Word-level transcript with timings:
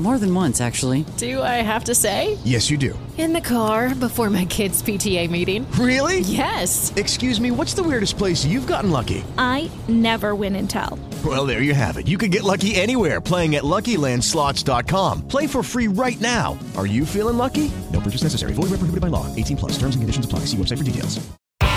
More 0.00 0.16
than 0.16 0.34
once, 0.34 0.62
actually. 0.62 1.04
Do 1.18 1.42
I 1.42 1.60
have 1.60 1.84
to 1.84 1.94
say? 1.94 2.38
Yes, 2.42 2.70
you 2.70 2.78
do. 2.78 2.98
In 3.18 3.34
the 3.34 3.40
car 3.42 3.94
before 3.94 4.30
my 4.30 4.46
kids' 4.46 4.82
PTA 4.82 5.28
meeting. 5.28 5.70
Really? 5.72 6.20
Yes. 6.20 6.90
Excuse 6.96 7.38
me, 7.38 7.50
what's 7.50 7.74
the 7.74 7.82
weirdest 7.82 8.16
place 8.16 8.42
you've 8.42 8.66
gotten 8.66 8.90
lucky? 8.90 9.22
I 9.36 9.70
never 9.88 10.34
win 10.34 10.56
and 10.56 10.70
tell. 10.70 10.98
Well, 11.22 11.44
there 11.44 11.60
you 11.60 11.74
have 11.74 11.98
it. 11.98 12.08
You 12.08 12.16
can 12.16 12.30
get 12.30 12.44
lucky 12.44 12.76
anywhere 12.76 13.20
playing 13.20 13.56
at 13.56 13.62
LuckyLandSlots.com. 13.62 15.28
Play 15.28 15.46
for 15.46 15.62
free 15.62 15.88
right 15.88 16.18
now. 16.18 16.58
Are 16.78 16.86
you 16.86 17.04
feeling 17.04 17.36
lucky? 17.36 17.70
No 17.92 18.00
purchase 18.00 18.22
necessary. 18.22 18.54
Void 18.54 18.70
where 18.70 18.80
prohibited 18.80 19.02
by 19.02 19.08
law. 19.08 19.26
18 19.36 19.58
plus. 19.58 19.72
Terms 19.72 19.96
and 19.96 20.00
conditions 20.00 20.24
apply. 20.24 20.46
See 20.46 20.56
website 20.56 20.78
for 20.78 20.84
details. 20.84 21.20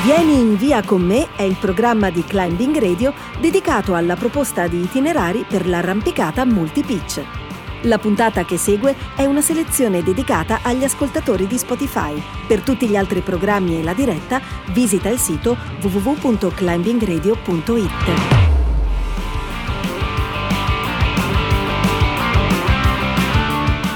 Vieni 0.05 0.33
in 0.33 0.57
via 0.57 0.81
con 0.83 1.01
me 1.01 1.33
è 1.37 1.43
il 1.43 1.55
programma 1.55 2.09
di 2.09 2.23
Climbing 2.25 2.77
Radio 2.77 3.13
dedicato 3.39 3.95
alla 3.95 4.17
proposta 4.17 4.67
di 4.67 4.81
itinerari 4.81 5.45
per 5.47 5.65
l'arrampicata 5.65 6.43
multi-pitch. 6.43 7.42
La 7.83 7.97
puntata 7.97 8.43
che 8.45 8.57
segue 8.57 8.95
è 9.15 9.25
una 9.25 9.41
selezione 9.41 10.01
dedicata 10.03 10.59
agli 10.61 10.85
ascoltatori 10.85 11.47
di 11.47 11.57
Spotify. 11.57 12.13
Per 12.47 12.61
tutti 12.61 12.87
gli 12.87 12.95
altri 12.95 13.19
programmi 13.19 13.77
e 13.79 13.83
la 13.83 13.93
diretta 13.93 14.39
visita 14.71 15.09
il 15.09 15.19
sito 15.19 15.57
www.climbingradio.it. 15.81 18.62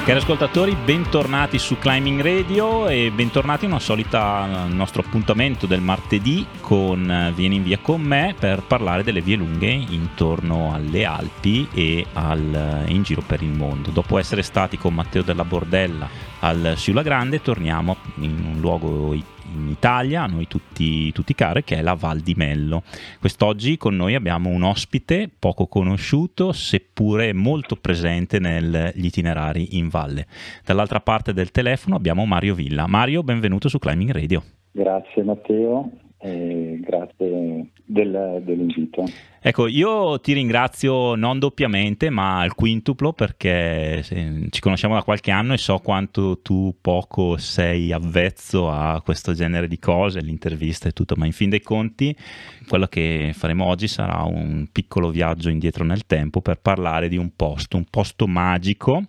Cari 0.08 0.20
ascoltatori, 0.20 0.74
bentornati 0.74 1.60
su 1.60 1.78
Climbing 1.78 2.22
Radio 2.22 2.88
e 2.88 3.12
bentornati 3.14 3.66
a 3.66 3.68
una 3.68 3.80
solita 3.80 4.66
nostro 4.70 5.04
appuntamento 5.06 5.68
del 5.68 5.82
martedì 5.82 6.48
con 6.62 7.12
eh, 7.12 7.34
Vieni 7.36 7.58
in 7.58 7.64
via 7.64 7.78
con 7.80 8.04
me 8.04 8.34
per 8.40 8.64
parlare 8.64 9.04
delle 9.04 9.20
vie 9.20 9.36
lunghe 9.36 9.70
intorno 9.70 10.74
alle 10.74 11.04
Alpi 11.04 11.68
e 11.74 12.06
al, 12.14 12.86
in 12.88 13.04
giro 13.04 13.22
per 13.22 13.42
il 13.42 13.52
mondo. 13.52 13.90
Dopo 13.92 14.18
essere 14.18 14.44
stati 14.44 14.78
con 14.78 14.94
Matteo 14.94 15.24
della 15.24 15.44
Bordella 15.44 16.08
al 16.40 16.74
Siula 16.76 17.02
Grande, 17.02 17.42
torniamo 17.42 17.96
in 18.20 18.44
un 18.44 18.60
luogo 18.60 19.14
in 19.14 19.68
Italia, 19.70 20.24
a 20.24 20.28
noi 20.28 20.48
tutti, 20.48 21.12
tutti 21.12 21.34
caro, 21.34 21.62
che 21.62 21.78
è 21.78 21.82
la 21.82 21.94
Val 21.94 22.20
di 22.20 22.34
Mello. 22.36 22.84
Quest'oggi 23.20 23.78
con 23.78 23.96
noi 23.96 24.16
abbiamo 24.16 24.50
un 24.50 24.64
ospite 24.64 25.30
poco 25.38 25.68
conosciuto, 25.68 26.52
seppure 26.52 27.34
molto 27.34 27.76
presente 27.76 28.40
negli 28.40 29.06
itinerari 29.06 29.78
in 29.78 29.90
valle. 29.90 30.28
Dall'altra 30.66 31.00
parte 31.00 31.34
del 31.34 31.52
telefono 31.52 31.96
abbiamo 31.96 32.26
Mario 32.26 32.54
Villa. 32.54 32.88
Mario, 32.88 33.24
benvenuto 33.24 33.70
su 33.70 33.80
Climbing 33.80 34.12
Radio. 34.12 34.44
Grazie 34.72 35.24
Matteo 35.24 35.92
grazie 36.20 37.70
del, 37.86 38.42
dell'invito. 38.44 39.04
Ecco, 39.40 39.68
io 39.68 40.20
ti 40.20 40.34
ringrazio 40.34 41.16
non 41.16 41.40
doppiamente, 41.40 42.10
ma 42.10 42.42
al 42.42 42.54
quintuplo 42.54 43.14
perché 43.14 44.04
ci 44.04 44.60
conosciamo 44.60 44.96
da 44.96 45.04
qualche 45.04 45.32
anno 45.32 45.54
e 45.54 45.58
so 45.58 45.78
quanto 45.78 46.40
tu 46.42 46.76
poco 46.82 47.38
sei 47.38 47.92
avvezzo 47.92 48.70
a 48.70 49.02
questo 49.02 49.34
genere 49.34 49.68
di 49.68 49.80
cose, 49.80 50.22
l'intervista 50.22 50.90
e 50.90 50.92
tutto, 50.92 51.16
ma 51.16 51.26
in 51.26 51.32
fin 51.32 51.50
dei 51.50 51.62
conti 51.62 52.16
quello 52.68 52.88
che 52.88 53.32
faremo 53.34 53.66
oggi 53.66 53.88
sarà 53.88 54.24
un 54.24 54.68
piccolo 54.72 55.12
viaggio 55.12 55.50
indietro 55.50 55.86
nel 55.86 56.06
tempo 56.06 56.42
per 56.42 56.60
parlare 56.60 57.08
di 57.08 57.16
un 57.16 57.32
posto, 57.36 57.78
un 57.78 57.86
posto 57.90 58.28
magico 58.28 59.04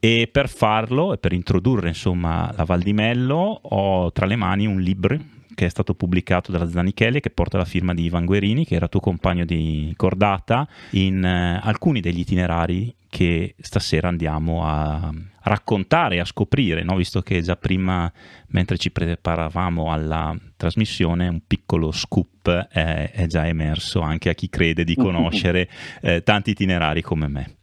e 0.00 0.28
per 0.30 0.48
farlo 0.48 1.12
e 1.12 1.18
per 1.18 1.32
introdurre 1.32 1.88
insomma 1.88 2.52
la 2.56 2.64
Val 2.64 2.80
di 2.80 2.92
Mello 2.92 3.60
ho 3.62 4.10
tra 4.10 4.26
le 4.26 4.36
mani 4.36 4.66
un 4.66 4.80
libro 4.80 5.36
che 5.58 5.66
è 5.66 5.68
stato 5.68 5.94
pubblicato 5.94 6.52
dalla 6.52 6.70
Zanichelli 6.70 7.18
che 7.18 7.30
porta 7.30 7.58
la 7.58 7.64
firma 7.64 7.92
di 7.92 8.04
Ivan 8.04 8.24
Guerini, 8.24 8.64
che 8.64 8.76
era 8.76 8.86
tuo 8.86 9.00
compagno 9.00 9.44
di 9.44 9.92
cordata, 9.96 10.68
in 10.90 11.24
eh, 11.24 11.58
alcuni 11.60 11.98
degli 11.98 12.20
itinerari 12.20 12.94
che 13.08 13.56
stasera 13.58 14.06
andiamo 14.06 14.64
a 14.64 15.12
raccontare 15.42 16.14
e 16.14 16.18
a 16.20 16.24
scoprire, 16.24 16.84
no? 16.84 16.94
visto 16.94 17.22
che 17.22 17.42
già 17.42 17.56
prima, 17.56 18.08
mentre 18.50 18.78
ci 18.78 18.92
preparavamo 18.92 19.90
alla 19.90 20.32
trasmissione, 20.56 21.26
un 21.26 21.40
piccolo 21.44 21.90
scoop 21.90 22.48
è, 22.48 23.10
è 23.10 23.26
già 23.26 23.44
emerso 23.48 24.00
anche 24.00 24.28
a 24.28 24.34
chi 24.34 24.48
crede 24.48 24.84
di 24.84 24.94
conoscere 24.96 25.68
eh, 26.02 26.22
tanti 26.22 26.50
itinerari 26.50 27.02
come 27.02 27.26
me. 27.26 27.56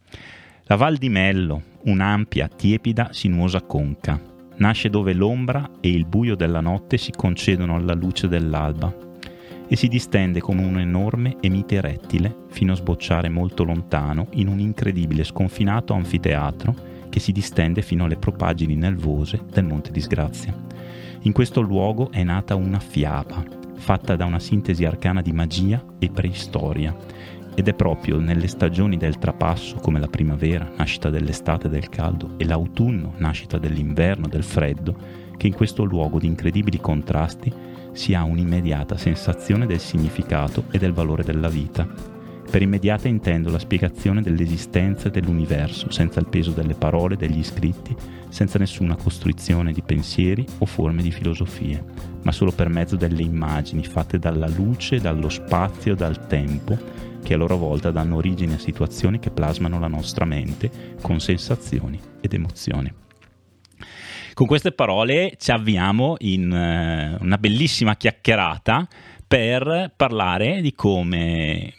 La 0.63 0.75
Val 0.75 0.97
di 0.97 1.07
Mello, 1.07 1.61
un'ampia, 1.83 2.49
tiepida, 2.49 3.13
sinuosa 3.13 3.61
conca, 3.61 4.19
nasce 4.57 4.89
dove 4.89 5.13
l'ombra 5.13 5.69
e 5.79 5.89
il 5.89 6.05
buio 6.05 6.35
della 6.35 6.61
notte 6.61 6.97
si 6.97 7.11
concedono 7.11 7.75
alla 7.75 7.93
luce 7.93 8.27
dell'alba 8.27 9.03
e 9.67 9.75
si 9.75 9.87
distende 9.87 10.39
come 10.39 10.63
un 10.63 10.79
enorme 10.79 11.37
e 11.39 11.49
mite 11.49 11.81
rettile 11.81 12.43
fino 12.49 12.73
a 12.73 12.75
sbocciare 12.75 13.29
molto 13.29 13.63
lontano 13.63 14.27
in 14.33 14.47
un 14.47 14.59
incredibile 14.59 15.23
sconfinato 15.23 15.93
anfiteatro 15.93 16.93
che 17.09 17.19
si 17.19 17.31
distende 17.31 17.81
fino 17.81 18.05
alle 18.05 18.17
propaggini 18.17 18.75
nervose 18.75 19.41
del 19.51 19.63
Monte 19.63 19.91
Disgrazia. 19.91 20.53
In 21.21 21.31
questo 21.31 21.61
luogo 21.61 22.11
è 22.11 22.23
nata 22.23 22.55
una 22.55 22.79
fiaba, 22.79 23.43
fatta 23.75 24.15
da 24.15 24.25
una 24.25 24.39
sintesi 24.39 24.85
arcana 24.85 25.21
di 25.21 25.31
magia 25.31 25.83
e 25.97 26.09
preistoria, 26.09 26.95
ed 27.55 27.69
è 27.69 27.73
proprio 27.73 28.19
nelle 28.19 28.47
stagioni 28.47 28.97
del 28.97 29.17
trapasso, 29.17 29.77
come 29.77 29.99
la 29.99 30.07
primavera, 30.07 30.69
nascita 30.77 31.09
dell'estate 31.09 31.67
e 31.67 31.69
del 31.69 31.89
caldo, 31.89 32.33
e 32.37 32.45
l'autunno, 32.45 33.13
nascita 33.17 33.57
dell'inverno, 33.57 34.27
del 34.27 34.43
freddo, 34.43 35.23
che 35.37 35.47
in 35.47 35.53
questo 35.53 35.83
luogo 35.83 36.19
di 36.19 36.27
incredibili 36.27 36.79
contrasti 36.79 37.51
si 37.93 38.13
ha 38.13 38.23
un'immediata 38.23 38.97
sensazione 38.97 39.65
del 39.65 39.79
significato 39.79 40.65
e 40.69 40.77
del 40.77 40.91
valore 40.91 41.23
della 41.23 41.47
vita. 41.47 41.87
Per 42.49 42.61
immediata 42.61 43.07
intendo 43.07 43.49
la 43.49 43.57
spiegazione 43.57 44.21
dell'esistenza 44.21 45.07
e 45.07 45.11
dell'universo, 45.11 45.89
senza 45.91 46.19
il 46.19 46.27
peso 46.27 46.51
delle 46.51 46.75
parole, 46.75 47.15
degli 47.15 47.43
scritti, 47.43 47.95
senza 48.29 48.59
nessuna 48.59 48.95
costruzione 48.95 49.71
di 49.71 49.81
pensieri 49.81 50.45
o 50.59 50.65
forme 50.65 51.01
di 51.01 51.11
filosofie, 51.11 51.83
ma 52.21 52.31
solo 52.31 52.51
per 52.51 52.69
mezzo 52.69 52.97
delle 52.97 53.23
immagini 53.23 53.83
fatte 53.83 54.19
dalla 54.19 54.47
luce, 54.47 54.99
dallo 54.99 55.29
spazio, 55.29 55.95
dal 55.95 56.27
tempo, 56.27 56.77
che 57.25 57.33
a 57.33 57.37
loro 57.37 57.57
volta 57.57 57.89
danno 57.89 58.17
origine 58.17 58.53
a 58.53 58.59
situazioni 58.59 59.17
che 59.17 59.31
plasmano 59.31 59.79
la 59.79 59.87
nostra 59.87 60.25
mente 60.25 60.95
con 61.01 61.19
sensazioni 61.19 61.99
ed 62.21 62.31
emozioni. 62.33 62.93
Con 64.35 64.45
queste 64.45 64.71
parole 64.71 65.33
ci 65.39 65.49
avviamo 65.49 66.17
in 66.19 66.51
uh, 66.51 67.23
una 67.23 67.37
bellissima 67.39 67.95
chiacchierata 67.95 68.87
per 69.25 69.91
parlare 69.95 70.61
di 70.61 70.73
come 70.75 71.73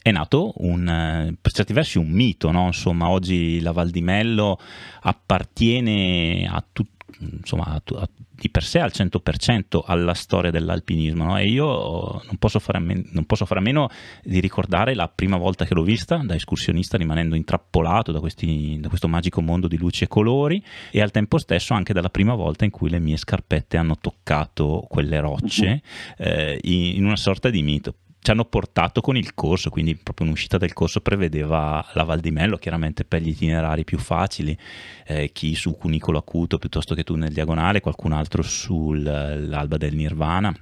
è 0.00 0.10
nato 0.12 0.54
un, 0.58 1.36
per 1.42 1.52
certi 1.52 1.74
versi 1.74 1.98
un 1.98 2.08
mito, 2.08 2.50
no? 2.50 2.66
insomma 2.66 3.10
oggi 3.10 3.60
la 3.60 3.72
Val 3.72 3.90
di 3.90 4.00
Mello 4.00 4.58
appartiene 5.02 6.48
a 6.50 6.64
tutti 6.72 6.95
insomma, 7.20 7.64
a, 7.66 7.82
a, 8.00 8.08
di 8.30 8.50
per 8.50 8.62
sé 8.62 8.78
al 8.78 8.90
100% 8.92 9.82
alla 9.84 10.14
storia 10.14 10.50
dell'alpinismo 10.50 11.24
no? 11.24 11.38
e 11.38 11.46
io 11.46 12.22
non 12.24 12.36
posso, 12.38 12.58
fare 12.58 12.78
non 12.78 13.24
posso 13.24 13.46
fare 13.46 13.60
a 13.60 13.62
meno 13.62 13.88
di 14.22 14.40
ricordare 14.40 14.94
la 14.94 15.08
prima 15.08 15.36
volta 15.36 15.64
che 15.64 15.74
l'ho 15.74 15.82
vista 15.82 16.16
da 16.16 16.34
escursionista 16.34 16.96
rimanendo 16.96 17.34
intrappolato 17.34 18.12
da, 18.12 18.20
questi, 18.20 18.78
da 18.80 18.88
questo 18.88 19.08
magico 19.08 19.40
mondo 19.40 19.68
di 19.68 19.78
luci 19.78 20.04
e 20.04 20.08
colori 20.08 20.62
e 20.90 21.00
al 21.00 21.10
tempo 21.10 21.38
stesso 21.38 21.74
anche 21.74 21.92
dalla 21.92 22.10
prima 22.10 22.34
volta 22.34 22.64
in 22.64 22.70
cui 22.70 22.90
le 22.90 22.98
mie 22.98 23.16
scarpette 23.16 23.76
hanno 23.76 23.96
toccato 24.00 24.86
quelle 24.88 25.20
rocce 25.20 25.82
uh-huh. 26.18 26.24
eh, 26.24 26.58
in 26.62 27.04
una 27.04 27.16
sorta 27.16 27.50
di 27.50 27.62
mito 27.62 27.94
ci 28.26 28.32
hanno 28.32 28.44
portato 28.44 29.00
con 29.00 29.16
il 29.16 29.34
corso, 29.34 29.70
quindi 29.70 29.94
proprio 29.94 30.26
un'uscita 30.26 30.58
del 30.58 30.72
corso 30.72 31.00
prevedeva 31.00 31.86
la 31.92 32.02
Val 32.02 32.18
di 32.18 32.32
Mello, 32.32 32.56
chiaramente 32.56 33.04
per 33.04 33.22
gli 33.22 33.28
itinerari 33.28 33.84
più 33.84 33.98
facili, 33.98 34.58
eh, 35.06 35.30
chi 35.30 35.54
su 35.54 35.76
Cunicolo 35.76 36.18
Acuto 36.18 36.58
piuttosto 36.58 36.96
che 36.96 37.04
tu 37.04 37.14
nel 37.14 37.32
diagonale, 37.32 37.78
qualcun 37.78 38.10
altro 38.10 38.42
sull'Alba 38.42 39.76
del 39.76 39.94
Nirvana 39.94 40.52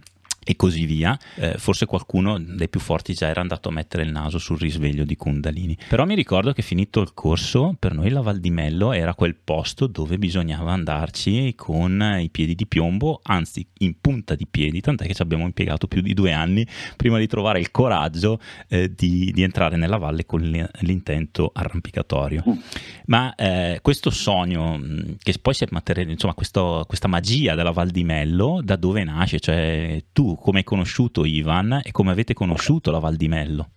e 0.44 0.56
così 0.56 0.84
via. 0.84 1.18
Eh, 1.36 1.54
forse 1.58 1.86
qualcuno 1.86 2.38
dei 2.38 2.68
più 2.68 2.80
forti 2.80 3.14
già 3.14 3.28
era 3.28 3.40
andato 3.40 3.68
a 3.68 3.72
mettere 3.72 4.02
il 4.02 4.10
naso 4.10 4.38
sul 4.38 4.58
risveglio 4.58 5.04
di 5.04 5.16
Kundalini. 5.16 5.76
Però 5.88 6.04
mi 6.04 6.14
ricordo 6.14 6.52
che 6.52 6.62
finito 6.62 7.00
il 7.00 7.12
corso, 7.14 7.74
per 7.78 7.94
noi 7.94 8.10
la 8.10 8.20
Val 8.20 8.38
di 8.38 8.50
Mello 8.50 8.92
era 8.92 9.14
quel 9.14 9.34
posto 9.34 9.86
dove 9.86 10.18
bisognava 10.18 10.72
andarci 10.72 11.54
con 11.56 12.18
i 12.20 12.28
piedi 12.30 12.54
di 12.54 12.66
piombo, 12.66 13.20
anzi 13.22 13.66
in 13.78 13.94
punta 14.00 14.34
di 14.34 14.46
piedi, 14.46 14.80
tant'è 14.80 15.06
che 15.06 15.14
ci 15.14 15.22
abbiamo 15.22 15.44
impiegato 15.44 15.86
più 15.86 16.00
di 16.00 16.14
due 16.14 16.32
anni 16.32 16.66
prima 16.96 17.18
di 17.18 17.26
trovare 17.26 17.58
il 17.58 17.70
coraggio 17.70 18.40
eh, 18.68 18.92
di, 18.94 19.32
di, 19.32 19.42
entrare 19.42 19.76
nella 19.76 19.96
valle 19.96 20.26
con 20.26 20.40
l'intento 20.40 21.50
arrampicatorio. 21.54 22.42
Mm. 22.48 22.52
Ma 23.06 23.34
eh, 23.34 23.78
questo 23.82 24.10
sogno, 24.10 24.80
che 25.22 25.34
poi 25.40 25.54
si 25.54 25.64
è 25.64 25.68
materializzato, 25.70 26.12
insomma, 26.12 26.34
questo, 26.34 26.84
questa 26.86 27.08
magia 27.08 27.54
della 27.54 27.70
Val 27.70 27.90
di 27.90 28.04
Mello, 28.04 28.60
da 28.62 28.76
dove 28.76 29.04
nasce? 29.04 29.40
Cioè 29.40 30.02
tu 30.12 30.33
come 30.36 30.58
hai 30.58 30.64
conosciuto 30.64 31.24
Ivan 31.24 31.80
e 31.82 31.90
come 31.92 32.10
avete 32.10 32.34
conosciuto 32.34 32.90
la 32.90 32.98
Val 32.98 33.16
di 33.16 33.28
Mello? 33.28 33.68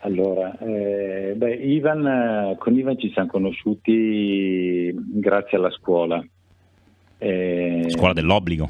Allora, 0.00 0.56
eh, 0.58 1.34
beh, 1.36 1.54
Ivan, 1.54 2.54
con 2.58 2.76
Ivan 2.76 2.98
ci 2.98 3.10
siamo 3.10 3.28
conosciuti 3.28 4.94
grazie 4.94 5.56
alla 5.56 5.70
scuola. 5.70 6.24
Eh, 7.18 7.86
scuola 7.88 8.12
dell'obbligo? 8.12 8.68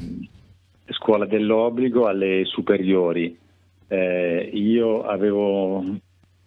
Scuola 0.89 1.25
dell'obbligo 1.25 2.07
alle 2.07 2.43
superiori. 2.45 3.37
Eh, 3.87 4.49
io 4.53 5.03
avevo, 5.03 5.83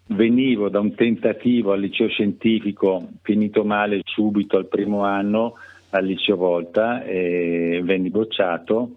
venivo 0.07 0.67
da 0.67 0.79
un 0.79 0.93
tentativo 0.93 1.71
al 1.71 1.79
liceo 1.79 2.09
scientifico 2.09 3.07
finito 3.21 3.63
male 3.63 4.01
subito 4.03 4.57
al 4.57 4.67
primo 4.67 5.03
anno 5.03 5.53
al 5.91 6.05
liceo 6.05 6.35
Volta 6.35 7.03
e 7.03 7.81
venni 7.83 8.09
bocciato 8.09 8.95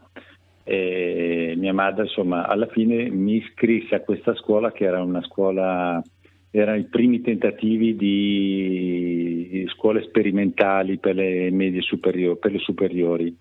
e 0.64 1.54
mia 1.58 1.74
madre 1.74 2.04
insomma 2.04 2.46
alla 2.46 2.66
fine 2.66 3.10
mi 3.10 3.36
iscrisse 3.36 3.94
a 3.94 4.00
questa 4.00 4.34
scuola 4.34 4.72
che 4.72 4.84
era 4.84 5.02
una 5.02 5.22
scuola 5.22 6.02
erano 6.50 6.78
i 6.78 6.84
primi 6.84 7.20
tentativi 7.20 7.96
di 7.96 9.66
scuole 9.74 10.04
sperimentali 10.04 10.98
per 10.98 11.16
le 11.16 11.50
medie 11.50 11.82
superiori, 11.82 12.38
per 12.38 12.52
le 12.52 12.58
superiori. 12.58 13.36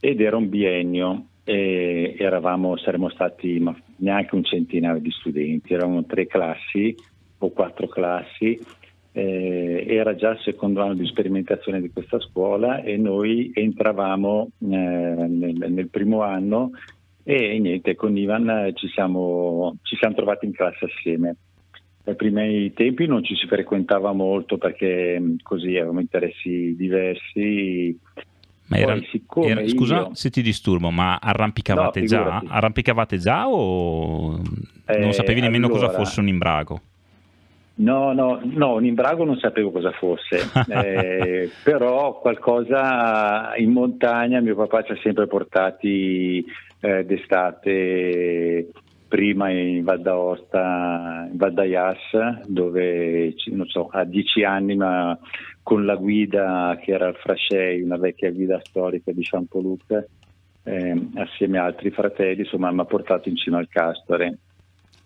Ed 0.00 0.20
era 0.22 0.38
un 0.38 0.48
biennio 0.48 1.26
e 1.44 2.16
eravamo, 2.18 2.78
saremmo 2.78 3.10
stati 3.10 3.62
neanche 3.96 4.34
un 4.34 4.42
centinaio 4.42 5.00
di 5.00 5.10
studenti, 5.10 5.74
eravamo 5.74 6.06
tre 6.06 6.26
classi 6.26 6.94
o 7.38 7.50
quattro 7.50 7.88
classi 7.88 8.58
eh, 9.16 9.86
era 9.88 10.14
già 10.14 10.32
il 10.32 10.40
secondo 10.44 10.82
anno 10.82 10.92
di 10.92 11.06
sperimentazione 11.06 11.80
di 11.80 11.90
questa 11.90 12.20
scuola 12.20 12.82
e 12.82 12.98
noi 12.98 13.50
entravamo 13.54 14.50
eh, 14.60 14.66
nel, 14.66 15.72
nel, 15.72 15.88
primo 15.88 16.20
anno 16.20 16.72
e 17.22 17.58
niente, 17.58 17.94
con 17.94 18.14
Ivan 18.14 18.72
ci 18.74 18.88
siamo, 18.88 19.78
ci 19.82 19.96
siamo 19.96 20.14
trovati 20.14 20.44
in 20.44 20.52
classe 20.52 20.84
assieme. 20.84 21.36
Ai 22.04 22.14
primi 22.14 22.72
tempi 22.74 23.06
non 23.06 23.24
ci 23.24 23.34
si 23.34 23.46
frequentava 23.46 24.12
molto 24.12 24.58
perché 24.58 25.20
così 25.42 25.76
avevamo 25.78 26.00
interessi 26.00 26.76
diversi. 26.76 27.98
Ma 28.66 28.76
era, 28.76 28.98
era, 29.44 29.66
scusa 29.66 29.96
io... 29.96 30.10
se 30.14 30.28
ti 30.28 30.42
disturbo, 30.42 30.90
ma 30.90 31.18
arrampicavate, 31.20 32.00
no, 32.00 32.06
già? 32.06 32.42
arrampicavate 32.46 33.16
già 33.16 33.48
o 33.48 34.36
non 34.36 35.08
eh, 35.08 35.12
sapevi 35.12 35.40
nemmeno 35.40 35.66
allora, 35.66 35.86
cosa 35.86 35.98
fosse 35.98 36.20
un 36.20 36.28
imbrago? 36.28 36.80
No, 37.78 38.12
no, 38.14 38.40
no, 38.42 38.74
un 38.74 38.86
imbrago 38.86 39.24
non 39.24 39.36
sapevo 39.38 39.70
cosa 39.70 39.90
fosse, 39.90 40.40
eh, 40.68 41.50
però 41.62 42.18
qualcosa 42.20 43.54
in 43.56 43.70
montagna 43.70 44.40
mio 44.40 44.54
papà 44.54 44.82
ci 44.82 44.92
ha 44.92 44.98
sempre 45.02 45.26
portati 45.26 46.42
eh, 46.80 47.04
d'estate, 47.04 48.70
prima 49.06 49.50
in 49.50 49.84
Val 49.84 50.00
d'Aosta, 50.00 51.28
in 51.30 51.36
Val 51.36 51.52
d'Aias, 51.52 52.46
dove 52.46 53.34
non 53.46 53.66
so, 53.66 53.88
a 53.92 54.04
dieci 54.04 54.42
anni, 54.42 54.74
ma 54.74 55.18
con 55.62 55.84
la 55.84 55.96
guida 55.96 56.78
che 56.80 56.92
era 56.92 57.08
il 57.08 57.16
Frascei, 57.16 57.82
una 57.82 57.98
vecchia 57.98 58.30
guida 58.30 58.58
storica 58.62 59.12
di 59.12 59.22
Champoluc, 59.22 60.06
eh, 60.62 61.08
assieme 61.16 61.58
a 61.58 61.64
altri 61.64 61.90
fratelli, 61.90 62.40
insomma 62.40 62.70
mi 62.70 62.80
ha 62.80 62.84
portato 62.86 63.28
in 63.28 63.36
cima 63.36 63.58
al 63.58 63.68
Castore 63.68 64.38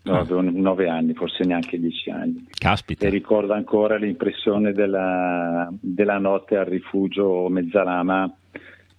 No, 0.02 0.14
ah. 0.14 0.20
avevo 0.20 0.40
nove 0.40 0.88
anni, 0.88 1.12
forse 1.12 1.44
neanche 1.44 1.78
dieci 1.78 2.10
anni. 2.10 2.46
Caspita. 2.50 3.06
E 3.06 3.10
ricordo 3.10 3.52
ancora 3.52 3.96
l'impressione 3.96 4.72
della, 4.72 5.68
della 5.78 6.18
notte 6.18 6.56
al 6.56 6.64
rifugio 6.64 7.48
Mezzalama 7.48 8.34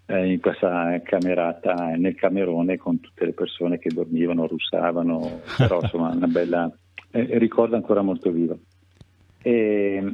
eh, 0.05 0.31
in 0.33 0.39
questa 0.39 1.01
camerata 1.03 1.73
nel 1.95 2.15
Camerone 2.15 2.77
con 2.77 2.99
tutte 2.99 3.25
le 3.25 3.33
persone 3.33 3.79
che 3.79 3.89
dormivano, 3.89 4.45
russavano, 4.47 5.41
però 5.57 5.79
insomma 5.81 6.09
una 6.09 6.27
bella... 6.27 6.71
Eh, 7.09 7.37
ricordo 7.39 7.75
ancora 7.75 8.01
molto 8.01 8.29
vivo. 8.31 8.59
E, 9.41 10.13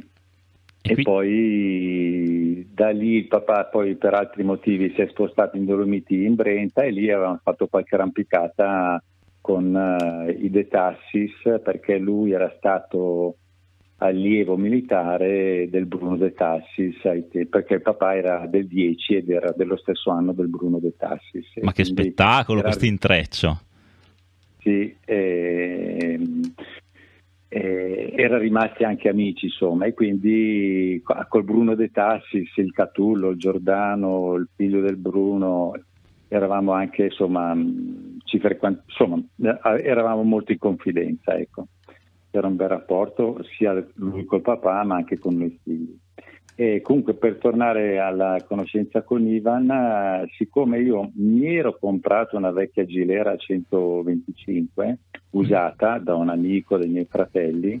e, 0.80 0.92
e 0.92 1.02
poi 1.02 2.66
da 2.72 2.90
lì 2.90 3.16
il 3.16 3.26
papà 3.26 3.66
poi 3.66 3.96
per 3.96 4.14
altri 4.14 4.42
motivi 4.42 4.92
si 4.94 5.02
è 5.02 5.08
spostato 5.08 5.56
in 5.56 5.66
Dolomiti 5.66 6.24
in 6.24 6.34
Brenta 6.34 6.82
e 6.82 6.90
lì 6.90 7.10
avevamo 7.10 7.40
fatto 7.42 7.66
qualche 7.66 7.94
arrampicata 7.94 9.02
con 9.48 9.72
uh, 9.74 10.28
i 10.28 10.50
De 10.50 10.68
Tassis 10.68 11.32
perché 11.64 11.96
lui 11.96 12.32
era 12.32 12.52
stato 12.58 13.36
allievo 13.96 14.58
militare 14.58 15.70
del 15.70 15.86
Bruno 15.86 16.18
De 16.18 16.34
Tassis 16.34 17.00
perché 17.48 17.74
il 17.74 17.80
papà 17.80 18.14
era 18.14 18.46
del 18.46 18.66
10 18.66 19.14
ed 19.14 19.30
era 19.30 19.50
dello 19.56 19.78
stesso 19.78 20.10
anno 20.10 20.34
del 20.34 20.48
Bruno 20.48 20.78
De 20.80 20.94
Tassis. 20.94 21.46
Ma 21.62 21.72
che 21.72 21.84
spettacolo 21.84 22.60
questo 22.60 22.84
intreccio! 22.84 23.60
Sì, 24.58 24.94
e, 25.02 26.20
e, 27.48 28.12
era 28.16 28.36
rimasti 28.36 28.84
anche 28.84 29.08
amici 29.08 29.46
insomma 29.46 29.86
e 29.86 29.94
quindi 29.94 31.00
col 31.02 31.44
Bruno 31.44 31.74
De 31.74 31.90
Tassis, 31.90 32.54
il 32.56 32.72
Catullo, 32.72 33.30
il 33.30 33.38
Giordano, 33.38 34.34
il 34.34 34.46
figlio 34.54 34.82
del 34.82 34.98
Bruno 34.98 35.72
eravamo 36.28 36.72
anche 36.72 37.04
insomma, 37.04 37.56
frequent- 38.38 38.82
insomma, 38.86 39.22
eravamo 39.80 40.22
molto 40.22 40.52
in 40.52 40.58
confidenza 40.58 41.36
ecco. 41.36 41.66
era 42.30 42.46
un 42.46 42.56
bel 42.56 42.68
rapporto 42.68 43.42
sia 43.56 43.84
lui 43.94 44.24
col 44.24 44.42
papà 44.42 44.84
ma 44.84 44.96
anche 44.96 45.18
con 45.18 45.36
noi 45.36 45.58
figli 45.62 45.96
e 46.60 46.80
comunque 46.80 47.14
per 47.14 47.36
tornare 47.36 48.00
alla 48.00 48.44
conoscenza 48.46 49.02
con 49.02 49.26
Ivan 49.26 50.26
siccome 50.36 50.80
io 50.80 51.12
mi 51.14 51.56
ero 51.56 51.78
comprato 51.78 52.36
una 52.36 52.50
vecchia 52.50 52.84
Gilera 52.84 53.36
125 53.36 54.98
usata 55.30 55.98
da 55.98 56.16
un 56.16 56.28
amico 56.28 56.76
dei 56.76 56.88
miei 56.88 57.06
fratelli 57.08 57.80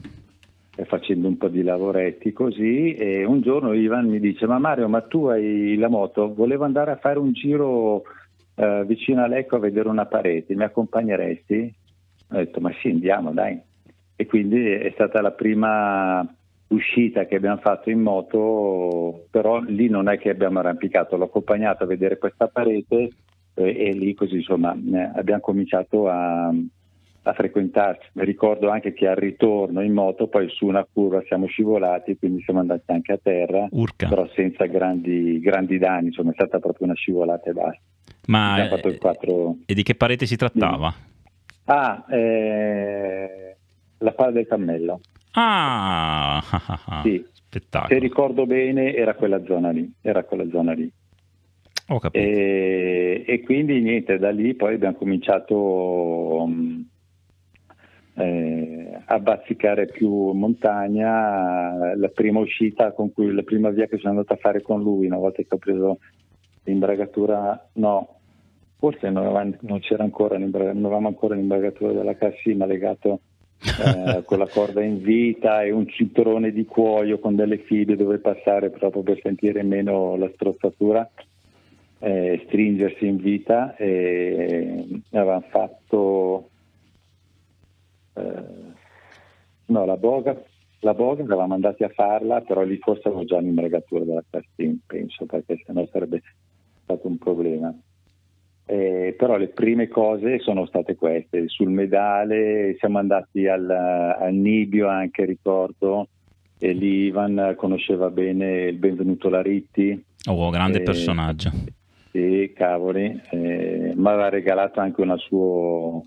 facendo 0.84 1.26
un 1.26 1.36
po' 1.36 1.48
di 1.48 1.64
lavoretti 1.64 2.32
così 2.32 2.94
e 2.94 3.24
un 3.24 3.40
giorno 3.40 3.72
Ivan 3.72 4.06
mi 4.06 4.20
dice 4.20 4.46
ma 4.46 4.58
Mario 4.58 4.88
ma 4.88 5.00
tu 5.00 5.24
hai 5.24 5.74
la 5.76 5.88
moto 5.88 6.32
volevo 6.32 6.64
andare 6.64 6.92
a 6.92 6.98
fare 6.98 7.18
un 7.18 7.32
giro 7.32 8.04
eh, 8.58 8.84
vicino 8.84 9.22
a 9.22 9.28
Lecco 9.28 9.56
a 9.56 9.60
vedere 9.60 9.88
una 9.88 10.06
parete, 10.06 10.54
mi 10.56 10.64
accompagneresti? 10.64 11.74
Ho 12.30 12.36
detto 12.36 12.60
ma 12.60 12.72
sì 12.80 12.88
andiamo 12.88 13.30
dai. 13.30 13.58
E 14.16 14.26
quindi 14.26 14.68
è 14.68 14.90
stata 14.94 15.22
la 15.22 15.30
prima 15.30 16.26
uscita 16.68 17.24
che 17.26 17.36
abbiamo 17.36 17.58
fatto 17.58 17.88
in 17.88 18.00
moto, 18.00 19.26
però 19.30 19.60
lì 19.60 19.88
non 19.88 20.08
è 20.08 20.18
che 20.18 20.30
abbiamo 20.30 20.58
arrampicato, 20.58 21.16
l'ho 21.16 21.26
accompagnato 21.26 21.84
a 21.84 21.86
vedere 21.86 22.18
questa 22.18 22.48
parete 22.48 23.08
eh, 23.54 23.86
e 23.86 23.92
lì 23.92 24.12
così 24.14 24.36
insomma 24.36 24.74
eh, 24.74 25.10
abbiamo 25.14 25.40
cominciato 25.40 26.08
a, 26.08 26.48
a 26.48 27.32
frequentarci. 27.32 28.10
Mi 28.14 28.24
ricordo 28.24 28.70
anche 28.70 28.92
che 28.92 29.06
al 29.06 29.16
ritorno 29.16 29.82
in 29.82 29.92
moto 29.92 30.26
poi 30.26 30.48
su 30.48 30.66
una 30.66 30.84
curva 30.92 31.22
siamo 31.26 31.46
scivolati, 31.46 32.18
quindi 32.18 32.42
siamo 32.42 32.58
andati 32.58 32.90
anche 32.90 33.12
a 33.12 33.20
terra, 33.22 33.68
Urca. 33.70 34.08
però 34.08 34.28
senza 34.34 34.66
grandi, 34.66 35.38
grandi 35.38 35.78
danni, 35.78 36.08
insomma 36.08 36.30
è 36.32 36.34
stata 36.34 36.58
proprio 36.58 36.86
una 36.86 36.96
scivolata 36.96 37.50
e 37.50 37.52
basta. 37.52 37.80
Ma 38.28 38.68
e 39.64 39.74
di 39.74 39.82
che 39.82 39.94
parete 39.94 40.26
si 40.26 40.36
trattava? 40.36 40.94
Ah, 41.64 42.04
eh, 42.10 43.56
la 43.98 44.12
pala 44.12 44.30
del 44.32 44.46
cammello. 44.46 45.00
Ah, 45.32 46.42
sì. 47.02 47.24
spettacolo. 47.32 47.88
Se 47.88 47.98
ricordo 47.98 48.46
bene 48.46 48.94
era 48.94 49.14
quella 49.14 49.42
zona 49.44 49.70
lì, 49.70 49.90
era 50.02 50.24
quella 50.24 50.48
zona 50.50 50.72
lì. 50.72 50.90
Ho 51.88 51.98
capito. 51.98 52.22
E, 52.22 53.24
e 53.26 53.40
quindi 53.42 53.80
niente, 53.80 54.18
da 54.18 54.30
lì 54.30 54.54
poi 54.54 54.74
abbiamo 54.74 54.96
cominciato 54.96 55.56
um, 56.42 56.86
eh, 58.14 59.00
a 59.06 59.18
bazzicare 59.18 59.86
più 59.86 60.32
montagna. 60.32 61.94
La 61.96 62.08
prima 62.08 62.40
uscita 62.40 62.92
con 62.92 63.10
cui, 63.10 63.32
la 63.32 63.42
prima 63.42 63.70
via 63.70 63.86
che 63.86 63.96
sono 63.96 64.10
andato 64.10 64.34
a 64.34 64.36
fare 64.36 64.60
con 64.60 64.82
lui, 64.82 65.06
una 65.06 65.16
volta 65.16 65.42
che 65.42 65.48
ho 65.54 65.56
preso 65.58 65.98
l'imbragatura, 66.64 67.70
no, 67.74 68.17
forse 68.78 69.10
non, 69.10 69.24
avevamo, 69.24 69.54
non 69.60 69.80
c'era 69.80 70.04
ancora 70.04 70.38
non 70.38 70.54
avevamo 70.54 71.08
ancora 71.08 71.34
l'imbragatura 71.34 71.92
della 71.92 72.16
Cassima 72.16 72.64
legato 72.64 73.20
eh, 73.60 74.22
con 74.24 74.38
la 74.38 74.46
corda 74.48 74.82
in 74.82 75.02
vita 75.02 75.62
e 75.62 75.70
un 75.70 75.88
cinturone 75.88 76.52
di 76.52 76.64
cuoio 76.64 77.18
con 77.18 77.34
delle 77.34 77.58
fibre 77.58 77.96
dove 77.96 78.18
passare 78.18 78.70
proprio 78.70 79.02
per 79.02 79.20
sentire 79.22 79.62
meno 79.62 80.16
la 80.16 80.30
strozzatura. 80.34 81.08
eh, 82.00 82.42
stringersi 82.46 83.06
in 83.06 83.16
vita 83.16 83.74
e 83.74 85.02
avevamo 85.10 85.44
fatto 85.50 86.50
eh, 88.14 88.42
no, 89.66 89.84
la 89.84 89.96
boga, 89.96 90.40
la 90.80 90.94
boga 90.94 91.22
eravamo 91.22 91.54
andati 91.54 91.84
a 91.84 91.88
farla, 91.88 92.40
però 92.40 92.62
lì 92.62 92.76
forse 92.78 93.08
avevo 93.08 93.24
già 93.24 93.38
l'imbragatura 93.38 94.04
della 94.04 94.24
Castin, 94.28 94.78
penso, 94.86 95.26
perché 95.26 95.60
sennò 95.64 95.86
sarebbe 95.90 96.22
stato 96.84 97.08
un 97.08 97.18
problema. 97.18 97.74
Eh, 98.70 99.14
però 99.16 99.38
le 99.38 99.48
prime 99.48 99.88
cose 99.88 100.40
sono 100.40 100.66
state 100.66 100.94
queste. 100.94 101.48
Sul 101.48 101.70
medale 101.70 102.76
siamo 102.78 102.98
andati 102.98 103.46
al, 103.46 103.68
al 103.70 104.34
Nibio 104.34 104.88
anche, 104.88 105.24
ricordo, 105.24 106.08
e 106.58 106.72
lì 106.72 107.06
Ivan 107.06 107.54
conosceva 107.56 108.10
bene 108.10 108.64
il 108.64 108.76
benvenuto 108.76 109.30
Laritti. 109.30 110.04
Oh, 110.28 110.50
grande 110.50 110.80
eh, 110.80 110.82
personaggio. 110.82 111.50
Sì, 112.10 112.52
cavoli. 112.54 113.18
Eh, 113.30 113.94
mi 113.96 114.06
aveva 114.06 114.28
regalato 114.28 114.80
anche 114.80 115.00
una 115.00 115.16
sua 115.16 116.02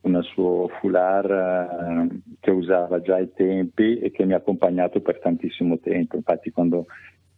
una 0.00 0.22
suo 0.22 0.68
foulard 0.80 1.30
eh, 1.30 2.20
che 2.40 2.50
usava 2.50 3.02
già 3.02 3.16
ai 3.16 3.30
tempi 3.34 3.98
e 3.98 4.10
che 4.10 4.24
mi 4.24 4.32
ha 4.32 4.36
accompagnato 4.36 5.02
per 5.02 5.18
tantissimo 5.18 5.78
tempo. 5.78 6.16
Infatti, 6.16 6.50
quando 6.50 6.86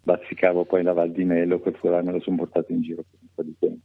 bazzicavo 0.04 0.64
poi 0.64 0.84
la 0.84 0.92
Val 0.92 1.10
di 1.10 1.24
Melo, 1.24 1.58
quel 1.58 1.74
foulard 1.74 2.06
me 2.06 2.12
lo 2.12 2.20
sono 2.20 2.36
portato 2.36 2.70
in 2.70 2.82
giro 2.82 3.02
per 3.10 3.18
un 3.20 3.28
po' 3.34 3.42
di 3.42 3.56
tempo. 3.58 3.79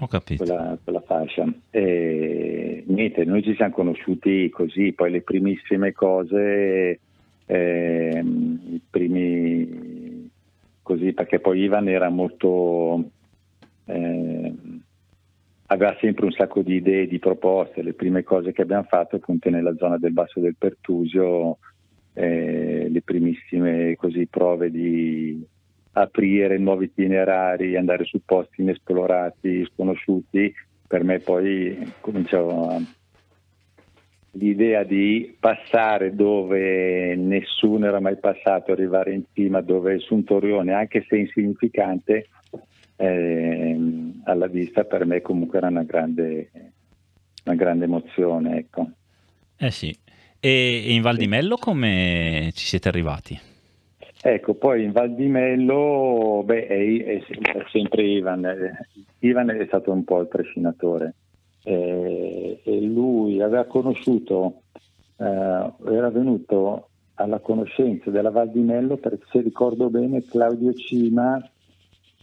Ho 0.00 0.08
capito. 0.08 0.44
Quella, 0.44 0.76
quella 0.82 1.00
fascia. 1.00 1.46
E 1.70 2.82
niente, 2.86 3.24
noi 3.24 3.42
ci 3.42 3.54
siamo 3.54 3.72
conosciuti 3.72 4.48
così, 4.50 4.92
poi 4.92 5.10
le 5.12 5.22
primissime 5.22 5.92
cose, 5.92 7.00
eh, 7.46 8.22
i 8.24 8.80
primi 8.90 10.30
così, 10.82 11.12
perché 11.12 11.38
poi 11.38 11.60
Ivan 11.60 11.88
era 11.88 12.08
molto. 12.08 13.10
Eh, 13.84 14.54
aveva 15.66 15.96
sempre 16.00 16.24
un 16.24 16.32
sacco 16.32 16.62
di 16.62 16.74
idee, 16.74 17.06
di 17.06 17.20
proposte. 17.20 17.82
Le 17.82 17.94
prime 17.94 18.24
cose 18.24 18.52
che 18.52 18.62
abbiamo 18.62 18.86
fatto 18.88 19.16
appunto 19.16 19.48
nella 19.48 19.76
zona 19.76 19.96
del 19.96 20.12
Basso 20.12 20.40
del 20.40 20.56
Pertusio, 20.58 21.58
eh, 22.14 22.88
le 22.90 23.02
primissime 23.02 23.94
così, 23.94 24.26
prove 24.26 24.72
di 24.72 25.46
aprire 25.94 26.58
nuovi 26.58 26.86
itinerari, 26.86 27.76
andare 27.76 28.04
su 28.04 28.20
posti 28.24 28.62
inesplorati, 28.62 29.64
sconosciuti, 29.72 30.52
per 30.86 31.04
me 31.04 31.18
poi 31.18 31.92
cominciavo 32.00 32.80
l'idea 34.32 34.82
di 34.82 35.36
passare 35.38 36.14
dove 36.14 37.14
nessuno 37.14 37.86
era 37.86 38.00
mai 38.00 38.16
passato, 38.18 38.72
arrivare 38.72 39.14
in 39.14 39.22
cima 39.32 39.60
dove 39.60 39.98
su 39.98 40.14
un 40.14 40.24
torrione, 40.24 40.72
anche 40.72 41.04
se 41.08 41.16
insignificante, 41.16 42.28
eh, 42.96 43.78
alla 44.24 44.46
vista 44.46 44.84
per 44.84 45.06
me 45.06 45.20
comunque 45.20 45.58
era 45.58 45.68
una 45.68 45.84
grande, 45.84 46.50
una 47.44 47.54
grande 47.54 47.84
emozione. 47.84 48.58
Ecco. 48.58 48.90
Eh 49.56 49.70
sì. 49.70 49.96
E 50.40 50.92
in 50.92 51.02
Val 51.02 51.16
di 51.16 51.28
Mello 51.28 51.56
come 51.56 52.50
ci 52.54 52.66
siete 52.66 52.88
arrivati? 52.88 53.52
Ecco, 54.26 54.54
poi 54.54 54.84
in 54.84 54.92
Val 54.92 55.14
di 55.14 55.26
Mello, 55.26 56.40
beh, 56.46 56.66
è, 56.66 57.04
è, 57.04 57.22
sempre 57.70 58.04
Ivan. 58.04 58.48
Ivan 59.18 59.50
è 59.50 59.66
stato 59.66 59.92
un 59.92 60.02
po' 60.02 60.20
il 60.20 60.28
trascinatore. 60.28 61.14
Eh, 61.62 62.58
e 62.64 62.80
lui 62.80 63.42
aveva 63.42 63.64
conosciuto, 63.64 64.62
eh, 65.18 65.24
era 65.24 66.08
venuto 66.08 66.88
alla 67.16 67.38
conoscenza 67.40 68.08
della 68.08 68.30
Val 68.30 68.50
di 68.50 68.60
Mello 68.60 68.96
perché 68.96 69.26
se 69.30 69.42
ricordo 69.42 69.90
bene 69.90 70.24
Claudio 70.24 70.72
Cima 70.72 71.38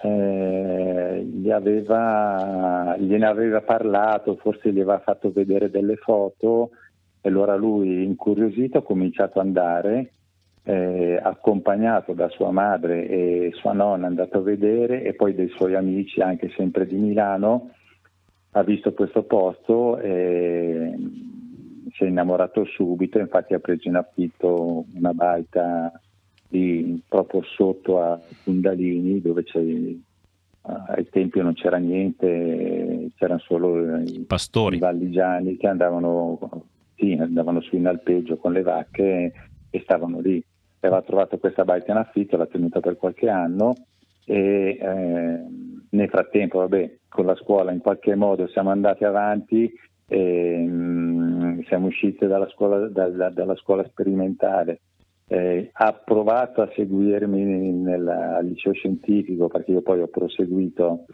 eh, 0.01 1.23
gli 1.23 1.51
aveva, 1.51 2.95
gliene 2.97 3.27
aveva 3.27 3.61
parlato, 3.61 4.37
forse 4.37 4.71
gli 4.71 4.79
aveva 4.79 5.01
fatto 5.01 5.31
vedere 5.31 5.69
delle 5.69 5.97
foto 5.97 6.71
e 7.21 7.29
allora 7.29 7.55
lui 7.55 8.03
incuriosito 8.03 8.79
ha 8.79 8.83
cominciato 8.83 9.39
ad 9.39 9.45
andare 9.45 10.13
eh, 10.71 11.19
accompagnato 11.21 12.13
da 12.13 12.29
sua 12.29 12.49
madre 12.51 13.05
e 13.05 13.51
sua 13.55 13.73
nonna 13.73 14.05
è 14.05 14.09
andato 14.09 14.37
a 14.37 14.41
vedere 14.41 15.03
e 15.03 15.13
poi 15.13 15.35
dei 15.35 15.49
suoi 15.49 15.75
amici 15.75 16.21
anche 16.21 16.49
sempre 16.55 16.87
di 16.87 16.95
Milano 16.95 17.71
ha 18.51 18.63
visto 18.63 18.93
questo 18.93 19.23
posto 19.23 19.97
e 19.97 20.93
si 21.91 22.03
è 22.05 22.07
innamorato 22.07 22.63
subito 22.63 23.19
infatti 23.19 23.53
ha 23.53 23.59
preso 23.59 23.89
in 23.89 23.97
affitto 23.97 24.85
una 24.93 25.13
baita 25.13 25.91
lì 26.49 27.01
proprio 27.05 27.43
sotto 27.43 28.01
a 28.01 28.17
Kundalini 28.43 29.19
dove 29.19 29.43
c'è 29.43 29.59
ai 30.63 31.09
tempi 31.09 31.41
non 31.41 31.53
c'era 31.53 31.77
niente, 31.77 33.09
c'erano 33.15 33.39
solo 33.39 33.97
i 33.97 34.23
pastori 34.27 34.75
i 34.75 34.79
valligiani 34.79 35.57
che 35.57 35.67
andavano, 35.67 36.37
sì, 36.95 37.17
andavano 37.19 37.61
su 37.61 37.75
in 37.75 37.87
alpeggio 37.87 38.37
con 38.37 38.53
le 38.53 38.61
vacche 38.61 39.33
e 39.71 39.79
stavano 39.81 40.19
lì. 40.19 40.43
Aveva 40.81 41.01
trovato 41.03 41.37
questa 41.37 41.63
baita 41.63 41.91
in 41.91 41.97
affitto, 41.97 42.37
l'ha 42.37 42.47
tenuta 42.47 42.79
per 42.79 42.97
qualche 42.97 43.29
anno 43.29 43.73
e 44.25 44.77
eh, 44.79 45.39
nel 45.89 46.09
frattempo, 46.09 46.59
vabbè, 46.59 46.97
con 47.07 47.25
la 47.25 47.35
scuola 47.35 47.71
in 47.71 47.79
qualche 47.79 48.15
modo 48.15 48.47
siamo 48.47 48.69
andati 48.69 49.03
avanti 49.03 49.71
e, 50.07 50.57
mh, 50.57 50.71
mm, 50.71 51.59
siamo 51.67 51.87
usciti 51.87 52.25
dalla 52.27 52.47
scuola, 52.49 52.87
dalla, 52.87 53.29
dalla 53.29 53.55
scuola 53.55 53.85
sperimentale. 53.87 54.81
Eh, 55.27 55.69
ha 55.71 55.93
provato 55.93 56.61
a 56.61 56.69
seguirmi 56.75 57.71
nel, 57.71 58.07
al 58.07 58.45
liceo 58.45 58.73
scientifico 58.73 59.47
perché 59.47 59.71
io 59.71 59.81
poi 59.81 60.01
ho 60.01 60.07
proseguito 60.07 61.05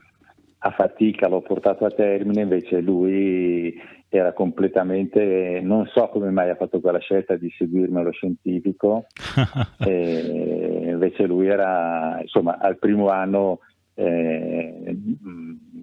a 0.59 0.71
fatica, 0.71 1.27
l'ho 1.27 1.41
portato 1.41 1.85
a 1.85 1.91
termine, 1.91 2.41
invece 2.41 2.81
lui 2.81 3.79
era 4.09 4.33
completamente, 4.33 5.59
non 5.61 5.85
so 5.87 6.07
come 6.09 6.29
mai 6.29 6.49
ha 6.49 6.55
fatto 6.55 6.79
quella 6.79 6.99
scelta 6.99 7.35
di 7.35 7.49
seguirmi 7.57 7.99
allo 7.99 8.11
scientifico, 8.11 9.07
invece 9.85 11.25
lui 11.25 11.47
era, 11.47 12.19
insomma, 12.21 12.57
al 12.59 12.77
primo 12.77 13.09
anno 13.09 13.59
eh, 13.95 14.95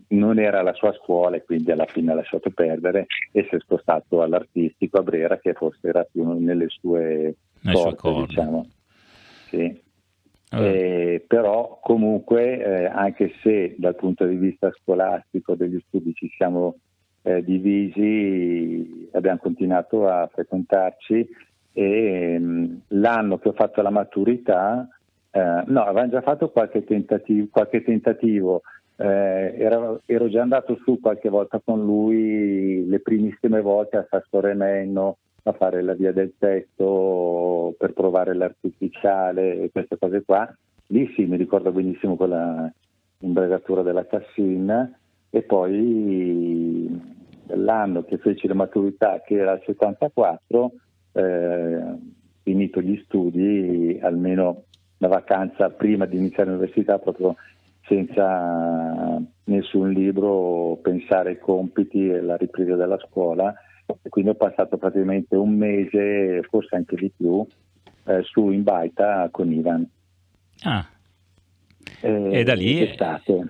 non 0.08 0.38
era 0.38 0.62
la 0.62 0.72
sua 0.74 0.92
scuola 0.92 1.36
e 1.36 1.44
quindi 1.44 1.70
alla 1.72 1.86
fine 1.86 2.12
ha 2.12 2.14
lasciato 2.14 2.50
perdere 2.50 3.06
e 3.32 3.46
si 3.48 3.56
è 3.56 3.58
spostato 3.58 4.22
all'artistico 4.22 4.98
a 4.98 5.02
Brera 5.02 5.38
che 5.38 5.52
forse 5.52 5.88
era 5.88 6.04
più 6.04 6.24
nelle 6.38 6.66
sue 6.68 7.34
corde, 7.96 8.26
diciamo. 8.26 8.66
Sì. 9.48 9.82
Eh, 10.56 11.24
però 11.26 11.80
comunque 11.82 12.62
eh, 12.62 12.84
anche 12.84 13.32
se 13.42 13.74
dal 13.76 13.96
punto 13.96 14.24
di 14.24 14.36
vista 14.36 14.72
scolastico 14.80 15.56
degli 15.56 15.82
studi 15.88 16.14
ci 16.14 16.30
siamo 16.36 16.76
eh, 17.26 17.42
divisi 17.42 19.08
abbiamo 19.12 19.38
continuato 19.38 20.06
a 20.06 20.28
frequentarci 20.30 21.28
e 21.72 22.38
mh, 22.38 22.44
mm, 22.44 22.74
l'anno 22.88 23.38
che 23.38 23.48
ho 23.48 23.52
fatto 23.52 23.80
la 23.80 23.90
maturità 23.90 24.86
eh, 25.30 25.62
no 25.66 25.82
avevamo 25.82 26.10
già 26.10 26.20
fatto 26.20 26.50
qualche 26.50 26.84
tentativo, 26.84 27.48
qualche 27.50 27.82
tentativo 27.82 28.62
eh, 28.96 29.54
ero, 29.58 30.02
ero, 30.04 30.28
già 30.28 30.42
andato 30.42 30.78
su 30.84 31.00
qualche 31.00 31.28
volta 31.28 31.60
con 31.64 31.82
lui 31.82 32.86
le 32.86 33.00
primissime 33.00 33.60
volte 33.60 33.96
a 33.96 34.06
Sasso 34.08 34.40
Remenno 34.40 35.16
a 35.44 35.52
fare 35.52 35.82
la 35.82 35.94
via 35.94 36.12
del 36.12 36.34
testo 36.38 37.74
per 37.76 37.92
provare 37.92 38.34
l'artificiale 38.34 39.62
e 39.62 39.70
queste 39.72 39.98
cose 39.98 40.22
qua. 40.24 40.48
Lì 40.88 41.10
sì, 41.14 41.24
mi 41.24 41.36
ricordo 41.36 41.72
benissimo 41.72 42.16
quella 42.16 42.70
imbregatura 43.18 43.82
della 43.82 44.06
Cassin 44.06 44.94
e 45.34 45.42
poi 45.42 46.88
l'anno 47.46 48.04
che 48.04 48.18
feci 48.18 48.46
la 48.46 48.54
maturità, 48.54 49.20
che 49.26 49.34
era 49.34 49.54
il 49.54 49.62
74, 49.66 50.72
eh, 51.10 51.82
finito 52.44 52.80
gli 52.80 53.02
studi, 53.04 53.98
almeno 54.00 54.62
la 54.98 55.08
vacanza 55.08 55.70
prima 55.70 56.06
di 56.06 56.18
iniziare 56.18 56.50
l'università, 56.50 57.00
proprio 57.00 57.34
senza 57.88 59.20
nessun 59.46 59.90
libro, 59.90 60.78
pensare 60.80 61.30
ai 61.30 61.38
compiti 61.40 62.10
e 62.10 62.18
alla 62.18 62.36
ripresa 62.36 62.76
della 62.76 62.98
scuola 62.98 63.52
e 64.02 64.08
quindi 64.08 64.30
ho 64.30 64.34
passato 64.36 64.76
praticamente 64.76 65.34
un 65.34 65.52
mese, 65.56 66.42
forse 66.48 66.76
anche 66.76 66.94
di 66.94 67.10
più, 67.10 67.44
eh, 68.04 68.22
su 68.22 68.50
in 68.50 68.62
baita 68.62 69.28
con 69.32 69.50
Ivan. 69.50 69.84
Ah. 70.62 70.93
Eh, 72.00 72.40
e 72.40 72.44
da 72.44 72.54
lì, 72.54 72.80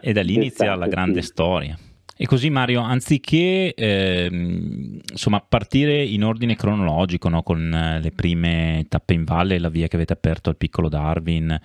e 0.00 0.12
da 0.12 0.22
lì 0.22 0.34
inizia 0.34 0.74
la 0.74 0.86
grande 0.86 1.22
sì. 1.22 1.28
storia. 1.28 1.78
E 2.16 2.26
così 2.26 2.48
Mario, 2.48 2.80
anziché 2.80 3.74
eh, 3.74 4.28
insomma, 4.30 5.40
partire 5.40 6.00
in 6.04 6.22
ordine 6.22 6.54
cronologico 6.54 7.28
no, 7.28 7.42
con 7.42 7.72
eh, 7.72 8.00
le 8.00 8.12
prime 8.12 8.86
tappe 8.88 9.14
in 9.14 9.24
valle, 9.24 9.58
la 9.58 9.68
via 9.68 9.88
che 9.88 9.96
avete 9.96 10.12
aperto 10.12 10.48
al 10.48 10.56
piccolo 10.56 10.88
Darwin 10.88 11.58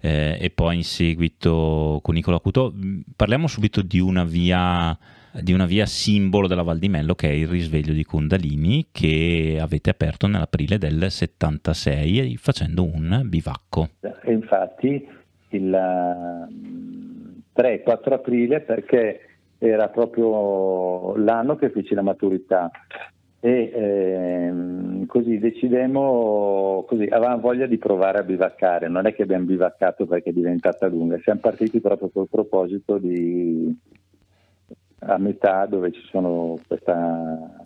eh, 0.00 0.38
e 0.40 0.50
poi 0.50 0.76
in 0.76 0.84
seguito 0.84 1.98
con 2.00 2.14
Nicola 2.14 2.38
Cuto, 2.38 2.72
parliamo 3.16 3.48
subito 3.48 3.82
di 3.82 3.98
una 3.98 4.24
via 4.24 4.96
di 5.40 5.52
una 5.52 5.66
via 5.66 5.84
simbolo 5.86 6.46
della 6.46 6.62
Val 6.62 6.78
di 6.78 6.88
Mello 6.88 7.14
che 7.14 7.28
è 7.28 7.32
il 7.32 7.46
risveglio 7.46 7.92
di 7.92 8.02
Kundalini 8.02 8.88
che 8.90 9.58
avete 9.60 9.90
aperto 9.90 10.26
nell'aprile 10.26 10.78
del 10.78 11.10
76 11.10 12.36
facendo 12.36 12.84
un 12.84 13.22
bivacco. 13.26 13.90
E 14.00 14.32
infatti 14.32 15.06
il, 15.50 16.46
3-4 17.58 18.12
aprile 18.12 18.60
perché 18.60 19.20
era 19.58 19.88
proprio 19.88 21.16
l'anno 21.16 21.56
che 21.56 21.70
feci 21.70 21.94
la 21.94 22.02
maturità. 22.02 22.70
E 23.40 23.70
ehm, 23.72 25.06
così 25.06 25.38
decidemmo, 25.38 26.84
così 26.88 27.04
avevamo 27.04 27.40
voglia 27.40 27.66
di 27.66 27.78
provare 27.78 28.18
a 28.18 28.24
bivaccare, 28.24 28.88
non 28.88 29.06
è 29.06 29.14
che 29.14 29.22
abbiamo 29.22 29.44
bivaccato 29.44 30.06
perché 30.06 30.30
è 30.30 30.32
diventata 30.32 30.88
lunga, 30.88 31.18
siamo 31.22 31.40
partiti 31.40 31.80
proprio 31.80 32.08
col 32.08 32.28
proposito 32.28 32.98
di 32.98 33.76
a 35.00 35.18
metà 35.18 35.66
dove 35.66 35.92
ci 35.92 36.00
sono 36.10 36.58
questa, 36.66 37.62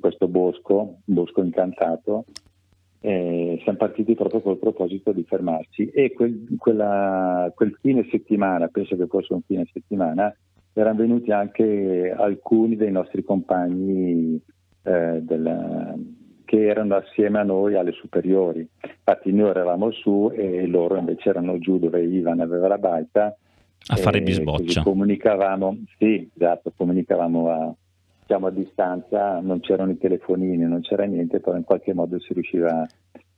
questo 0.00 0.26
bosco, 0.26 1.00
un 1.04 1.14
bosco 1.14 1.42
incantato, 1.42 2.24
e 3.04 3.60
siamo 3.64 3.76
partiti 3.76 4.14
proprio 4.14 4.40
col 4.40 4.56
proposito 4.56 5.12
di 5.12 5.24
fermarci 5.24 5.90
e 5.90 6.14
quel, 6.14 6.46
quella, 6.56 7.52
quel 7.54 7.76
fine 7.78 8.08
settimana, 8.10 8.68
penso 8.68 8.96
che 8.96 9.06
fosse 9.06 9.34
un 9.34 9.42
fine 9.42 9.68
settimana, 9.70 10.34
erano 10.72 11.00
venuti 11.00 11.30
anche 11.30 12.14
alcuni 12.16 12.76
dei 12.76 12.90
nostri 12.90 13.22
compagni 13.22 14.40
eh, 14.84 15.20
della, 15.20 15.94
che 16.46 16.66
erano 16.66 16.94
assieme 16.94 17.40
a 17.40 17.42
noi 17.42 17.74
alle 17.74 17.92
superiori. 17.92 18.66
Infatti 18.80 19.32
noi 19.32 19.50
eravamo 19.50 19.90
su 19.90 20.32
e 20.34 20.66
loro 20.66 20.96
invece 20.96 21.28
erano 21.28 21.58
giù 21.58 21.78
dove 21.78 22.02
Ivan 22.02 22.40
aveva 22.40 22.68
la 22.68 22.78
baita. 22.78 23.36
A 23.86 23.96
fare 23.96 24.22
bisboccia. 24.22 24.82
Comunicavamo, 24.82 25.76
sì, 25.98 26.26
esatto, 26.34 26.72
comunicavamo 26.74 27.50
a, 27.50 27.74
diciamo, 28.26 28.46
a 28.46 28.50
distanza, 28.50 29.40
non 29.40 29.60
c'erano 29.60 29.92
i 29.92 29.98
telefonini, 29.98 30.64
non 30.64 30.80
c'era 30.80 31.04
niente, 31.04 31.40
però 31.40 31.56
in 31.56 31.64
qualche 31.64 31.94
modo 31.94 32.18
si 32.20 32.32
riusciva 32.32 32.86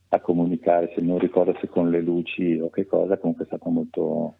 a 0.09 0.19
comunicare, 0.19 0.91
se 0.95 1.01
non 1.01 1.19
ricordo 1.19 1.55
se 1.59 1.67
con 1.67 1.89
le 1.89 2.01
luci 2.01 2.59
o 2.59 2.69
che 2.69 2.85
cosa, 2.85 3.17
comunque 3.17 3.43
è 3.43 3.47
stato 3.47 3.69
molto, 3.69 4.35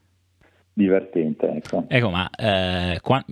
divertente. 0.78 1.50
Ecco, 1.50 1.86
ecco 1.88 2.10
ma 2.12 2.30
eh, 2.30 3.00
qua, 3.02 3.24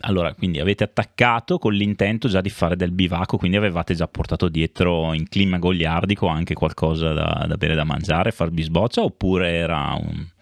allora 0.00 0.32
quindi 0.32 0.58
avete 0.58 0.84
attaccato 0.84 1.58
con 1.58 1.74
l'intento 1.74 2.28
già 2.28 2.40
di 2.40 2.48
fare 2.48 2.76
del 2.76 2.92
bivacco, 2.92 3.36
quindi 3.36 3.58
avevate 3.58 3.94
già 3.94 4.08
portato 4.08 4.48
dietro 4.48 5.12
in 5.12 5.28
clima 5.28 5.58
goliardico 5.58 6.26
anche 6.26 6.54
qualcosa 6.54 7.12
da, 7.12 7.44
da 7.46 7.56
bere 7.56 7.74
da 7.74 7.84
mangiare, 7.84 8.30
far 8.30 8.50
bisboccia 8.50 9.02
oppure 9.02 9.50
era 9.50 9.94
un... 10.00 10.32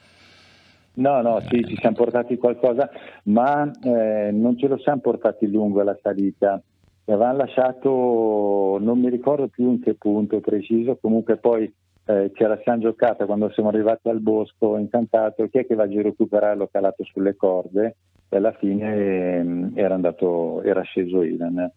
No, 0.94 1.22
no, 1.22 1.40
sì, 1.48 1.60
eh. 1.60 1.66
ci 1.66 1.76
siamo 1.76 1.96
portati 1.96 2.36
qualcosa, 2.36 2.90
ma 3.24 3.70
eh, 3.82 4.30
non 4.30 4.58
ce 4.58 4.68
lo 4.68 4.78
siamo 4.78 5.00
portati 5.00 5.50
lungo 5.50 5.82
la 5.82 5.98
salita. 6.02 6.60
Avevamo 7.04 7.38
lasciato, 7.38 8.78
non 8.80 9.00
mi 9.00 9.08
ricordo 9.08 9.48
più 9.48 9.70
in 9.70 9.80
che 9.80 9.94
punto 9.94 10.40
preciso, 10.40 10.98
comunque 11.00 11.36
poi 11.36 11.72
eh, 12.04 12.30
ce 12.34 12.46
la 12.46 12.58
siamo 12.62 12.82
giocata 12.82 13.26
quando 13.26 13.50
siamo 13.50 13.70
arrivati 13.70 14.08
al 14.08 14.20
bosco 14.20 14.76
incantato, 14.76 15.48
chi 15.48 15.58
è 15.58 15.66
che 15.66 15.74
va 15.74 15.84
a 15.84 15.88
recuperarlo 15.88 16.68
calato 16.70 17.04
sulle 17.04 17.36
corde 17.36 17.96
e 18.28 18.36
alla 18.36 18.52
fine 18.52 18.94
ehm, 18.94 19.72
era, 19.74 19.94
andato, 19.94 20.62
era 20.62 20.82
sceso 20.82 21.22
Ilan, 21.22 21.70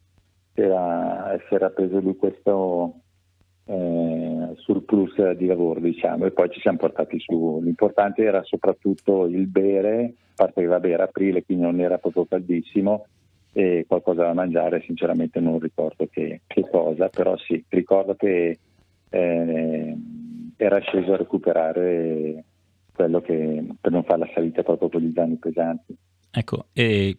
era, 0.53 1.37
si 1.47 1.53
era 1.53 1.69
preso 1.69 1.99
lui 1.99 2.15
questo 2.15 3.01
eh, 3.65 4.53
surplus 4.57 5.31
di 5.31 5.47
lavoro 5.47 5.79
diciamo 5.79 6.25
e 6.25 6.31
poi 6.31 6.49
ci 6.51 6.59
siamo 6.59 6.77
portati 6.77 7.19
su, 7.19 7.59
l'importante 7.63 8.23
era 8.23 8.43
soprattutto 8.43 9.25
il 9.25 9.47
bere, 9.47 10.13
a 10.31 10.33
parte 10.35 10.61
che 10.61 10.67
vabbè 10.67 10.89
era 10.89 11.03
aprile 11.05 11.43
quindi 11.43 11.63
non 11.63 11.79
era 11.79 11.97
proprio 11.97 12.25
caldissimo 12.25 13.05
e 13.57 13.85
qualcosa 13.87 14.23
da 14.23 14.33
mangiare, 14.33 14.83
sinceramente 14.85 15.39
non 15.39 15.59
ricordo 15.59 16.07
che, 16.11 16.41
che 16.45 16.61
cosa, 16.69 17.07
però 17.07 17.37
sì, 17.37 17.63
ricordo 17.69 18.13
che 18.15 18.59
eh, 19.09 19.97
era 20.57 20.79
sceso 20.79 21.13
a 21.13 21.17
recuperare 21.17 22.43
quello 22.93 23.21
che 23.21 23.65
per 23.79 23.91
non 23.93 24.03
fare 24.03 24.19
la 24.19 24.31
salita 24.33 24.61
proprio 24.61 24.89
con 24.89 24.99
gli 24.99 25.13
danni 25.13 25.37
pesanti. 25.37 25.95
Ecco, 26.31 26.65
e 26.73 27.17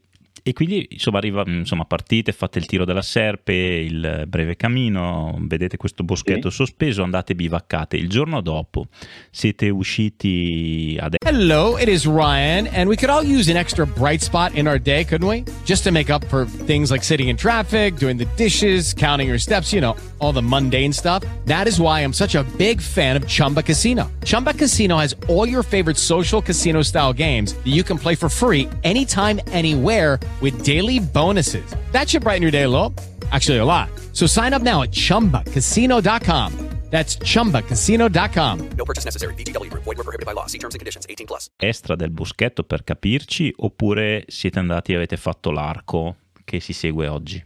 e 0.49 0.53
quindi 0.53 0.87
insomma, 0.93 1.19
arriva, 1.19 1.43
insomma, 1.45 1.87
partite, 1.87 2.31
fate 2.31 2.61
il 2.61 2.67
tiro 2.67 2.85
della 2.85 3.03
serpe, 3.03 3.53
il 3.53 4.27
breve 4.29 4.55
cammino, 4.55 5.37
vedete 5.41 5.77
questo 5.77 6.05
boschetto 6.05 6.51
sì. 6.51 6.57
sospeso, 6.59 7.03
andate 7.03 7.35
bivaccate. 7.35 7.97
Il 7.97 8.09
giorno 8.09 8.41
dopo 8.41 8.87
siete 9.29 9.69
usciti 9.71 10.97
ad... 11.01 11.17
Hello, 11.27 11.77
it 11.77 11.89
is 11.89 12.07
Ryan, 12.07 12.69
and 12.69 12.89
we 12.89 12.95
could 12.95 13.11
all 13.11 13.25
use 13.25 13.51
an 13.51 13.57
extra 13.57 13.85
bright 13.85 14.23
spot 14.23 14.55
in 14.55 14.69
our 14.69 14.79
day, 14.79 15.05
couldn't 15.05 15.29
we? 15.29 15.43
Just 15.65 15.83
to 15.83 15.91
make 15.91 16.13
up 16.13 16.25
for 16.27 16.47
things 16.47 16.93
like 16.93 17.03
sitting 17.03 17.27
in 17.27 17.37
traffic, 17.37 17.97
doing 17.97 18.17
the 18.17 18.29
dishes, 18.37 18.95
counting 18.95 19.27
your 19.27 19.41
steps, 19.41 19.73
you 19.73 19.81
know, 19.81 19.97
all 20.19 20.33
the 20.33 20.41
mundane 20.41 20.93
stuff. 20.93 21.25
That 21.47 21.67
is 21.67 21.81
why 21.81 22.05
I'm 22.05 22.13
such 22.13 22.37
a 22.37 22.45
big 22.57 22.81
fan 22.81 23.17
of 23.17 23.27
Chumba 23.27 23.65
Casino. 23.65 24.13
Chumba 24.23 24.55
Casino 24.55 24.97
has 24.99 25.13
all 25.27 25.49
your 25.49 25.65
favorite 25.65 25.97
social 25.97 26.41
casino 26.41 26.83
style 26.83 27.13
games 27.13 27.55
that 27.55 27.73
you 27.75 27.83
can 27.83 27.99
play 27.99 28.15
for 28.15 28.29
free 28.29 28.69
anytime, 28.85 29.41
anywhere 29.49 30.21
with 30.41 30.63
daily 30.65 31.01
bonuses. 31.01 31.75
That 31.93 32.09
should 32.09 32.23
brighten 32.23 32.43
your 32.43 32.53
day 32.53 32.65
a 32.65 32.69
little. 32.69 32.95
Actually, 33.33 33.59
a 33.59 33.65
lot. 33.65 33.89
So 34.13 34.27
sign 34.27 34.53
up 34.53 34.63
now 34.63 34.83
at 34.83 34.93
ChumbaCasino.com. 34.93 36.53
That's 36.91 37.19
ChumbaCasino.com. 37.19 38.69
No 38.77 38.85
purchase 38.85 39.05
necessary. 39.05 39.35
BGW. 39.35 39.71
Void 39.73 39.97
were 39.97 40.05
prohibited 40.05 40.25
by 40.25 40.33
law. 40.33 40.47
See 40.47 40.59
terms 40.59 40.75
and 40.75 40.81
conditions. 40.81 41.05
18 41.09 41.27
plus. 41.27 41.51
Estra 41.57 41.97
del 41.97 42.11
boschetto 42.11 42.63
per 42.63 42.85
capirci 42.85 43.53
oppure 43.57 44.25
siete 44.29 44.59
andati 44.59 44.93
e 44.93 44.97
avete 44.97 45.17
fatto 45.17 45.51
l'arco 45.51 46.17
che 46.47 46.61
si 46.61 46.73
segue 46.73 47.09
oggi? 47.09 47.45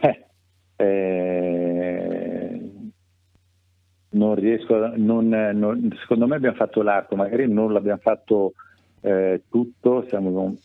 Eh, 0.00 0.26
eh, 0.76 2.60
non 4.10 4.34
riesco, 4.34 4.92
non, 4.96 5.28
non, 5.28 5.96
secondo 6.00 6.26
me 6.26 6.34
abbiamo 6.34 6.56
fatto 6.56 6.82
l'arco, 6.82 7.14
magari 7.14 7.50
non 7.50 7.72
l'abbiamo 7.72 8.00
fatto 8.02 8.54
eh, 9.00 9.42
tutto, 9.48 10.04
siamo 10.08 10.56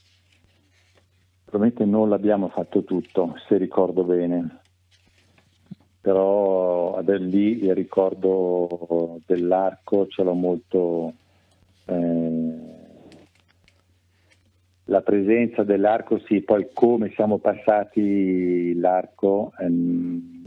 Probabilmente 1.50 1.84
non 1.84 2.10
l'abbiamo 2.10 2.50
fatto 2.50 2.84
tutto, 2.84 3.34
se 3.48 3.58
ricordo 3.58 4.04
bene, 4.04 4.60
però 6.00 7.02
lì 7.02 7.64
il 7.64 7.74
ricordo 7.74 9.20
dell'arco 9.26 10.08
ce 10.08 10.22
l'ho 10.22 10.34
molto... 10.34 11.14
Eh, 11.86 12.78
la 14.86 15.02
presenza 15.02 15.64
dell'arco, 15.64 16.20
sì, 16.26 16.42
poi 16.42 16.68
come 16.72 17.12
siamo 17.16 17.40
passati 17.40 18.74
l'arco, 18.76 19.52
ehm, 19.60 20.44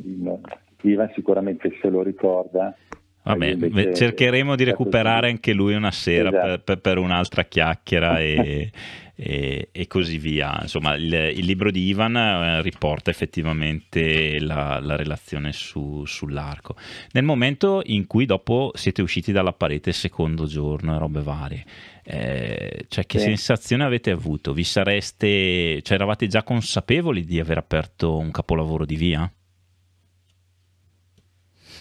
Ivan 0.83 1.11
sicuramente 1.15 1.77
se 1.81 1.88
lo 1.88 2.03
ricorda. 2.03 2.77
Vabbè, 3.25 3.93
cercheremo 3.93 4.57
di 4.57 4.65
recuperare 4.65 5.29
anche 5.29 5.53
lui 5.53 5.75
una 5.75 5.93
sera 5.93 6.29
esatto. 6.29 6.62
per, 6.65 6.81
per, 6.81 6.99
un'altra 6.99 7.45
chiacchiera 7.45 8.19
e, 8.19 8.71
e, 9.14 9.68
e 9.72 9.87
così 9.87 10.18
via. 10.18 10.59
Insomma, 10.62 10.94
il, 10.94 11.12
il, 11.12 11.44
libro 11.44 11.70
di 11.70 11.87
Ivan 11.87 12.16
eh, 12.16 12.62
riporta 12.62 13.11
effettivamente 13.11 14.40
la, 14.40 14.79
la 14.81 14.96
relazione 14.96 15.53
su, 15.53 16.05
sull'arco. 16.05 16.77
Nel 17.12 17.25
momento 17.25 17.83
in 17.85 18.07
cui 18.07 18.27
dopo 18.27 18.72
siete 18.75 19.03
usciti 19.03 19.33
dalla 19.33 19.53
parete 19.53 19.90
il 19.90 19.94
secondo 19.94 20.46
giorno 20.46 20.94
e 20.94 20.98
robe 20.98 21.22
varie, 21.22 21.64
eh, 22.05 22.85
cioè 22.88 23.07
che 23.07 23.18
sì. 23.18 23.27
sensazione 23.27 23.85
avete 23.85 24.11
avuto? 24.11 24.53
Vi 24.53 24.64
sareste, 24.64 25.83
cioè 25.83 25.96
eravate 25.96 26.27
già 26.27 26.42
consapevoli 26.42 27.25
di 27.25 27.38
aver 27.38 27.59
aperto 27.59 28.16
un 28.16 28.31
capolavoro 28.31 28.85
di 28.85 28.96
via? 28.96 29.31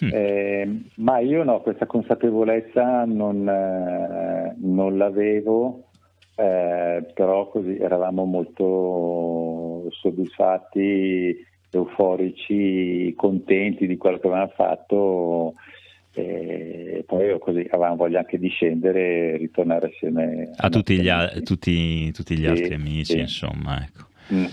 Hm. 0.00 0.10
Eh, 0.12 0.82
ma 0.96 1.20
io 1.20 1.44
no, 1.44 1.60
questa 1.60 1.86
consapevolezza 1.86 3.04
non, 3.04 3.48
eh, 3.48 4.54
non 4.58 4.96
l'avevo 4.96 5.90
eh, 6.34 7.06
però 7.14 7.48
così 7.48 7.76
eravamo 7.76 8.24
molto 8.24 9.88
soddisfatti, 9.90 11.36
euforici, 11.70 13.12
contenti 13.16 13.86
di 13.86 13.96
quello 13.96 14.18
che 14.18 14.26
avevamo 14.26 14.52
fatto 14.54 15.54
e 16.14 17.04
poi 17.06 17.38
così 17.38 17.66
avevamo 17.70 17.96
voglia 17.96 18.18
anche 18.18 18.38
di 18.38 18.48
scendere 18.48 19.00
e 19.32 19.36
ritornare 19.38 19.88
assieme 19.88 20.50
a, 20.56 20.66
a 20.66 20.68
tutti, 20.68 21.00
gli, 21.00 21.08
a, 21.08 21.28
tutti, 21.42 22.12
tutti, 22.12 22.36
gli, 22.38 22.44
altri 22.44 22.74
amici, 22.74 23.12
sì. 23.12 23.18
insomma. 23.20 23.82
Ecco. 23.82 24.06
Mm. 24.34 24.44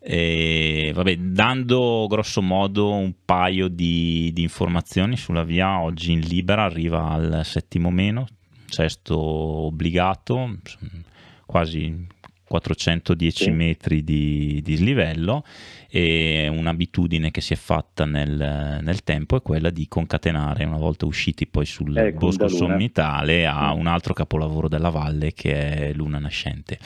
E, 0.00 0.90
vabbè, 0.94 1.16
dando 1.16 2.06
grosso 2.08 2.40
modo 2.40 2.92
un 2.92 3.12
paio 3.24 3.68
di, 3.68 4.30
di, 4.32 4.42
informazioni 4.42 5.16
sulla 5.16 5.44
via, 5.44 5.80
oggi 5.80 6.12
in 6.12 6.20
libera 6.20 6.64
arriva 6.64 7.10
al 7.10 7.42
settimo 7.44 7.90
meno, 7.90 8.26
sesto 8.66 9.18
obbligato, 9.18 10.56
quasi 11.52 12.06
410 12.52 13.44
sì. 13.44 13.50
metri 13.50 14.02
di, 14.02 14.60
di 14.62 14.76
slivello 14.76 15.44
e 15.88 16.48
un'abitudine 16.48 17.30
che 17.30 17.42
si 17.42 17.52
è 17.52 17.56
fatta 17.56 18.06
nel, 18.06 18.80
nel, 18.82 19.02
tempo 19.04 19.36
è 19.36 19.42
quella 19.42 19.68
di 19.68 19.86
concatenare 19.86 20.64
una 20.64 20.78
volta 20.78 21.04
usciti 21.04 21.46
poi 21.46 21.66
sul 21.66 21.94
eh, 21.96 22.12
bosco 22.12 22.48
sommitale 22.48 23.46
a 23.46 23.74
mm. 23.74 23.78
un 23.78 23.86
altro 23.86 24.14
capolavoro 24.14 24.68
della 24.68 24.88
valle 24.88 25.32
che 25.32 25.52
è 25.54 25.92
Luna 25.92 26.18
Nascente. 26.18 26.78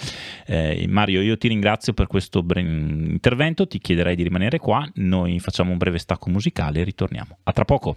Eh, 0.47 0.85
Mario, 0.89 1.21
io 1.21 1.39
ti 1.39 1.47
ringrazio 1.47 1.93
per 1.93 2.09
questo 2.09 2.43
bre- 2.43 2.61
intervento, 2.61 3.69
ti 3.69 3.79
chiederei 3.79 4.17
di 4.17 4.25
rimanere 4.25 4.59
qua, 4.59 4.89
noi 4.95 5.39
facciamo 5.39 5.71
un 5.71 5.79
breve 5.79 5.99
stacco 5.99 6.29
musicale 6.29 6.81
e 6.81 6.85
ritorniamo. 6.85 7.39
A 7.45 7.53
tra 7.53 7.65
poco. 7.65 7.97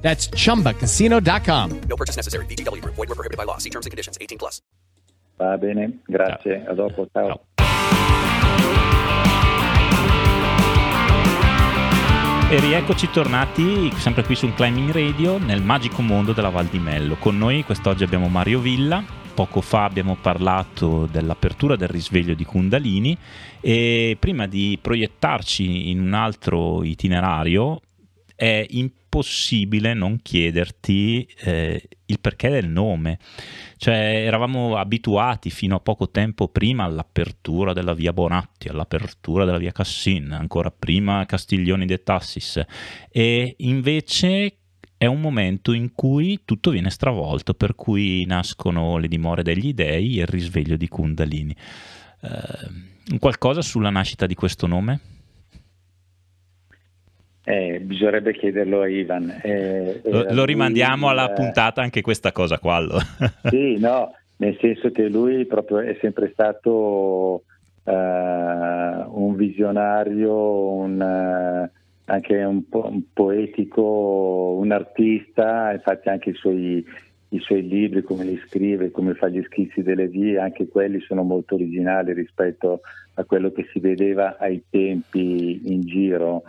That's 0.00 0.28
chumbacasino.com. 0.28 1.70
No 1.88 1.96
purchase 1.96 2.16
necessary. 2.16 2.46
VGW 2.46 2.80
Group. 2.80 2.94
Void 2.94 3.08
were 3.08 3.16
prohibited 3.16 3.36
by 3.36 3.44
law. 3.44 3.58
See 3.58 3.70
terms 3.70 3.86
and 3.86 3.90
conditions. 3.90 4.16
18 4.20 4.38
plus. 4.38 4.62
Va 5.36 5.58
bene, 5.58 6.00
grazie, 6.06 6.64
a 6.66 6.72
dopo, 6.72 7.06
ciao. 7.12 7.44
E 12.48 12.60
rieccoci 12.60 13.10
tornati 13.10 13.90
sempre 13.96 14.22
qui 14.22 14.34
su 14.34 14.50
Climbing 14.54 14.92
Radio 14.92 15.36
nel 15.36 15.62
magico 15.62 16.00
mondo 16.00 16.32
della 16.32 16.48
Val 16.48 16.66
di 16.66 16.78
Mello. 16.78 17.16
Con 17.16 17.36
noi 17.36 17.64
quest'oggi 17.64 18.04
abbiamo 18.04 18.28
Mario 18.28 18.60
Villa. 18.60 19.04
Poco 19.34 19.60
fa 19.60 19.84
abbiamo 19.84 20.16
parlato 20.18 21.06
dell'apertura 21.06 21.76
del 21.76 21.88
risveglio 21.88 22.32
di 22.32 22.44
Kundalini 22.44 23.18
e 23.60 24.16
prima 24.18 24.46
di 24.46 24.78
proiettarci 24.80 25.90
in 25.90 26.00
un 26.00 26.14
altro 26.14 26.82
itinerario 26.82 27.80
è 28.34 28.64
impossibile 29.16 29.94
non 29.94 30.20
chiederti 30.20 31.26
eh, 31.40 31.88
il 32.06 32.20
perché 32.20 32.50
del 32.50 32.68
nome. 32.68 33.18
Cioè, 33.76 33.94
eravamo 33.94 34.76
abituati 34.76 35.50
fino 35.50 35.76
a 35.76 35.80
poco 35.80 36.10
tempo 36.10 36.48
prima 36.48 36.84
all'apertura 36.84 37.72
della 37.72 37.94
via 37.94 38.12
Bonatti, 38.12 38.68
all'apertura 38.68 39.44
della 39.44 39.58
via 39.58 39.72
Cassin, 39.72 40.32
ancora 40.32 40.70
prima 40.70 41.24
Castiglioni 41.24 41.86
de 41.86 42.02
Tassis, 42.02 42.62
e 43.10 43.54
invece 43.58 44.58
è 44.98 45.06
un 45.06 45.20
momento 45.20 45.72
in 45.72 45.92
cui 45.92 46.42
tutto 46.44 46.70
viene 46.70 46.90
stravolto, 46.90 47.54
per 47.54 47.74
cui 47.74 48.24
nascono 48.26 48.98
le 48.98 49.08
dimore 49.08 49.42
degli 49.42 49.72
dei 49.72 50.18
e 50.18 50.22
il 50.22 50.26
risveglio 50.26 50.76
di 50.76 50.88
Kundalini. 50.88 51.56
Eh, 52.22 53.18
qualcosa 53.18 53.62
sulla 53.62 53.90
nascita 53.90 54.26
di 54.26 54.34
questo 54.34 54.66
nome? 54.66 55.15
Eh, 57.48 57.78
bisognerebbe 57.78 58.32
chiederlo 58.32 58.80
a 58.80 58.88
Ivan. 58.88 59.38
Eh, 59.40 60.00
Lo, 60.06 60.24
era 60.24 60.32
lo 60.32 60.44
rimandiamo 60.44 61.02
lui, 61.02 61.10
alla 61.10 61.30
eh, 61.30 61.34
puntata 61.34 61.80
anche 61.80 62.00
questa 62.00 62.32
cosa 62.32 62.58
qua. 62.58 62.74
allora. 62.74 63.04
Sì, 63.48 63.78
no, 63.78 64.12
nel 64.38 64.58
senso 64.60 64.90
che 64.90 65.06
lui 65.08 65.46
proprio 65.46 65.78
è 65.78 65.96
sempre 66.00 66.30
stato 66.32 67.44
eh, 67.84 67.92
un 67.92 69.36
visionario, 69.36 70.72
un, 70.72 71.00
eh, 71.00 71.70
anche 72.06 72.42
un, 72.42 72.68
po- 72.68 72.88
un 72.90 73.02
poetico, 73.12 74.56
un 74.58 74.72
artista, 74.72 75.70
infatti 75.72 76.08
anche 76.08 76.30
i 76.30 76.34
suoi, 76.34 76.84
i 77.28 77.38
suoi 77.38 77.64
libri, 77.64 78.02
come 78.02 78.24
li 78.24 78.42
scrive, 78.48 78.90
come 78.90 79.14
fa 79.14 79.28
gli 79.28 79.42
schizzi 79.44 79.84
delle 79.84 80.08
vie, 80.08 80.40
anche 80.40 80.66
quelli 80.66 80.98
sono 80.98 81.22
molto 81.22 81.54
originali 81.54 82.12
rispetto 82.12 82.80
a 83.14 83.22
quello 83.22 83.52
che 83.52 83.68
si 83.72 83.78
vedeva 83.78 84.36
ai 84.36 84.64
tempi 84.68 85.60
in 85.72 85.82
giro 85.82 86.42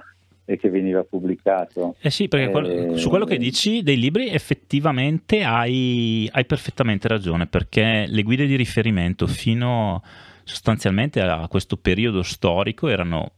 e 0.50 0.56
che 0.58 0.70
veniva 0.70 1.04
pubblicato. 1.04 1.98
Eh 2.00 2.10
sì, 2.10 2.30
perché 2.30 2.94
Eh, 2.94 2.98
su 2.98 3.10
quello 3.10 3.26
che 3.26 3.38
dici 3.38 3.84
dei 3.84 3.98
libri 4.00 4.30
effettivamente 4.30 5.44
hai, 5.44 6.28
hai 6.32 6.46
perfettamente 6.46 7.10
ragione, 7.10 7.48
perché 7.48 8.06
le 8.08 8.24
guide 8.24 8.46
di 8.48 8.56
riferimento 8.56 9.28
fino 9.28 10.02
sostanzialmente 10.46 11.20
a 11.20 11.46
questo 11.50 11.76
periodo 11.76 12.24
storico 12.24 12.88
erano 12.88 13.34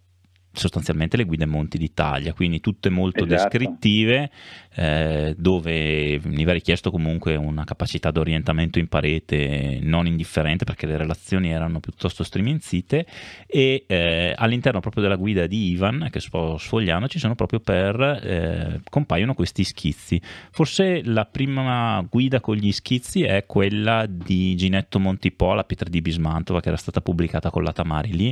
sostanzialmente 0.51 1.17
le 1.17 1.23
guide 1.25 1.47
Monti 1.47 1.79
d'Italia, 1.79 2.33
quindi 2.33 2.59
tutte 2.59 2.89
molto 2.89 3.25
Esatto. 3.25 3.57
descrittive, 3.57 4.29
eh, 4.75 5.35
dove 5.37 6.19
veniva 6.19 6.53
richiesto 6.53 6.91
comunque 6.91 7.35
una 7.35 7.63
capacità 7.63 8.11
di 8.11 8.19
orientamento 8.19 8.79
in 8.79 8.87
parete 8.87 9.79
non 9.81 10.05
indifferente 10.07 10.63
perché 10.63 10.85
le 10.85 10.97
relazioni 10.97 11.49
erano 11.49 11.79
piuttosto 11.79 12.23
striminzite 12.23 13.05
e 13.47 13.85
eh, 13.87 14.33
all'interno 14.37 14.79
proprio 14.79 15.03
della 15.03 15.15
guida 15.15 15.47
di 15.47 15.71
Ivan, 15.71 16.07
che 16.11 16.19
sto 16.19 16.57
sfogliando, 16.57 17.07
ci 17.07 17.19
sono 17.19 17.35
proprio 17.35 17.59
per, 17.59 17.99
eh, 17.99 18.81
compaiono 18.89 19.33
questi 19.33 19.63
schizzi. 19.63 20.21
Forse 20.51 21.01
la 21.03 21.25
prima 21.25 22.05
guida 22.09 22.39
con 22.39 22.55
gli 22.55 22.71
schizzi 22.71 23.23
è 23.23 23.45
quella 23.45 24.05
di 24.07 24.55
Ginetto 24.55 24.99
Montipò, 24.99 25.53
la 25.53 25.63
pietra 25.63 25.89
di 25.89 26.01
Bismantova, 26.01 26.59
che 26.59 26.67
era 26.67 26.77
stata 26.77 27.01
pubblicata 27.01 27.49
con 27.49 27.63
la 27.63 27.73
Tamari. 27.73 28.11
Lì 28.13 28.29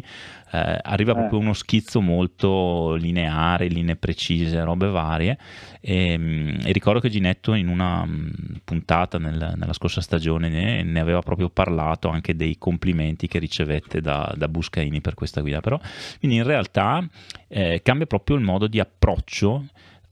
eh, 0.52 0.80
arriva 0.82 1.12
Eh. 1.12 1.16
proprio 1.16 1.40
uno 1.40 1.54
schizzo 1.54 2.00
molto 2.02 2.96
lineare, 2.96 3.68
linee 3.68 3.96
precise, 3.96 4.64
robe 4.64 4.88
varie. 4.88 5.38
E, 5.82 6.18
e 6.64 6.72
ricordo 6.72 7.00
che 7.00 7.10
Ginetto 7.10 7.54
in 7.54 7.68
una 7.68 8.06
mm, 8.06 8.28
puntata 8.64 9.18
nel- 9.18 9.54
nella 9.56 9.74
scorsa 9.74 10.02
stagione 10.02 10.50
ne, 10.50 10.84
ne 10.84 11.00
aveva 11.00 11.22
proprio 11.22 11.50
parlato 11.50 12.10
anche 12.10 12.36
dei 12.36 12.58
complimenti 12.58 13.28
che 13.28 13.40
ricevette 13.40 14.02
da, 14.02 14.34
da 14.36 14.48
Buscaini 14.48 15.02
per 15.02 15.14
questa 15.14 15.42
guida. 15.42 15.60
Però, 15.62 15.80
quindi 16.20 16.38
in 16.38 16.44
realtà 16.44 17.06
eh, 17.48 17.82
cambia 17.84 18.06
proprio 18.06 18.36
il 18.38 18.44
modo 18.44 18.68
di 18.68 18.80
approccio 18.80 19.66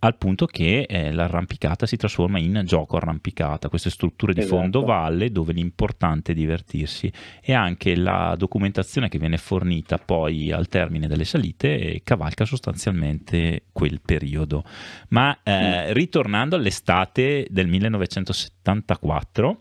al 0.05 0.17
punto 0.17 0.45
che 0.45 0.85
eh, 0.87 1.11
l'arrampicata 1.11 1.87
si 1.87 1.97
trasforma 1.97 2.37
in 2.37 2.61
gioco 2.65 2.95
arrampicata, 2.97 3.69
queste 3.69 3.89
strutture 3.89 4.33
di 4.33 4.41
Esatto. 4.41 4.57
fondo 4.57 4.83
valle 4.83 5.31
dove 5.31 5.51
l'importante 5.51 6.31
è 6.31 6.35
divertirsi 6.35 7.11
e 7.41 7.53
anche 7.53 7.95
la 7.95 8.35
documentazione 8.37 9.09
che 9.09 9.17
viene 9.17 9.37
fornita 9.37 9.97
poi 9.97 10.51
al 10.51 10.67
termine 10.67 11.07
delle 11.07 11.25
salite 11.25 11.79
eh, 11.79 12.01
cavalca 12.03 12.45
sostanzialmente 12.45 13.63
quel 13.71 13.99
periodo. 13.99 14.63
Ma 15.09 15.39
eh, 15.41 15.91
ritornando 15.93 16.55
all'estate 16.55 17.47
del 17.49 17.67
1974 17.67 19.57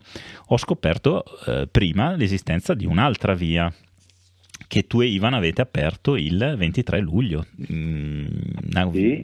ho 0.47 0.57
scoperto 0.57 1.23
eh, 1.47 1.67
prima 1.71 2.15
l'esistenza 2.15 2.75
di 2.75 2.85
un'altra 2.85 3.33
via 3.33 3.73
che 4.67 4.87
tu 4.87 5.01
e 5.01 5.05
Ivan 5.07 5.33
avete 5.33 5.61
aperto 5.61 6.15
il 6.15 6.55
23 6.57 6.99
luglio. 6.99 7.45
Mm, 7.71 8.25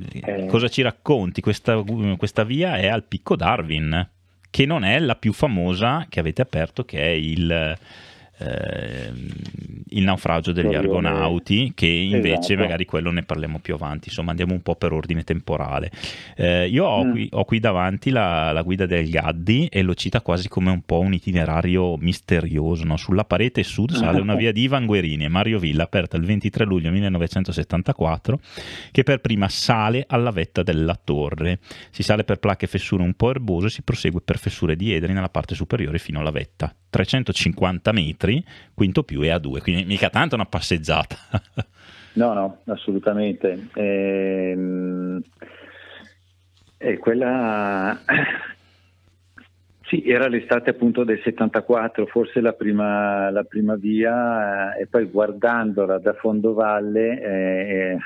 Sì, 0.09 0.19
eh. 0.21 0.45
Cosa 0.47 0.67
ci 0.67 0.81
racconti? 0.81 1.41
Questa, 1.41 1.83
questa 2.17 2.43
via 2.43 2.77
è 2.77 2.87
al 2.87 3.03
Picco 3.03 3.35
Darwin, 3.35 4.07
che 4.49 4.65
non 4.65 4.83
è 4.83 4.99
la 4.99 5.15
più 5.15 5.33
famosa 5.33 6.05
che 6.09 6.19
avete 6.19 6.41
aperto, 6.41 6.83
che 6.83 6.99
è 6.99 7.09
il, 7.09 7.77
ehm, 8.41 9.27
il 9.93 10.03
naufragio 10.03 10.51
degli 10.53 10.73
argonauti, 10.73 11.73
che 11.75 11.85
invece 11.85 12.53
Esatto. 12.53 12.61
magari 12.61 12.85
quello 12.85 13.11
ne 13.11 13.23
parliamo 13.23 13.59
più 13.59 13.73
avanti, 13.73 14.07
insomma 14.07 14.29
andiamo 14.31 14.53
un 14.53 14.61
po' 14.61 14.75
per 14.75 14.93
ordine 14.93 15.23
temporale. 15.23 15.91
Eh, 16.35 16.67
io 16.69 16.85
ho, 16.85 17.03
Mm. 17.03 17.11
qui, 17.11 17.27
ho 17.31 17.43
qui 17.45 17.59
davanti 17.59 18.09
la, 18.09 18.51
la 18.53 18.61
guida 18.61 18.85
del 18.85 19.09
Gaddi 19.09 19.67
e 19.67 19.81
lo 19.81 19.93
cita 19.93 20.21
quasi 20.21 20.47
come 20.47 20.71
un 20.71 20.81
po' 20.83 20.99
un 20.99 21.13
itinerario 21.13 21.97
misterioso. 21.97 22.85
no? 22.85 22.95
Sulla 22.95 23.25
parete 23.25 23.63
sud 23.63 23.91
sale 23.91 24.21
una 24.21 24.35
via 24.35 24.51
di 24.53 24.61
Ivan 24.61 24.85
Guerini 24.85 25.25
e 25.25 25.27
Mario 25.27 25.59
Villa, 25.59 25.83
aperta 25.83 26.15
il 26.15 26.23
23 26.23 26.63
luglio 26.65 26.89
1974, 26.91 28.39
che 28.91 29.03
per 29.03 29.19
prima 29.19 29.49
sale 29.49 30.05
alla 30.07 30.31
vetta 30.31 30.63
della 30.63 30.95
torre. 31.01 31.59
Si 31.89 32.01
sale 32.03 32.23
per 32.23 32.37
placche 32.37 32.65
e 32.65 32.67
fessure 32.69 33.03
un 33.03 33.13
po' 33.13 33.29
erbose 33.31 33.67
e 33.67 33.69
si 33.71 33.81
prosegue 33.81 34.21
per 34.23 34.37
fessure 34.37 34.75
di 34.77 34.93
ederi 34.93 35.11
nella 35.13 35.29
parte 35.29 35.53
superiore 35.55 35.97
fino 35.99 36.19
alla 36.19 36.31
vetta. 36.31 36.73
350 36.89 37.91
metri, 37.93 38.30
quinto 38.73 39.03
più 39.03 39.21
e 39.21 39.29
a 39.29 39.39
due, 39.39 39.61
quindi 39.61 39.85
mica 39.85 40.09
tanto 40.09 40.35
una 40.35 40.45
passeggiata. 40.45 41.15
No, 42.13 42.33
no, 42.33 42.57
assolutamente. 42.65 43.69
Ehm, 43.73 45.21
E 46.83 46.97
quella 46.97 47.95
sì, 49.85 50.03
era 50.09 50.27
l'estate 50.27 50.71
appunto 50.71 51.03
del 51.03 51.21
74, 51.23 52.07
forse 52.07 52.41
la 52.41 52.53
prima, 52.53 53.29
la 53.29 53.43
prima 53.43 53.75
via, 53.75 54.75
eh, 54.75 54.81
e 54.81 54.87
poi 54.87 55.05
guardandola 55.05 55.99
da 55.99 56.13
fondovalle, 56.13 57.21
eh, 57.21 57.97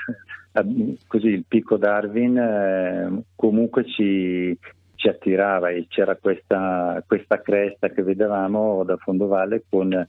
eh, 0.52 0.96
così 1.08 1.28
il 1.28 1.44
picco 1.48 1.78
Darwin 1.78 2.36
eh, 2.36 3.22
comunque 3.34 3.86
ci, 3.86 4.58
ci 4.96 5.08
attirava 5.08 5.70
e 5.70 5.86
c'era 5.88 6.16
questa, 6.16 7.02
questa 7.06 7.40
cresta 7.40 7.90
che 7.90 8.02
vedevamo 8.02 8.82
da 8.84 8.96
fondovalle 8.96 9.62
con 9.68 10.04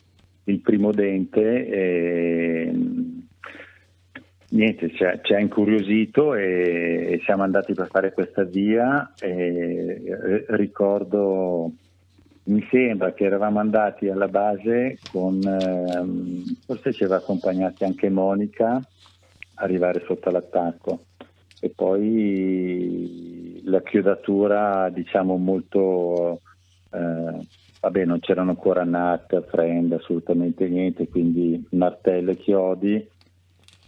il 0.45 0.59
primo 0.61 0.91
dente. 0.91 1.67
E, 1.67 2.71
niente, 4.49 4.91
ci 4.93 5.03
ha, 5.03 5.19
ci 5.21 5.33
ha 5.33 5.39
incuriosito 5.39 6.33
e, 6.33 7.11
e 7.11 7.21
siamo 7.23 7.43
andati 7.43 7.73
per 7.73 7.87
fare 7.87 8.13
questa 8.13 8.43
via. 8.43 9.13
E, 9.19 10.45
ricordo, 10.49 11.71
mi 12.45 12.65
sembra 12.71 13.13
che 13.13 13.25
eravamo 13.25 13.59
andati 13.59 14.07
alla 14.07 14.29
base 14.29 14.97
con, 15.11 15.41
ehm, 15.43 16.43
forse 16.65 16.93
ci 16.93 17.03
aveva 17.03 17.19
accompagnati 17.19 17.83
anche 17.83 18.09
Monica, 18.09 18.81
arrivare 19.55 20.03
sotto 20.05 20.29
l'attacco. 20.29 21.01
E 21.59 21.71
poi 21.75 23.36
la 23.67 23.81
chiodatura, 23.81 24.89
diciamo, 24.89 25.37
molto 25.37 26.41
eh, 26.91 27.47
vabbè 27.79 28.05
non 28.05 28.19
c'erano 28.19 28.51
ancora 28.51 28.83
NAT, 28.83 29.45
friend, 29.47 29.93
assolutamente 29.93 30.67
niente, 30.67 31.07
quindi 31.07 31.65
martello 31.71 32.31
e 32.31 32.37
chiodi. 32.37 33.09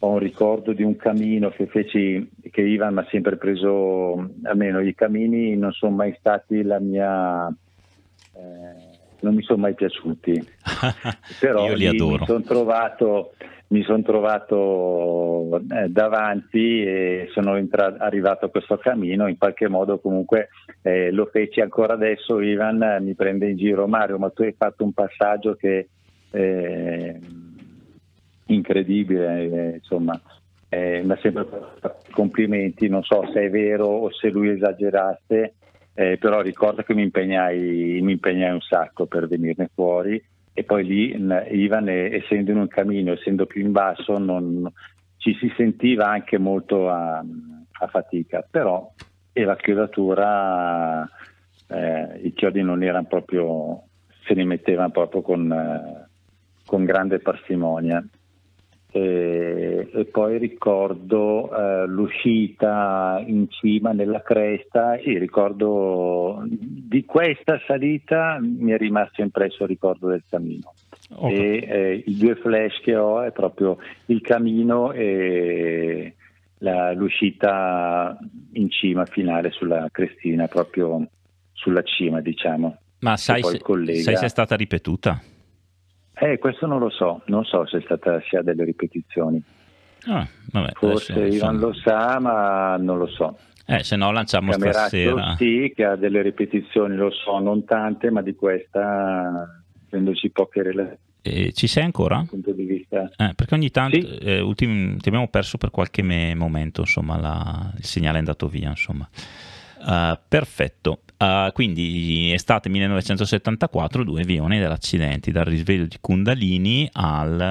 Ho 0.01 0.11
un 0.11 0.19
ricordo 0.19 0.71
di 0.71 0.83
un 0.83 0.95
camino 0.95 1.49
che 1.49 1.67
feci, 1.67 2.29
che 2.49 2.61
Ivan 2.61 2.93
mi 2.93 2.99
ha 2.99 3.07
sempre 3.09 3.35
preso, 3.35 4.31
almeno 4.43 4.79
i 4.79 4.95
camini 4.95 5.57
non 5.57 5.71
sono 5.73 5.95
mai 5.95 6.15
stati 6.19 6.61
la 6.63 6.79
mia... 6.79 7.47
Eh, 7.47 8.97
non 9.21 9.35
mi 9.35 9.41
sono 9.41 9.59
mai 9.59 9.73
piaciuti, 9.73 10.41
però 11.41 11.67
Io 11.67 11.73
li 11.73 11.87
adoro. 11.87 12.19
mi 12.19 12.25
sono 12.25 12.41
trovato, 12.41 13.33
mi 13.71 13.83
son 13.83 14.01
trovato 14.01 15.59
eh, 15.69 15.89
davanti 15.89 16.83
e 16.83 17.27
sono 17.33 17.55
entra- 17.55 17.97
arrivato 17.99 18.45
a 18.45 18.49
questo 18.49 18.77
cammino, 18.77 19.27
in 19.27 19.37
qualche 19.37 19.67
modo 19.67 19.99
comunque 19.99 20.49
eh, 20.81 21.11
lo 21.11 21.25
feci 21.31 21.61
ancora 21.61 21.93
adesso, 21.93 22.39
Ivan 22.39 22.97
mi 23.01 23.13
prende 23.13 23.47
in 23.49 23.57
giro, 23.57 23.87
Mario 23.87 24.17
ma 24.17 24.29
tu 24.31 24.41
hai 24.41 24.55
fatto 24.57 24.83
un 24.83 24.93
passaggio 24.93 25.55
che 25.55 25.89
eh, 26.31 27.19
incredibile, 28.47 29.41
eh, 29.41 29.69
insomma, 29.75 30.19
eh, 30.67 31.01
mi 31.03 31.11
ha 31.11 31.19
sempre 31.21 31.45
fatto 31.45 31.97
complimenti, 32.11 32.87
non 32.87 33.03
so 33.03 33.29
se 33.31 33.45
è 33.45 33.49
vero 33.51 33.85
o 33.85 34.11
se 34.11 34.29
lui 34.29 34.49
esagerasse, 34.49 35.53
eh, 35.93 36.17
però 36.17 36.41
ricordo 36.41 36.81
che 36.81 36.95
mi 36.95 37.03
impegnai, 37.03 37.99
mi 38.01 38.13
impegnai 38.13 38.51
un 38.51 38.61
sacco 38.61 39.05
per 39.05 39.27
venirne 39.27 39.69
fuori 39.73 40.19
e 40.59 40.65
poi 40.65 40.83
lì 40.83 41.15
Ivan, 41.51 41.87
essendo 41.87 42.51
in 42.51 42.57
un 42.57 42.67
cammino, 42.67 43.13
essendo 43.13 43.45
più 43.45 43.61
in 43.61 43.71
basso, 43.71 44.17
non- 44.17 44.69
ci 45.15 45.33
si 45.35 45.51
sentiva 45.55 46.07
anche 46.07 46.37
molto 46.37 46.89
a, 46.89 47.17
a 47.19 47.87
fatica, 47.87 48.45
però 48.49 48.91
e 49.31 49.43
la 49.45 49.55
chiodatura, 49.55 51.07
eh, 51.67 52.19
i 52.23 52.33
chiodi 52.33 52.61
non 52.61 52.83
erano 52.83 53.07
proprio, 53.07 53.83
se 54.25 54.33
li 54.33 54.43
mettevano 54.43 54.91
proprio 54.91 55.21
con, 55.21 55.49
eh, 55.49 56.09
con 56.65 56.83
grande 56.83 57.19
parsimonia. 57.19 58.03
E, 58.91 59.87
e 59.93 60.05
poi 60.05 60.39
ricordo 60.39 61.55
eh, 61.55 61.85
l'uscita 61.85 63.23
in 63.23 63.47
cima 63.49 63.91
nella 63.91 64.21
cresta, 64.23 64.97
sì, 65.03 65.17
ricordo 65.17 66.43
di 66.47 67.05
questa 67.05 67.61
salita 67.67 68.39
mi 68.41 68.71
è 68.71 68.77
rimasto 68.77 69.21
impresso 69.21 69.63
il 69.63 69.69
ricordo 69.69 70.07
del 70.07 70.23
cammino. 70.27 70.73
Ok. 71.11 71.31
E 71.31 71.65
eh, 71.67 72.03
i 72.05 72.17
due 72.17 72.35
flash 72.35 72.81
che 72.81 72.95
ho 72.95 73.21
è 73.21 73.31
proprio 73.31 73.77
il 74.07 74.21
cammino 74.21 74.91
e 74.91 76.15
la- 76.59 76.91
l'uscita 76.93 78.17
in 78.53 78.71
cima 78.71 79.05
finale 79.05 79.51
sulla 79.51 79.87
crestina, 79.91 80.47
proprio 80.47 81.07
sulla 81.53 81.83
cima, 81.83 82.21
diciamo. 82.21 82.77
Ma 83.01 83.17
sai 83.17 83.43
se, 83.43 83.59
sai 84.01 84.17
se 84.17 84.25
è 84.25 84.29
stata 84.29 84.55
ripetuta? 84.55 85.21
Eh, 86.21 86.37
questo 86.37 86.65
non 86.67 86.79
lo 86.79 86.89
so, 86.89 87.21
non 87.27 87.45
so 87.45 87.65
se 87.65 87.77
è 87.77 87.81
stata 87.81 88.21
sia 88.27 88.41
delle 88.41 88.63
ripetizioni. 88.65 89.41
Ah, 90.07 90.27
vabbè, 90.51 90.71
Forse 90.73 91.13
adesso, 91.13 91.35
Ivan 91.35 91.55
insomma, 91.55 91.67
lo 91.67 91.73
sa, 91.73 92.19
ma 92.19 92.77
non 92.77 92.97
lo 92.97 93.07
so. 93.07 93.37
eh, 93.65 93.83
se 93.83 93.95
no 93.95 94.11
lanciamo 94.11 94.51
Cameraccio 94.51 94.87
stasera. 94.87 95.35
sì, 95.37 95.71
che 95.75 95.83
ha 95.85 95.95
delle 95.95 96.21
ripetizioni, 96.21 96.95
lo 96.95 97.11
so, 97.11 97.39
non 97.39 97.63
tante, 97.65 98.09
ma 98.11 98.21
di 98.21 98.33
questa, 98.35 99.63
essendoci 99.85 100.29
poche 100.31 100.63
relazioni 100.63 100.97
Eh, 101.21 101.51
ci 101.53 101.67
sei 101.67 101.83
ancora? 101.83 102.25
Eh, 102.31 103.33
perché 103.35 103.53
ogni 103.53 103.69
tanto 103.71 103.99
Sì. 103.99 104.17
eh, 104.17 104.39
ultim- 104.39 104.99
ti 105.01 105.09
abbiamo 105.09 105.27
perso 105.27 105.57
per 105.57 105.69
qualche 105.69 106.01
me- 106.01 106.33
momento, 106.35 106.81
insomma, 106.81 107.19
la- 107.19 107.71
il 107.77 107.83
segnale 107.83 108.15
è 108.15 108.19
andato 108.19 108.47
via, 108.47 108.69
insomma. 108.69 109.07
Uh, 109.79 110.17
perfetto. 110.27 111.01
Uh, 111.17 111.51
quindi 111.51 112.31
estate 112.31 112.69
1974, 112.69 114.03
due 114.03 114.23
vioni 114.23 114.57
dell'accidente, 114.57 115.31
dal 115.31 115.45
risveglio 115.45 115.85
di 115.85 115.97
Kundalini 115.99 116.89
al 116.93 117.41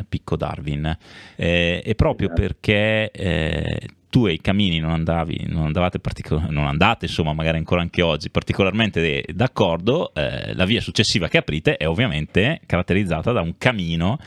eh, 0.00 0.04
picco 0.06 0.36
Darwin. 0.36 0.96
Eh, 1.36 1.82
e 1.84 1.94
proprio 1.94 2.30
perché 2.34 3.10
eh, 3.10 3.88
tu 4.10 4.26
e 4.26 4.32
i 4.32 4.40
camini 4.40 4.78
non 4.78 4.90
andavi, 4.90 5.46
non 5.48 5.64
andavate 5.64 6.00
particol- 6.00 6.46
non 6.50 6.66
andate, 6.66 7.06
insomma, 7.06 7.32
magari 7.32 7.56
ancora 7.56 7.80
anche 7.80 8.02
oggi, 8.02 8.28
particolarmente 8.28 9.24
d'accordo, 9.32 10.12
eh, 10.14 10.54
la 10.54 10.66
via 10.66 10.82
successiva 10.82 11.28
che 11.28 11.38
aprite 11.38 11.76
è 11.76 11.88
ovviamente 11.88 12.60
caratterizzata 12.66 13.32
da 13.32 13.40
un 13.40 13.56
camino 13.56 14.18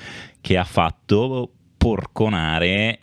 che 0.41 0.57
ha 0.57 0.63
fatto 0.63 1.51
porconare 1.77 2.97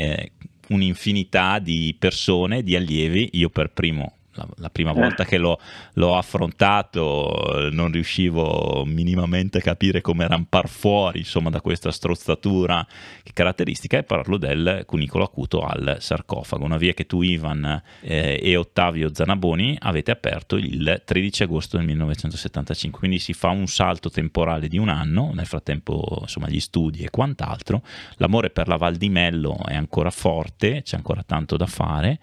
un'infinità 0.69 1.61
di 1.61 1.95
persone, 1.97 2.63
di 2.63 2.75
allievi, 2.75 3.31
io 3.33 3.49
per 3.49 3.71
primo. 3.71 4.15
La, 4.35 4.47
la 4.57 4.71
prima 4.71 4.91
Eh. 4.91 4.95
volta 4.95 5.25
che 5.25 5.39
l'ho, 5.39 5.59
l'ho 5.95 6.17
affrontato 6.17 7.67
eh, 7.67 7.71
non 7.71 7.91
riuscivo 7.93 8.85
minimamente 8.87 9.59
a 9.59 9.61
capire 9.61 10.01
come 10.01 10.27
rampar 10.27 10.69
fuori 10.69 11.21
insomma, 11.21 11.51
da 11.51 11.61
questa 11.61 11.91
strozzatura 11.91 12.87
caratteristica 13.33 13.99
e 13.99 14.03
parlo 14.03 14.37
del 14.37 14.83
cunicolo 14.87 15.25
acuto 15.25 15.61
al 15.61 15.97
sarcofago, 16.01 16.65
una 16.65 16.77
via 16.77 16.93
che 16.95 17.07
tu 17.07 17.23
Ivan 17.23 17.83
eh, 18.01 18.41
e 18.43 18.57
Ottavio 18.57 19.13
Zanaboni 19.13 19.77
avete 19.81 20.11
aperto 20.11 20.57
il 20.57 21.03
13 21.05 21.43
agosto 21.45 21.77
del 21.77 21.87
1975, 21.87 22.99
quindi 22.99 23.19
si 23.19 23.33
fa 23.33 23.49
un 23.51 23.67
salto 23.67 24.11
temporale 24.11 24.69
di 24.69 24.79
un 24.79 24.89
anno, 24.89 25.31
nel 25.35 25.47
frattempo 25.47 26.19
insomma 26.23 26.49
gli 26.49 26.61
studi 26.61 27.03
e 27.05 27.11
quant'altro, 27.11 27.83
l'amore 28.17 28.51
per 28.51 28.69
la 28.69 28.77
Val 28.77 28.97
di 28.97 29.09
Mello 29.09 29.59
è 29.67 29.75
ancora 29.75 30.11
forte, 30.11 30.83
c'è 30.83 30.97
ancora 30.97 31.23
tanto 31.25 31.57
da 31.57 31.67
fare 31.67 32.19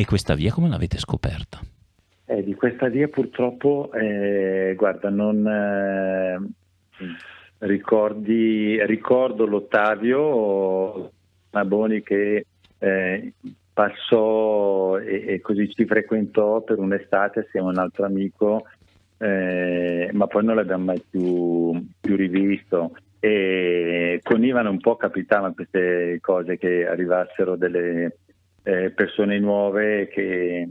e 0.00 0.06
questa 0.06 0.34
via 0.34 0.50
come 0.50 0.70
l'avete 0.70 0.96
scoperta? 0.96 1.60
Eh, 2.24 2.42
di 2.42 2.54
questa 2.54 2.88
via 2.88 3.06
purtroppo, 3.08 3.92
eh, 3.92 4.72
guarda, 4.74 5.10
non 5.10 5.46
eh, 5.46 6.38
ricordi, 7.58 8.82
ricordo 8.86 9.44
l'Ottavio 9.44 11.10
Naboni 11.50 12.02
che 12.02 12.46
eh, 12.78 13.32
passò 13.74 14.96
e, 14.96 15.34
e 15.34 15.40
così 15.42 15.70
ci 15.70 15.84
frequentò 15.84 16.62
per 16.62 16.78
un'estate 16.78 17.40
assieme 17.40 17.66
a 17.66 17.70
un 17.72 17.78
altro 17.78 18.06
amico, 18.06 18.64
eh, 19.18 20.08
ma 20.14 20.26
poi 20.26 20.44
non 20.46 20.56
l'abbiamo 20.56 20.84
mai 20.84 21.04
più, 21.10 21.78
più 22.00 22.16
rivisto. 22.16 22.96
E 23.18 24.18
con 24.22 24.42
Ivan 24.42 24.66
un 24.66 24.80
po' 24.80 24.96
capitavano 24.96 25.52
queste 25.52 26.20
cose 26.22 26.56
che 26.56 26.86
arrivassero 26.86 27.54
delle 27.54 28.14
eh, 28.62 28.90
persone 28.90 29.38
nuove 29.38 30.08
che 30.08 30.68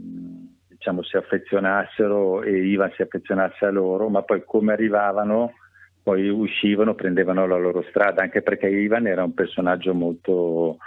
diciamo 0.68 1.02
si 1.02 1.16
affezionassero 1.16 2.42
e 2.42 2.66
Ivan 2.66 2.92
si 2.94 3.02
affezionasse 3.02 3.66
a 3.66 3.70
loro, 3.70 4.08
ma 4.08 4.22
poi 4.22 4.42
come 4.44 4.72
arrivavano 4.72 5.52
poi 6.02 6.28
uscivano, 6.28 6.94
prendevano 6.94 7.46
la 7.46 7.56
loro 7.56 7.84
strada, 7.88 8.22
anche 8.22 8.42
perché 8.42 8.68
Ivan 8.68 9.06
era 9.06 9.22
un 9.22 9.34
personaggio 9.34 9.94
molto 9.94 10.78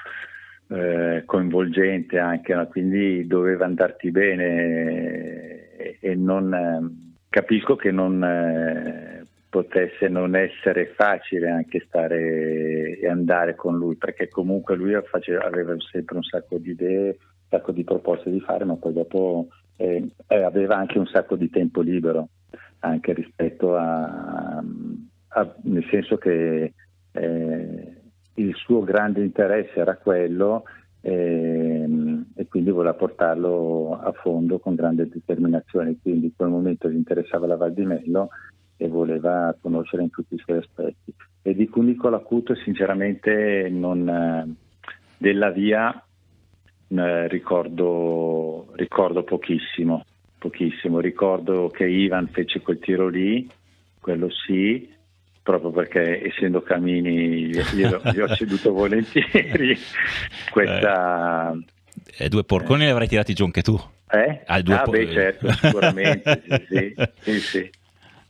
eh, 0.69 1.23
coinvolgente 1.25 2.17
anche, 2.17 2.53
no? 2.55 2.67
quindi 2.67 3.27
doveva 3.27 3.65
andarti 3.65 4.11
bene 4.11 5.75
e, 5.77 5.97
e 5.99 6.15
non, 6.15 6.53
eh, 6.53 7.13
capisco 7.29 7.75
che 7.75 7.91
non 7.91 8.23
eh, 8.23 9.22
potesse 9.53 10.07
non 10.07 10.35
essere 10.35 10.95
facile 10.95 11.47
anche 11.47 11.83
stare 11.85 12.97
e 12.97 13.07
andare 13.07 13.53
con 13.53 13.77
lui, 13.77 13.95
perché 13.97 14.27
comunque 14.27 14.75
lui 14.75 14.99
faceva, 15.03 15.43
aveva 15.43 15.75
sempre 15.91 16.15
un 16.15 16.23
sacco 16.23 16.57
di 16.57 16.71
idee, 16.71 17.09
un 17.09 17.47
sacco 17.49 17.71
di 17.71 17.83
proposte 17.83 18.31
di 18.31 18.39
fare, 18.39 18.65
ma 18.65 18.77
poi 18.77 18.93
dopo 18.93 19.49
eh, 19.75 20.09
aveva 20.25 20.77
anche 20.77 20.97
un 20.97 21.05
sacco 21.05 21.35
di 21.35 21.51
tempo 21.51 21.81
libero, 21.81 22.29
anche 22.79 23.13
rispetto 23.13 23.75
a, 23.75 24.57
a 25.27 25.55
nel 25.61 25.87
senso 25.91 26.17
che 26.17 26.73
eh, 27.11 27.97
il 28.33 28.55
suo 28.55 28.83
grande 28.83 29.21
interesse 29.21 29.75
era 29.75 29.97
quello 29.97 30.63
eh, 31.01 31.87
e 32.33 32.47
quindi 32.47 32.71
voleva 32.71 32.95
portarlo 32.95 33.99
a 34.01 34.11
fondo 34.13 34.57
con 34.57 34.73
grande 34.73 35.07
determinazione, 35.07 35.95
quindi 36.01 36.25
in 36.25 36.35
quel 36.35 36.49
momento 36.49 36.89
gli 36.89 36.95
interessava 36.95 37.45
la 37.45 37.55
Val 37.55 37.73
di 37.73 37.85
Mello 37.85 38.29
e 38.83 38.89
voleva 38.89 39.55
conoscere 39.61 40.03
in 40.03 40.09
tutti 40.09 40.35
i 40.35 40.41
suoi 40.43 40.57
aspetti. 40.57 41.13
E 41.41 41.55
di 41.55 41.69
Cunicolo 41.69 42.17
Acuto 42.17 42.53
sinceramente 42.55 43.69
non, 43.69 44.07
eh, 44.09 44.53
della 45.17 45.51
via 45.51 46.03
eh, 46.89 47.27
ricordo, 47.29 48.67
ricordo 48.75 49.23
pochissimo, 49.23 50.05
pochissimo. 50.37 50.99
Ricordo 50.99 51.69
che 51.69 51.85
Ivan 51.87 52.27
fece 52.27 52.59
quel 52.59 52.79
tiro 52.79 53.07
lì, 53.07 53.49
quello 54.01 54.29
sì, 54.29 54.93
proprio 55.41 55.71
perché 55.71 56.25
essendo 56.25 56.61
Camini 56.61 57.47
gli 57.47 57.83
ho 57.83 58.27
ceduto 58.35 58.71
volentieri 58.73 59.77
questa... 60.51 61.53
Eh, 62.17 62.27
due 62.27 62.43
porconi 62.43 62.83
li 62.83 62.89
avrai 62.89 63.07
tirati 63.07 63.33
giù 63.33 63.45
anche 63.45 63.61
tu. 63.61 63.79
Eh? 64.09 64.41
Ah, 64.45 64.61
due 64.61 64.75
ah, 64.75 64.81
po- 64.81 64.91
beh, 64.91 65.11
certo, 65.11 65.51
sicuramente, 65.53 66.43
sì, 66.45 66.65
sì, 66.67 66.93
sì, 67.21 67.39
sì. 67.39 67.69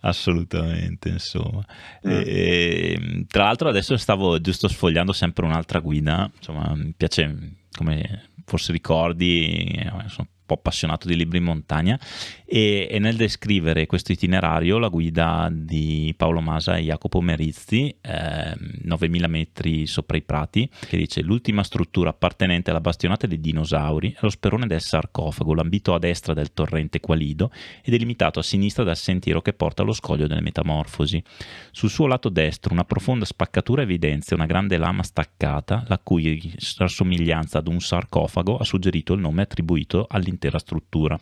Assolutamente, 0.06 1.10
insomma. 1.10 1.66
Mm. 2.06 2.12
E, 2.26 3.26
tra 3.28 3.46
l'altro 3.46 3.70
adesso 3.70 3.96
stavo 3.96 4.40
giusto 4.42 4.68
sfogliando 4.68 5.14
sempre 5.14 5.46
un'altra 5.46 5.80
guida, 5.80 6.30
insomma, 6.36 6.74
mi 6.76 6.94
piace, 6.96 7.56
come 7.78 8.30
forse 8.46 8.74
ricordi, 8.74 9.66
eh, 9.78 9.92
sono 10.08 10.28
po' 10.54 10.60
appassionato 10.60 11.08
di 11.08 11.16
libri 11.16 11.40
in 11.40 11.44
montagna 11.44 12.00
e, 12.46 12.88
e, 12.90 13.00
nel 13.00 13.16
descrivere 13.16 13.88
questo 13.88 14.12
itinerario 14.12 14.78
la 14.78 14.88
guida 14.88 15.50
di 15.52 16.14
Paolo 16.16 16.40
Masa 16.40 16.78
e 16.78 16.84
Jacopo 16.84 17.20
Merizzi, 17.20 17.96
eh, 18.00 18.56
9000 18.84 19.28
metri 19.28 19.88
sopra 19.88 20.18
i 20.18 20.22
prati, 20.22 20.70
che 20.88 20.98
dice 20.98 21.22
l'ultima 21.22 21.64
struttura 21.64 22.12
appartenente 22.12 22.70
alla 22.70 22.82
bastionata 22.82 23.26
dei 23.26 23.40
dinosauri 23.40 24.12
è 24.12 24.18
lo 24.22 24.30
sperone 24.30 24.68
del 24.68 24.82
sarcofago, 24.82 25.54
lambito 25.56 25.94
a 25.94 26.00
destra 26.00 26.34
del 26.34 26.54
torrente 26.54 27.00
Qualido 27.00 27.52
e 27.84 27.90
delimitato 27.90 28.40
a 28.40 28.44
sinistra 28.44 28.84
dal 28.84 28.98
sentiero 28.98 29.42
che 29.42 29.54
porta 29.54 29.82
allo 29.82 29.94
scoglio 29.94 30.28
delle 30.28 30.42
metamorfosi. 30.42 31.24
Sul 31.72 31.90
suo 31.90 32.06
lato 32.06 32.30
destro 32.30 32.74
una 32.74 32.86
profonda 32.86 33.26
spaccatura 33.26 33.82
evidenzia 33.82 34.36
una 34.36 34.46
grande 34.46 34.78
lama 34.78 35.02
staccata, 35.02 35.86
la 35.88 35.98
cui 35.98 36.54
rassomiglianza 36.78 37.58
ad 37.58 37.68
un 37.68 37.80
sarcofago 37.80 38.58
ha 38.58 38.64
suggerito 38.64 39.14
il 39.14 39.22
nome 39.22 39.42
attribuito 39.42 40.06
all'intera 40.44 40.60
struttura. 40.60 41.20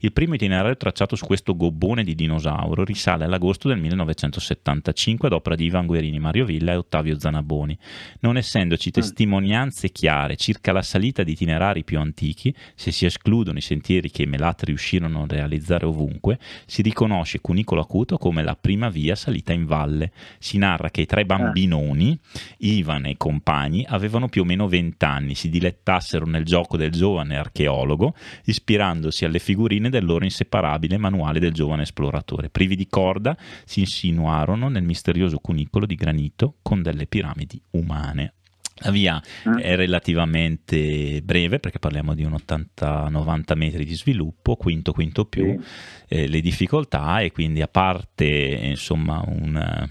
Il 0.00 0.12
primo 0.12 0.34
itinerario 0.34 0.76
tracciato 0.76 1.16
su 1.16 1.26
questo 1.26 1.56
gobbone 1.56 2.04
di 2.04 2.14
dinosauro 2.14 2.84
risale 2.84 3.24
all'agosto 3.24 3.66
del 3.66 3.78
1975 3.78 5.26
ad 5.26 5.34
opera 5.34 5.56
di 5.56 5.64
Ivan 5.64 5.86
Guerini, 5.86 6.20
Mario 6.20 6.44
Villa 6.44 6.70
e 6.70 6.76
Ottavio 6.76 7.18
Zanaboni. 7.18 7.76
Non 8.20 8.36
essendoci 8.36 8.92
testimonianze 8.92 9.90
chiare 9.90 10.36
circa 10.36 10.70
la 10.70 10.82
salita 10.82 11.24
di 11.24 11.32
itinerari 11.32 11.82
più 11.82 11.98
antichi, 11.98 12.54
se 12.76 12.92
si 12.92 13.06
escludono 13.06 13.58
i 13.58 13.60
sentieri 13.60 14.08
che 14.08 14.22
i 14.22 14.26
Melat 14.26 14.62
riuscirono 14.62 15.22
a 15.22 15.26
realizzare 15.26 15.84
ovunque, 15.84 16.38
si 16.64 16.80
riconosce 16.82 17.40
Cunicolo 17.40 17.80
Acuto 17.80 18.18
come 18.18 18.44
la 18.44 18.54
prima 18.54 18.90
via 18.90 19.16
salita 19.16 19.52
in 19.52 19.66
valle. 19.66 20.12
Si 20.38 20.58
narra 20.58 20.90
che 20.90 21.00
i 21.00 21.06
tre 21.06 21.24
bambinoni, 21.24 22.16
Ivan 22.58 23.06
e 23.06 23.10
i 23.10 23.16
compagni, 23.16 23.84
avevano 23.88 24.28
più 24.28 24.42
o 24.42 24.44
meno 24.44 24.68
vent'anni, 24.68 25.34
si 25.34 25.48
dilettassero 25.48 26.24
nel 26.24 26.44
gioco 26.44 26.76
del 26.76 26.92
giovane 26.92 27.36
archeologo, 27.36 28.14
ispirandosi 28.44 29.24
alle 29.24 29.40
figurine 29.40 29.86
del 29.90 30.04
loro 30.04 30.24
inseparabile 30.24 30.98
manuale 30.98 31.40
del 31.40 31.52
giovane 31.52 31.82
esploratore. 31.82 32.50
Privi 32.50 32.76
di 32.76 32.86
corda, 32.86 33.36
si 33.64 33.80
insinuarono 33.80 34.68
nel 34.68 34.82
misterioso 34.82 35.38
cunicolo 35.38 35.86
di 35.86 35.94
granito 35.94 36.56
con 36.62 36.82
delle 36.82 37.06
piramidi 37.06 37.60
umane. 37.70 38.34
La 38.80 38.90
via 38.92 39.20
è 39.60 39.74
relativamente 39.74 41.20
breve 41.22 41.58
perché 41.58 41.80
parliamo 41.80 42.14
di 42.14 42.22
un 42.22 42.34
80-90 42.34 43.56
metri 43.56 43.84
di 43.84 43.94
sviluppo, 43.94 44.54
quinto 44.54 44.92
quinto 44.92 45.24
più, 45.24 45.58
eh, 46.06 46.28
le 46.28 46.40
difficoltà 46.40 47.20
e 47.20 47.32
quindi 47.32 47.60
a 47.60 47.66
parte 47.66 48.24
insomma 48.26 49.20
un 49.26 49.88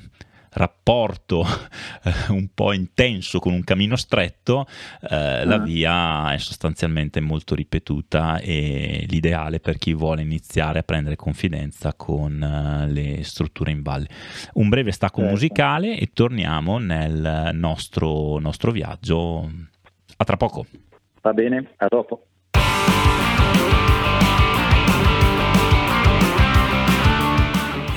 rapporto 0.57 1.45
eh, 2.03 2.31
un 2.33 2.49
po' 2.53 2.73
intenso 2.73 3.39
con 3.39 3.53
un 3.53 3.63
cammino 3.63 3.95
stretto, 3.95 4.65
eh, 5.09 5.45
la 5.45 5.55
ah. 5.55 5.59
via 5.59 6.33
è 6.33 6.37
sostanzialmente 6.37 7.19
molto 7.21 7.55
ripetuta 7.55 8.39
e 8.39 9.05
l'ideale 9.07 9.59
per 9.59 9.77
chi 9.77 9.93
vuole 9.93 10.21
iniziare 10.21 10.79
a 10.79 10.83
prendere 10.83 11.15
confidenza 11.15 11.93
con 11.93 12.41
uh, 12.41 12.91
le 12.91 13.23
strutture 13.23 13.71
in 13.71 13.81
valle. 13.81 14.07
Un 14.53 14.69
breve 14.69 14.91
stacco 14.91 15.19
certo. 15.19 15.31
musicale 15.31 15.97
e 15.97 16.11
torniamo 16.13 16.77
nel 16.79 17.51
nostro, 17.53 18.39
nostro 18.39 18.71
viaggio. 18.71 19.49
A 20.17 20.23
tra 20.23 20.37
poco. 20.37 20.65
Va 21.21 21.33
bene, 21.33 21.73
a 21.77 21.87
dopo. 21.87 22.26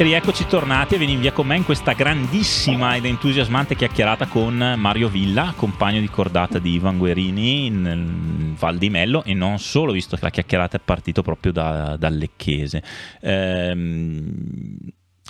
Rieccoci 0.03 0.47
tornati 0.47 0.95
e 0.95 0.99
vieni 0.99 1.17
via 1.17 1.31
con 1.31 1.47
me 1.47 1.57
in 1.57 1.65
questa 1.65 1.93
grandissima 1.93 2.97
ed 2.97 3.05
entusiasmante 3.05 3.77
chiacchierata 3.77 4.27
con 4.27 4.75
Mario 4.79 5.09
Villa, 5.09 5.53
compagno 5.55 6.01
di 6.01 6.09
cordata 6.09 6.59
di 6.59 6.73
Ivan 6.73 6.97
Guerini 6.97 7.67
in 7.67 8.55
Val 8.57 8.79
di 8.79 8.89
Mello 8.89 9.23
e 9.25 9.35
non 9.35 9.59
solo, 9.59 9.93
visto 9.93 10.17
che 10.17 10.23
la 10.23 10.31
chiacchierata 10.31 10.79
è 10.79 10.81
partita 10.83 11.21
proprio 11.21 11.53
da, 11.53 11.97
dal 11.99 12.15
Lecchese. 12.15 12.83
Ehm, 13.21 14.79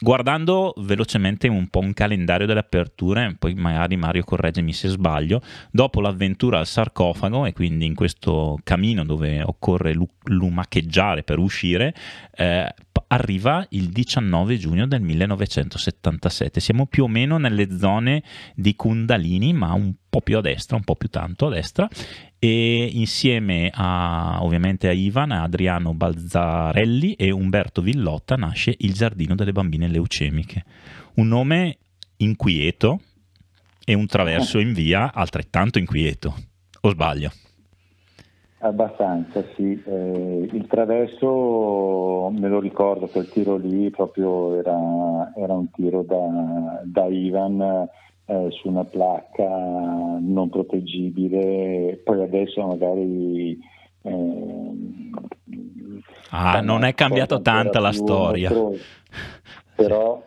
guardando 0.00 0.72
velocemente 0.78 1.48
un 1.48 1.68
po' 1.68 1.80
un 1.80 1.92
calendario 1.92 2.46
delle 2.46 2.60
aperture, 2.60 3.36
poi 3.38 3.54
magari 3.54 3.96
Mario 3.96 4.24
correggimi 4.24 4.72
se 4.72 4.88
sbaglio, 4.88 5.42
dopo 5.70 6.00
l'avventura 6.00 6.58
al 6.58 6.66
sarcofago 6.66 7.44
e 7.44 7.52
quindi 7.52 7.86
in 7.86 7.94
questo 7.94 8.58
camino 8.62 9.04
dove 9.04 9.42
occorre 9.42 9.94
lumacheggiare 10.24 11.22
per 11.22 11.38
uscire, 11.38 11.94
eh, 12.34 12.72
arriva 13.12 13.66
il 13.70 13.88
19 13.88 14.56
giugno 14.56 14.86
del 14.86 15.00
1977. 15.00 16.60
Siamo 16.60 16.86
più 16.86 17.04
o 17.04 17.08
meno 17.08 17.38
nelle 17.38 17.76
zone 17.76 18.22
di 18.54 18.74
Kundalini, 18.76 19.52
ma 19.52 19.72
un 19.72 19.94
po' 20.08 20.20
più 20.20 20.38
a 20.38 20.40
destra, 20.40 20.76
un 20.76 20.84
po' 20.84 20.94
più 20.94 21.08
tanto 21.08 21.46
a 21.46 21.50
destra, 21.50 21.88
e 22.38 22.88
insieme 22.92 23.70
a, 23.72 24.38
ovviamente 24.42 24.88
a 24.88 24.92
Ivan, 24.92 25.32
Adriano 25.32 25.92
Balzarelli 25.92 27.14
e 27.14 27.30
Umberto 27.30 27.82
Villotta 27.82 28.36
nasce 28.36 28.74
Il 28.78 28.92
Giardino 28.92 29.34
delle 29.34 29.52
Bambine 29.52 29.88
Leucemiche. 29.88 30.64
Un 31.14 31.28
nome 31.28 31.78
inquieto 32.18 33.00
e 33.84 33.94
un 33.94 34.06
traverso 34.06 34.58
in 34.60 34.72
via 34.72 35.12
altrettanto 35.12 35.78
inquieto. 35.78 36.36
O 36.82 36.90
sbaglio? 36.90 37.32
Abbastanza, 38.62 39.42
sì. 39.54 39.82
Eh, 39.86 40.48
il 40.52 40.66
traverso 40.66 42.30
me 42.30 42.48
lo 42.48 42.60
ricordo, 42.60 43.06
quel 43.06 43.28
tiro 43.30 43.56
lì 43.56 43.88
proprio 43.90 44.56
era, 44.56 45.32
era 45.34 45.54
un 45.54 45.70
tiro 45.70 46.02
da, 46.02 46.82
da 46.84 47.06
Ivan 47.06 47.88
eh, 48.26 48.48
su 48.50 48.68
una 48.68 48.84
placca 48.84 49.48
non 50.20 50.50
proteggibile, 50.50 52.00
poi 52.04 52.22
adesso 52.22 52.66
magari... 52.66 53.58
Eh, 54.02 54.72
ah, 56.30 56.60
non 56.60 56.84
è 56.84 56.92
cambiato 56.94 57.40
tanta 57.40 57.80
la 57.80 57.92
storia. 57.92 58.52
Però 59.74 60.22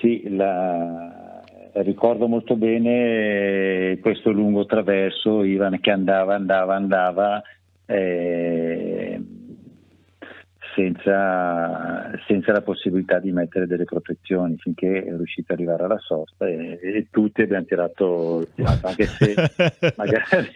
sì, 0.00 0.28
la, 0.34 1.27
ricordo 1.82 2.26
molto 2.26 2.56
bene 2.56 3.98
questo 4.00 4.30
lungo 4.30 4.66
traverso, 4.66 5.44
Ivan 5.44 5.80
che 5.80 5.90
andava, 5.90 6.34
andava, 6.34 6.74
andava. 6.74 7.42
Eh, 7.86 9.20
senza, 10.74 12.10
senza, 12.26 12.52
la 12.52 12.60
possibilità 12.60 13.18
di 13.18 13.32
mettere 13.32 13.66
delle 13.66 13.84
protezioni 13.84 14.56
finché 14.58 15.02
è 15.02 15.16
riuscito 15.16 15.52
ad 15.52 15.58
arrivare 15.58 15.84
alla 15.84 15.98
sosta 15.98 16.46
e, 16.46 16.78
e 16.80 17.06
tutti 17.10 17.42
abbiamo 17.42 17.64
tirato, 17.64 18.46
tirato 18.54 18.86
anche 18.86 19.06
se 19.06 19.34
magari 19.96 20.52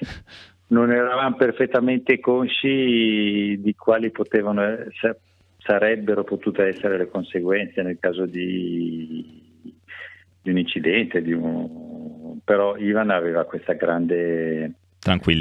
non 0.68 0.92
eravamo 0.92 1.34
perfettamente 1.36 2.20
consci 2.20 3.60
di 3.60 3.74
quali 3.76 4.10
potevano, 4.10 4.62
sarebbero 5.58 6.24
potute 6.24 6.68
essere 6.68 6.98
le 6.98 7.08
conseguenze 7.08 7.82
nel 7.82 7.98
caso 7.98 8.24
di 8.24 9.51
di 10.42 10.50
un 10.50 10.58
incidente, 10.58 11.22
di 11.22 11.32
un... 11.32 12.38
però 12.44 12.76
Ivan 12.76 13.10
aveva 13.10 13.44
questa 13.44 13.74
grande 13.74 14.72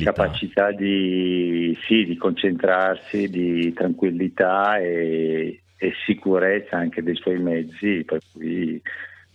capacità 0.03 0.71
di, 0.71 1.77
sì, 1.85 2.05
di, 2.05 2.15
concentrarsi, 2.17 3.29
di 3.29 3.73
tranquillità 3.73 4.77
e, 4.77 5.61
e, 5.77 5.93
sicurezza 6.05 6.77
anche 6.77 7.03
dei 7.03 7.15
suoi 7.15 7.39
mezzi, 7.39 8.03
per 8.03 8.19
cui 8.31 8.81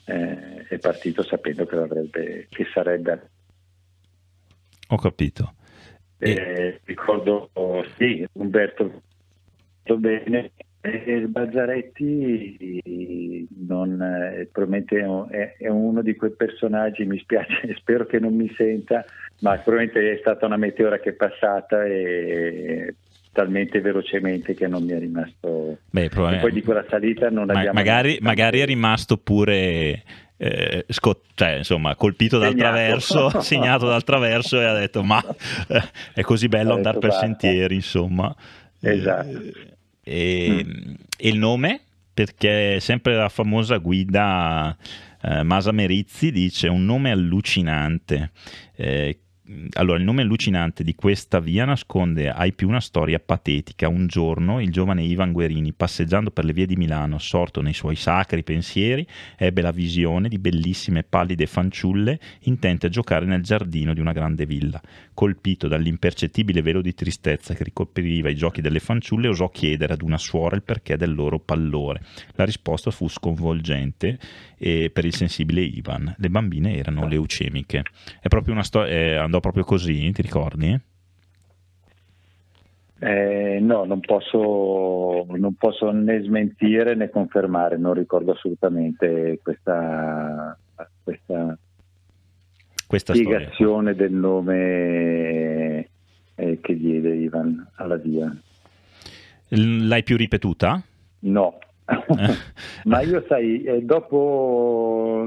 eh, 0.07 0.67
è 0.69 0.79
partito 0.79 1.23
sapendo 1.23 1.67
che, 1.67 2.47
che 2.49 2.67
sarebbe. 2.73 3.31
Ho 4.89 4.97
capito. 4.97 5.55
Eh, 6.19 6.81
ricordo, 6.85 7.51
sì, 7.97 8.27
Umberto 8.33 9.03
bene, 9.95 10.51
il 11.07 11.29
Bazzaretti 11.29 12.81
non, 13.67 14.01
eh, 14.01 14.49
probabilmente 14.51 14.99
è, 15.31 15.57
è, 15.59 15.69
uno 15.69 16.03
di 16.03 16.15
quei 16.17 16.33
personaggi, 16.33 17.05
mi 17.05 17.19
spiace, 17.19 17.75
spero 17.79 18.07
che 18.07 18.19
non 18.19 18.35
mi 18.35 18.53
senta, 18.57 19.05
ma 19.41 19.57
probabilmente 19.59 20.13
è 20.13 20.19
stata 20.19 20.47
una 20.47 20.57
meteora 20.57 20.99
che 20.99 21.11
è 21.11 21.15
passata 21.15 21.85
e 21.85 22.95
talmente 23.33 23.81
velocemente 23.81 24.55
che 24.55 24.67
non 24.67 24.85
mi 24.85 24.93
è 24.93 24.99
rimasto... 24.99 25.79
Beh, 25.91 26.09
poi 26.09 26.53
di 26.53 26.63
quella 26.63 26.85
salita 26.89 27.29
non 27.29 27.47
ma, 27.47 27.59
abbiamo... 27.59 27.79
Magari, 27.79 28.19
magari 28.21 28.61
è 28.61 28.65
rimasto 28.65 29.19
pure... 29.19 30.03
Eh, 30.39 30.85
scot- 30.89 31.25
cioè, 31.35 31.57
insomma, 31.57 31.95
colpito 31.97 32.39
dal 32.39 32.51
segnato. 32.51 32.75
traverso, 32.75 33.41
segnato 33.41 33.87
dal 33.87 34.05
traverso 34.05 34.61
e 34.61 34.65
ha 34.65 34.75
detto 34.75 35.03
ma 35.03 35.23
eh, 35.69 35.83
è 36.13 36.21
così 36.21 36.47
bello 36.49 36.75
andare 36.75 36.99
per 36.99 37.09
basta. 37.09 37.25
sentieri, 37.25 37.75
insomma. 37.75 38.35
Esatto. 38.81 39.29
Eh, 39.29 39.76
e, 40.09 40.65
mm. 40.65 40.95
e 41.19 41.29
il 41.29 41.39
nome? 41.39 41.81
Perché 42.15 42.79
sempre 42.81 43.17
la 43.17 43.29
famosa 43.29 43.79
guida 43.79 44.77
eh, 45.21 45.43
Masa 45.43 45.73
Merizzi 45.73 46.31
dice 46.31 46.69
un 46.69 46.85
nome 46.85 47.11
allucinante. 47.11 48.31
Eh, 48.77 49.19
allora, 49.75 49.99
il 49.99 50.05
nome 50.05 50.23
allucinante 50.23 50.83
di 50.83 50.97
questa 50.97 51.39
via 51.39 51.65
nasconde 51.65 52.31
ai 52.31 52.53
più 52.53 52.69
una 52.69 52.81
storia 52.81 53.21
patetica. 53.21 53.89
Un 53.89 54.09
giorno 54.09 54.61
il 54.61 54.73
giovane 54.73 55.05
Ivan 55.05 55.31
Guerini, 55.31 55.73
passeggiando 55.73 56.33
per 56.33 56.45
le 56.45 56.53
vie 56.53 56.67
di 56.67 56.75
Milano, 56.75 57.19
sorto 57.19 57.61
nei 57.61 57.73
suoi 57.73 57.95
sacri 57.95 58.43
pensieri, 58.43 59.07
ebbe 59.37 59.63
la 59.63 59.71
visione 59.71 60.29
di 60.29 60.39
bellissime 60.39 61.05
pallide 61.05 61.47
fanciulle 61.47 62.19
intente 62.41 62.87
a 62.87 62.89
giocare 62.89 63.25
nel 63.25 63.43
giardino 63.43 63.95
di 63.95 64.01
una 64.01 64.13
grande 64.13 64.47
villa. 64.47 64.81
Colpito 65.15 65.69
dall'impercettibile 65.69 66.61
velo 66.61 66.83
di 66.83 66.95
tristezza 66.95 67.55
che 67.55 67.63
ricopriva 67.63 68.29
i 68.29 68.35
giochi 68.35 68.61
delle 68.61 68.81
fanciulle, 68.81 69.29
osò 69.29 69.49
chiedere 69.51 69.93
ad 69.93 70.03
una 70.03 70.19
suora 70.19 70.57
il 70.57 70.63
perché 70.63 70.97
del 70.97 71.15
loro 71.15 71.39
pallore. 71.39 72.01
La 72.35 72.45
risposta 72.45 72.91
fu 72.91 73.09
sconvolgente 73.09 74.19
e 74.59 74.91
per 74.91 75.05
il 75.05 75.15
sensibile 75.15 75.61
Ivan. 75.61 76.15
Le 76.19 76.31
bambine 76.31 76.77
erano 76.77 77.07
leucemiche. 77.07 77.85
È 78.21 78.29
proprio 78.29 78.55
una 78.55 78.63
storia, 78.63 78.93
eh, 78.93 79.15
andò 79.37 79.41
proprio 79.41 79.65
così, 79.65 80.11
ti 80.13 80.23
ricordi? 80.23 80.81
Eh, 82.99 83.59
no, 83.61 83.85
non 83.85 84.01
posso, 84.01 85.27
non 85.37 85.55
posso 85.55 85.91
né 85.91 86.23
smentire 86.23 86.95
né 86.95 87.11
confermare, 87.11 87.77
non 87.77 87.93
ricordo 87.93 88.33
assolutamente 88.33 89.39
questa, 89.43 90.59
questa, 91.03 91.59
questa 92.87 93.15
spiegazione 93.15 93.93
storia. 93.93 94.09
del 94.09 94.19
nome 94.19 95.89
eh, 96.35 96.59
che 96.61 96.77
diede 96.77 97.15
Ivan 97.15 97.67
alla 97.75 97.97
via. 97.97 98.35
L'hai 99.49 100.03
più 100.03 100.17
ripetuta? 100.17 100.83
No, 101.21 101.59
ma 102.85 103.01
io 103.03 103.25
sai, 103.29 103.63
eh, 103.63 103.83
dopo 103.83 105.25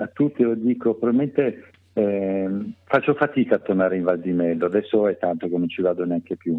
a 0.00 0.06
tutti 0.06 0.42
lo 0.42 0.54
dico, 0.54 0.94
probabilmente 0.94 1.71
eh, 1.94 2.48
faccio 2.84 3.14
fatica 3.14 3.56
a 3.56 3.58
tornare 3.58 3.96
in 3.96 4.04
Val 4.04 4.20
di 4.20 4.32
Mello, 4.32 4.66
adesso 4.66 5.06
è 5.08 5.18
tanto 5.18 5.48
che 5.48 5.56
non 5.56 5.68
ci 5.68 5.82
vado 5.82 6.04
neanche 6.04 6.36
più. 6.36 6.58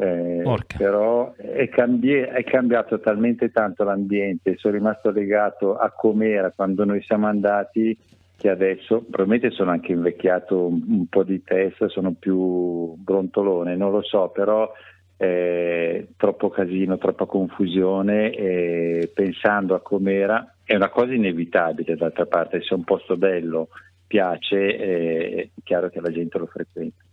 Eh, 0.00 0.44
però 0.76 1.34
è, 1.34 1.68
cambi- 1.68 2.12
è, 2.12 2.44
cambiato 2.44 3.00
talmente 3.00 3.50
tanto 3.50 3.82
l'ambiente, 3.82 4.56
sono 4.56 4.74
rimasto 4.74 5.10
legato 5.10 5.76
a 5.76 5.90
com'era 5.90 6.52
quando 6.54 6.84
noi 6.84 7.02
siamo 7.02 7.26
andati 7.26 7.98
che 8.36 8.48
adesso 8.48 9.00
probabilmente 9.10 9.50
sono 9.50 9.72
anche 9.72 9.90
invecchiato 9.90 10.66
un, 10.66 10.84
un 10.86 11.06
po' 11.08 11.24
di 11.24 11.42
testa, 11.42 11.88
sono 11.88 12.12
più 12.16 12.94
brontolone, 12.94 13.74
non 13.74 13.90
lo 13.90 14.02
so, 14.02 14.28
però 14.28 14.70
eh, 15.16 16.06
troppo 16.16 16.48
casino, 16.48 16.96
troppa 16.96 17.24
confusione 17.26 18.30
e 18.30 19.10
pensando 19.12 19.74
a 19.74 19.80
com'era 19.80 20.54
è 20.62 20.76
una 20.76 20.90
cosa 20.90 21.12
inevitabile 21.12 21.96
d'altra 21.96 22.26
parte, 22.26 22.62
se 22.62 22.68
è 22.68 22.74
un 22.74 22.84
posto 22.84 23.16
bello 23.16 23.70
piace 24.08 24.76
è 24.76 25.48
chiaro 25.62 25.88
che 25.90 26.00
la 26.00 26.10
gente 26.10 26.38
lo 26.38 26.46
frequenta. 26.46 27.04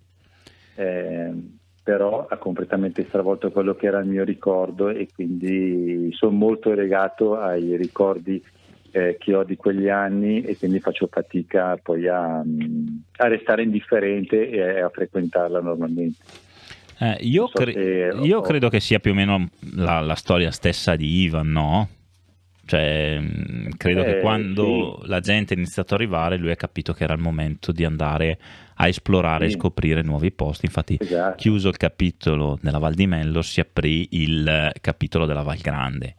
Eh, 0.77 1.33
però 1.83 2.25
ha 2.27 2.37
completamente 2.37 3.05
stravolto 3.05 3.51
quello 3.51 3.75
che 3.75 3.85
era 3.85 3.99
il 3.99 4.07
mio 4.07 4.23
ricordo 4.23 4.89
e 4.89 5.07
quindi 5.13 6.09
sono 6.13 6.31
molto 6.31 6.73
legato 6.73 7.37
ai 7.37 7.77
ricordi 7.77 8.43
eh, 8.89 9.17
che 9.19 9.35
ho 9.35 9.43
di 9.43 9.55
quegli 9.55 9.87
anni 9.87 10.41
e 10.41 10.57
quindi 10.57 10.79
faccio 10.79 11.07
fatica 11.11 11.77
poi 11.77 12.07
a, 12.07 12.37
a 12.37 13.27
restare 13.27 13.61
indifferente 13.61 14.49
e 14.49 14.79
a 14.81 14.89
frequentarla 14.89 15.61
normalmente. 15.61 16.17
Eh, 16.97 17.17
io, 17.19 17.47
so 17.47 17.59
cre- 17.59 18.15
io 18.21 18.41
credo 18.41 18.69
che 18.69 18.79
sia 18.79 18.99
più 18.99 19.11
o 19.11 19.13
meno 19.13 19.49
la, 19.75 19.99
la 19.99 20.15
storia 20.15 20.49
stessa 20.49 20.95
di 20.95 21.21
Ivan, 21.21 21.51
no? 21.51 21.89
Cioè, 22.65 23.19
mm, 23.19 23.69
credo 23.77 24.01
eh, 24.01 24.05
che 24.05 24.19
quando 24.21 24.99
sì. 25.01 25.07
la 25.07 25.19
gente 25.19 25.53
è 25.53 25.57
iniziato 25.57 25.93
ad 25.93 26.01
arrivare, 26.01 26.37
lui 26.37 26.51
ha 26.51 26.55
capito 26.55 26.93
che 26.93 27.03
era 27.03 27.13
il 27.13 27.21
momento 27.21 27.71
di 27.71 27.85
andare 27.85 28.39
a 28.75 28.87
esplorare 28.87 29.47
sì. 29.47 29.55
e 29.55 29.57
scoprire 29.57 30.01
nuovi 30.01 30.31
posti. 30.31 30.65
Infatti, 30.65 30.97
esatto. 30.99 31.35
chiuso 31.35 31.69
il 31.69 31.77
capitolo 31.77 32.57
della 32.61 32.79
Val 32.79 32.95
di 32.95 33.07
Mello, 33.07 33.41
si 33.41 33.59
aprì 33.59 34.07
il 34.11 34.71
capitolo 34.81 35.25
della 35.25 35.43
Val 35.43 35.59
Grande. 35.59 36.15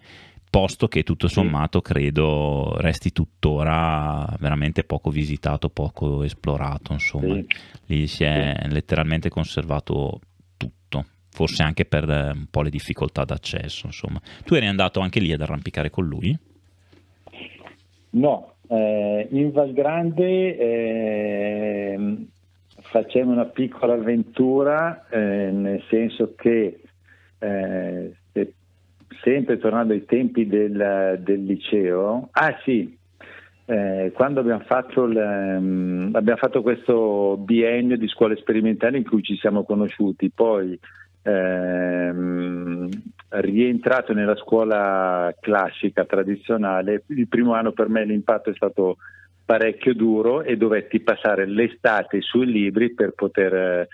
Posto 0.49 0.87
che 0.89 1.03
tutto 1.03 1.29
sommato 1.29 1.83
sì. 1.85 1.93
credo 1.93 2.77
resti 2.79 3.13
tuttora 3.13 4.27
veramente 4.39 4.85
poco 4.85 5.11
visitato, 5.11 5.69
poco 5.69 6.23
esplorato. 6.23 6.93
Insomma, 6.93 7.39
lì 7.87 8.07
si 8.07 8.25
è 8.25 8.67
letteralmente 8.69 9.29
conservato 9.29 10.21
forse 11.37 11.62
anche 11.62 11.84
per 11.84 12.09
eh, 12.09 12.30
un 12.30 12.47
po' 12.51 12.62
le 12.62 12.70
difficoltà 12.70 13.24
d'accesso. 13.24 13.84
Insomma. 13.84 14.18
Tu 14.43 14.55
eri 14.55 14.66
andato 14.66 15.01
anche 15.01 15.20
lì 15.20 15.34
ad 15.34 15.43
arrampicare 15.43 15.91
con 15.91 16.07
lui? 16.07 16.34
No, 18.11 18.55
eh, 18.68 19.28
in 19.30 19.53
Val 19.53 19.74
Grande 19.74 20.57
eh, 20.57 22.16
facciamo 22.80 23.32
una 23.32 23.45
piccola 23.45 23.93
avventura, 23.93 25.07
eh, 25.11 25.51
nel 25.51 25.82
senso 25.91 26.34
che 26.34 26.80
eh, 27.39 28.12
sempre 29.22 29.59
tornando 29.59 29.93
ai 29.93 30.07
tempi 30.07 30.47
del, 30.47 31.20
del 31.22 31.45
liceo, 31.45 32.30
ah 32.32 32.57
sì, 32.64 32.97
eh, 33.66 34.12
quando 34.14 34.41
abbiamo 34.41 34.62
fatto, 34.64 35.03
um, 35.03 36.11
abbiamo 36.14 36.39
fatto, 36.39 36.62
questo 36.62 37.37
biennio 37.37 37.99
di 37.99 38.09
scuole 38.09 38.37
sperimentali 38.37 38.99
in 38.99 39.05
cui 39.05 39.22
ci 39.22 39.37
siamo 39.37 39.64
conosciuti, 39.64 40.30
poi 40.30 40.78
ehm, 41.27 42.89
rientrato 43.29 44.12
nella 44.12 44.37
scuola 44.37 45.35
classica 45.41 46.05
tradizionale, 46.05 47.03
il 47.09 47.29
primo 47.29 47.55
anno 47.55 47.72
per 47.72 47.89
me 47.89 48.05
l'impatto 48.05 48.51
è 48.51 48.55
stato 48.55 48.99
parecchio 49.45 49.95
duro 49.95 50.43
e 50.43 50.57
dovetti 50.57 51.01
passare 51.01 51.47
l'estate 51.47 52.20
sui 52.20 52.47
libri 52.47 52.95
per 52.95 53.12
poter 53.12 53.89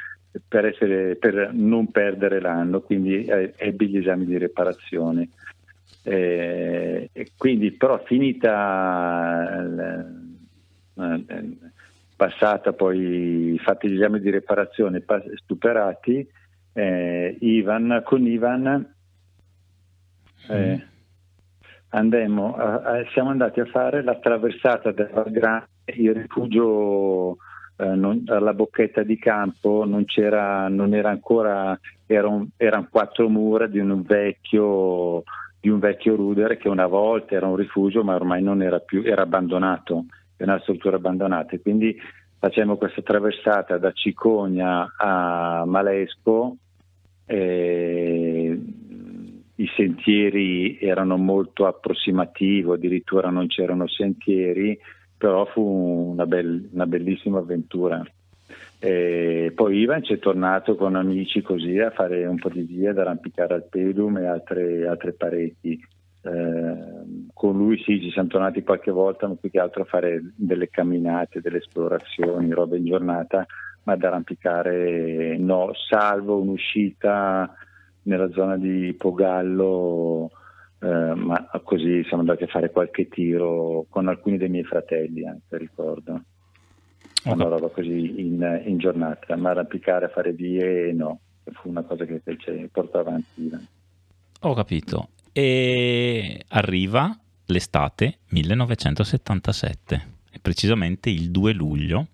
per, 0.48 0.64
essere, 0.64 1.16
per 1.16 1.50
non 1.52 1.90
perdere 1.90 2.40
l'anno, 2.40 2.80
quindi 2.80 3.24
eh, 3.24 3.52
ebbi 3.56 3.88
gli 3.88 3.98
esami 3.98 4.24
di 4.24 4.38
reparazione. 4.38 5.28
Eh, 6.04 7.10
quindi 7.36 7.72
però 7.72 8.02
finita 8.04 9.62
eh, 10.96 11.56
passata 12.16 12.72
poi 12.72 13.60
fatti 13.62 13.88
gli 13.88 13.94
esami 13.94 14.20
di 14.20 14.30
reparazione 14.30 15.04
superati 15.46 16.26
eh, 16.72 17.36
Ivan, 17.40 18.02
con 18.04 18.26
Ivan 18.26 18.94
eh, 20.48 20.76
mm. 20.76 20.80
andemmo 21.90 22.54
a, 22.54 22.80
a, 22.80 23.04
siamo 23.12 23.30
andati 23.30 23.60
a 23.60 23.66
fare 23.66 24.02
la 24.02 24.18
traversata 24.18 24.92
della 24.92 25.24
Grande, 25.28 25.66
il 25.94 26.14
rifugio 26.14 27.36
eh, 27.76 27.94
non, 27.94 28.22
alla 28.26 28.54
bocchetta 28.54 29.02
di 29.02 29.18
campo 29.18 29.84
non 29.84 30.04
c'era, 30.04 30.68
non 30.68 30.94
era 30.94 31.10
ancora, 31.10 31.78
erano, 32.06 32.48
erano 32.56 32.88
quattro 32.90 33.28
mura 33.28 33.66
di 33.66 33.78
un 33.78 34.02
vecchio 34.02 35.22
di 35.62 35.68
un 35.68 35.78
vecchio 35.78 36.16
rudere 36.16 36.56
che 36.56 36.68
una 36.68 36.88
volta 36.88 37.36
era 37.36 37.46
un 37.46 37.54
rifugio 37.54 38.02
ma 38.02 38.16
ormai 38.16 38.42
non 38.42 38.62
era 38.62 38.80
più, 38.80 39.04
era 39.04 39.22
abbandonato, 39.22 40.06
è 40.36 40.42
una 40.42 40.58
struttura 40.58 40.96
abbandonata. 40.96 41.56
Quindi 41.60 41.96
facciamo 42.42 42.76
questa 42.76 43.02
traversata 43.02 43.78
da 43.78 43.92
Cicogna 43.92 44.94
a 44.98 45.62
Malesco 45.64 46.56
eh, 47.24 48.60
i 49.54 49.70
sentieri 49.76 50.76
erano 50.80 51.16
molto 51.16 51.66
approssimativi, 51.66 52.68
addirittura 52.68 53.30
non 53.30 53.46
c'erano 53.46 53.86
sentieri, 53.86 54.76
però 55.16 55.44
fu 55.44 56.10
una, 56.10 56.26
bel, 56.26 56.68
una 56.72 56.86
bellissima 56.86 57.38
avventura. 57.38 58.04
E 58.80 59.52
poi 59.54 59.78
Ivan 59.78 60.02
ci 60.02 60.14
è 60.14 60.18
tornato 60.18 60.74
con 60.74 60.96
amici 60.96 61.42
così 61.42 61.78
a 61.78 61.92
fare 61.92 62.26
un 62.26 62.40
po' 62.40 62.48
di 62.48 62.62
via, 62.62 62.90
ad 62.90 62.98
arrampicare 62.98 63.54
al 63.54 63.68
pedum 63.68 64.18
e 64.18 64.26
altre, 64.26 64.88
altre 64.88 65.12
pareti. 65.12 65.80
Eh, 66.22 67.26
con 67.32 67.56
lui 67.56 67.78
sì, 67.82 68.00
ci 68.00 68.10
siamo 68.10 68.28
tornati 68.28 68.62
qualche 68.62 68.90
volta, 68.90 69.26
ma 69.26 69.34
più 69.34 69.50
che 69.50 69.58
altro 69.58 69.82
a 69.82 69.86
fare 69.86 70.22
delle 70.36 70.68
camminate, 70.68 71.40
delle 71.40 71.58
esplorazioni, 71.58 72.50
robe 72.50 72.78
in 72.78 72.84
giornata 72.84 73.46
ma 73.84 73.94
ad 73.94 74.02
arrampicare 74.02 75.36
no, 75.38 75.72
salvo 75.88 76.40
un'uscita 76.40 77.52
nella 78.02 78.30
zona 78.30 78.56
di 78.56 78.94
Pogallo, 78.96 80.30
eh, 80.80 81.14
ma 81.14 81.48
così 81.64 82.02
siamo 82.04 82.22
andati 82.22 82.44
a 82.44 82.48
fare 82.48 82.70
qualche 82.70 83.08
tiro 83.08 83.86
con 83.88 84.08
alcuni 84.08 84.38
dei 84.38 84.48
miei 84.48 84.64
fratelli, 84.64 85.26
anche 85.26 85.58
ricordo. 85.58 86.22
Okay. 87.24 87.34
Una 87.34 87.48
roba 87.48 87.68
così 87.68 88.20
in, 88.20 88.62
in, 88.64 88.78
giornata, 88.78 89.36
ma 89.36 89.50
arrampicare 89.50 90.08
fare 90.08 90.32
vie 90.32 90.92
no, 90.92 91.20
fu 91.52 91.68
una 91.68 91.82
cosa 91.82 92.04
che 92.04 92.20
fece, 92.20 92.68
portò 92.72 92.98
avanti. 92.98 93.50
Ho 94.40 94.54
capito. 94.54 95.08
E 95.32 96.44
arriva 96.48 97.18
l'estate 97.46 98.18
1977, 98.28 100.06
precisamente 100.40 101.10
il 101.10 101.30
2 101.30 101.52
luglio 101.52 102.06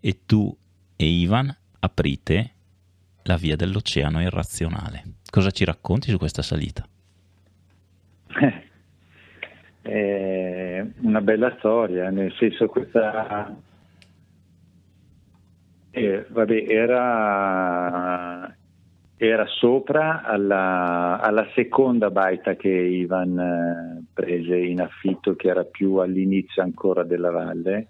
e 0.00 0.20
tu 0.26 0.56
e 0.96 1.04
Ivan 1.06 1.54
aprite 1.80 2.50
la 3.22 3.36
via 3.36 3.56
dell'oceano 3.56 4.20
irrazionale. 4.20 5.04
Cosa 5.30 5.50
ci 5.50 5.64
racconti 5.64 6.10
su 6.10 6.18
questa 6.18 6.42
salita? 6.42 6.86
È 9.80 10.86
una 11.00 11.20
bella 11.20 11.54
storia, 11.58 12.10
nel 12.10 12.32
senso 12.38 12.66
questa 12.66 13.56
Eh, 15.90 16.26
vabbè, 16.28 16.64
era, 16.68 18.54
era 19.18 19.44
sopra 19.46 20.22
alla, 20.22 21.20
alla, 21.20 21.48
seconda 21.54 22.10
baita 22.10 22.54
che 22.54 22.68
Ivan 22.68 23.38
eh, 23.38 24.04
prese 24.14 24.56
in 24.56 24.80
affitto, 24.80 25.34
che 25.34 25.48
era 25.48 25.64
più 25.64 25.96
all'inizio 25.96 26.62
ancora 26.62 27.02
della 27.02 27.30
valle. 27.30 27.88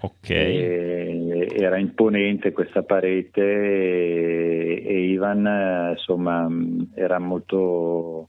Ok. 0.00 0.30
E, 0.30 1.48
era 1.52 1.78
imponente 1.78 2.52
questa 2.52 2.82
parete 2.82 3.40
e, 3.42 4.82
e 4.86 5.00
Ivan 5.10 5.46
eh, 5.46 5.90
insomma 5.90 6.48
era 6.94 7.18
molto 7.18 8.28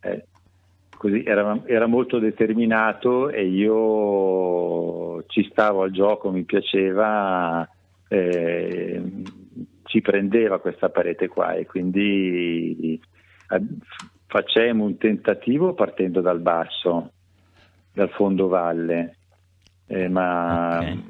eh, 0.00 0.24
così, 0.96 1.22
era, 1.24 1.60
era, 1.66 1.86
molto 1.86 2.18
determinato 2.18 3.28
e 3.28 3.44
io 3.46 5.24
ci 5.28 5.46
stavo 5.50 5.82
al 5.82 5.90
gioco, 5.90 6.30
mi 6.30 6.44
piaceva, 6.44 7.68
eh, 8.08 9.02
ci 9.86 10.00
prendeva 10.00 10.60
questa 10.60 10.90
parete 10.90 11.28
qua 11.28 11.54
e 11.54 11.64
quindi 11.66 13.00
eh, 13.50 13.62
facemmo 14.26 14.84
un 14.84 14.98
tentativo 14.98 15.74
partendo 15.74 16.20
dal 16.20 16.40
basso, 16.40 17.12
dal 17.92 18.10
fondo 18.10 18.48
valle, 18.48 19.16
eh, 19.86 20.08
ma 20.08 20.78
okay. 20.78 21.02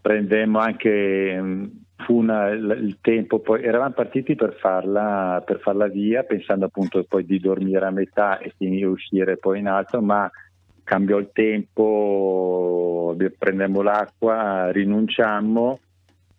prendemmo 0.00 0.58
anche 0.58 1.70
fu 1.96 2.16
una, 2.16 2.48
il 2.48 2.98
tempo, 3.00 3.38
poi 3.38 3.62
eravamo 3.62 3.94
partiti 3.94 4.34
per 4.34 4.56
farla, 4.58 5.42
per 5.44 5.60
farla 5.60 5.86
via, 5.86 6.24
pensando 6.24 6.66
appunto 6.66 7.04
poi 7.04 7.24
di 7.24 7.38
dormire 7.38 7.86
a 7.86 7.90
metà 7.90 8.38
e 8.38 8.52
finire 8.56 8.86
uscire 8.86 9.36
poi 9.36 9.60
in 9.60 9.68
alto, 9.68 10.02
ma 10.02 10.30
cambiò 10.84 11.18
il 11.18 11.30
tempo, 11.32 13.16
prendemmo 13.38 13.82
l'acqua, 13.82 14.70
rinunciammo 14.70 15.78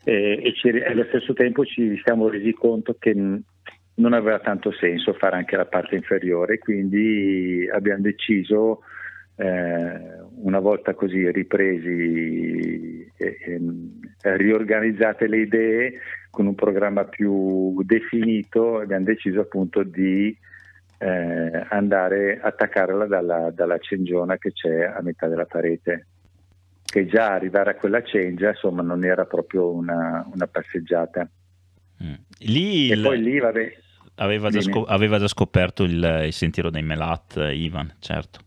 e, 0.04 0.42
e, 0.44 0.54
ci, 0.54 0.70
allo 0.70 1.06
stesso 1.06 1.34
tempo 1.34 1.66
ci 1.66 2.00
siamo 2.04 2.28
resi 2.30 2.54
conto 2.54 2.96
che 3.00 3.14
non 3.96 4.14
aveva 4.14 4.40
tanto 4.40 4.72
senso 4.72 5.14
fare 5.14 5.36
anche 5.38 5.56
la 5.56 5.66
parte 5.66 5.96
inferiore, 5.96 6.58
quindi 6.58 7.70
abbiamo 7.72 8.02
deciso 8.02 8.82
eh, 9.36 10.22
una 10.42 10.60
volta 10.60 10.94
così 10.94 11.32
ripresi 11.32 13.10
e, 13.16 13.38
e, 13.40 13.60
riorganizzate 14.36 15.28
le 15.28 15.38
idee 15.38 15.94
con 16.30 16.48
un 16.48 16.56
programma 16.56 17.06
più 17.06 17.82
definito 17.84 18.80
abbiamo 18.80 19.06
deciso 19.06 19.42
appunto 19.42 19.84
di 19.84 20.36
eh, 20.98 21.66
andare 21.70 22.40
a 22.40 22.48
attaccarla 22.48 23.06
dalla, 23.06 23.52
dalla 23.52 23.78
cengiona 23.78 24.38
che 24.38 24.52
c'è 24.52 24.84
a 24.84 25.02
metà 25.02 25.28
della 25.28 25.46
parete 25.46 26.08
che 26.94 27.08
già 27.08 27.34
arrivare 27.34 27.72
a 27.72 27.76
quella 27.76 28.04
cengia 28.04 28.50
insomma 28.50 28.84
non 28.84 29.04
era 29.04 29.26
proprio 29.26 29.72
una, 29.72 30.24
una 30.32 30.46
passeggiata 30.46 31.28
mm. 32.04 32.14
lì 32.42 32.92
e 32.92 32.94
il... 32.94 33.02
poi 33.02 33.20
lì 33.20 33.40
vabbè 33.40 33.78
aveva 34.18 34.52
già, 34.52 34.62
scop- 34.62 34.88
aveva 34.88 35.18
già, 35.18 35.28
scoperto 35.28 35.82
il, 35.86 36.22
il 36.26 36.34
sentiero 36.34 36.70
dei 36.70 36.84
Melat 36.84 37.50
Ivan 37.52 37.96
certo 37.98 38.42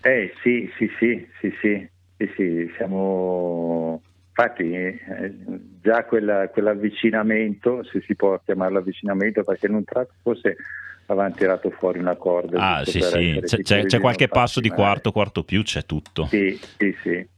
eh 0.00 0.32
sì, 0.42 0.70
sì, 0.78 0.90
sì, 0.98 1.28
sì, 1.38 1.54
sì, 1.60 1.88
sì, 2.16 2.30
sì 2.34 2.72
siamo 2.78 4.00
infatti 4.28 4.72
eh, 4.72 5.34
già 5.82 6.04
quella, 6.04 6.48
quell'avvicinamento, 6.48 7.84
se 7.84 8.00
si 8.06 8.16
può 8.16 8.40
chiamarlo 8.42 8.78
avvicinamento, 8.78 9.44
perché 9.44 9.66
in 9.66 9.74
un 9.74 9.84
tratto 9.84 10.14
forse 10.22 10.56
avevano 11.04 11.34
tirato 11.34 11.68
fuori 11.68 11.98
una 11.98 12.16
corda. 12.16 12.76
Ah 12.76 12.84
sì, 12.86 13.02
sì, 13.02 13.40
c'è, 13.44 13.60
c'è, 13.60 13.84
c'è 13.84 14.00
qualche 14.00 14.28
passo 14.28 14.60
di 14.60 14.70
quarto, 14.70 15.12
quarto 15.12 15.42
più, 15.42 15.62
c'è 15.62 15.84
tutto. 15.84 16.24
Sì, 16.28 16.58
sì, 16.78 16.96
sì. 17.02 17.28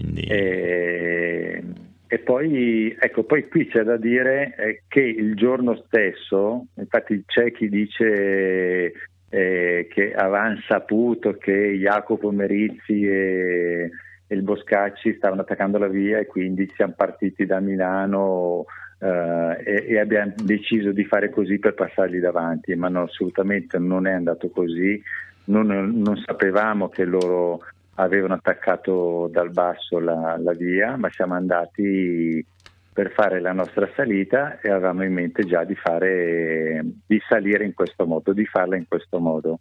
Quindi... 0.00 0.22
E, 0.22 1.62
e 2.06 2.18
poi, 2.18 2.96
ecco, 2.98 3.24
poi 3.24 3.46
qui 3.48 3.68
c'è 3.68 3.82
da 3.82 3.96
dire 3.96 4.54
eh, 4.56 4.82
che 4.88 5.00
il 5.00 5.36
giorno 5.36 5.76
stesso, 5.86 6.66
infatti 6.74 7.22
c'è 7.26 7.52
chi 7.52 7.68
dice 7.68 8.92
eh, 9.28 9.86
che 9.88 10.12
avevano 10.12 10.58
saputo 10.66 11.34
che 11.34 11.76
Jacopo 11.78 12.32
Merizzi 12.32 13.06
e, 13.06 13.90
e, 14.26 14.34
il 14.34 14.42
Boscacci 14.42 15.14
stavano 15.14 15.42
attaccando 15.42 15.78
la 15.78 15.86
via 15.86 16.18
e 16.18 16.26
quindi 16.26 16.68
siamo 16.74 16.94
partiti 16.96 17.46
da 17.46 17.60
Milano 17.60 18.64
eh, 18.98 19.62
e, 19.64 19.84
e, 19.90 19.98
abbiamo 20.00 20.32
deciso 20.42 20.90
di 20.90 21.04
fare 21.04 21.30
così 21.30 21.60
per 21.60 21.74
passargli 21.74 22.18
davanti, 22.18 22.74
ma 22.74 22.88
no, 22.88 23.02
assolutamente 23.02 23.78
non 23.78 24.08
è 24.08 24.12
andato 24.12 24.50
così, 24.50 25.00
non, 25.44 25.66
non, 25.68 26.16
sapevamo 26.16 26.88
che 26.88 27.04
loro 27.04 27.60
avevano 28.02 28.34
attaccato 28.34 29.28
dal 29.30 29.50
basso 29.50 29.98
la, 29.98 30.36
la 30.38 30.52
via, 30.52 30.96
ma 30.96 31.10
siamo 31.10 31.34
andati 31.34 32.44
per 32.92 33.12
fare 33.12 33.40
la 33.40 33.52
nostra 33.52 33.88
salita 33.94 34.58
e 34.60 34.70
avevamo 34.70 35.04
in 35.04 35.12
mente 35.12 35.44
già 35.44 35.64
di, 35.64 35.74
fare, 35.74 36.84
di 37.06 37.20
salire 37.28 37.64
in 37.64 37.74
questo 37.74 38.06
modo, 38.06 38.32
di 38.32 38.44
farla 38.46 38.76
in 38.76 38.86
questo 38.88 39.18
modo. 39.20 39.60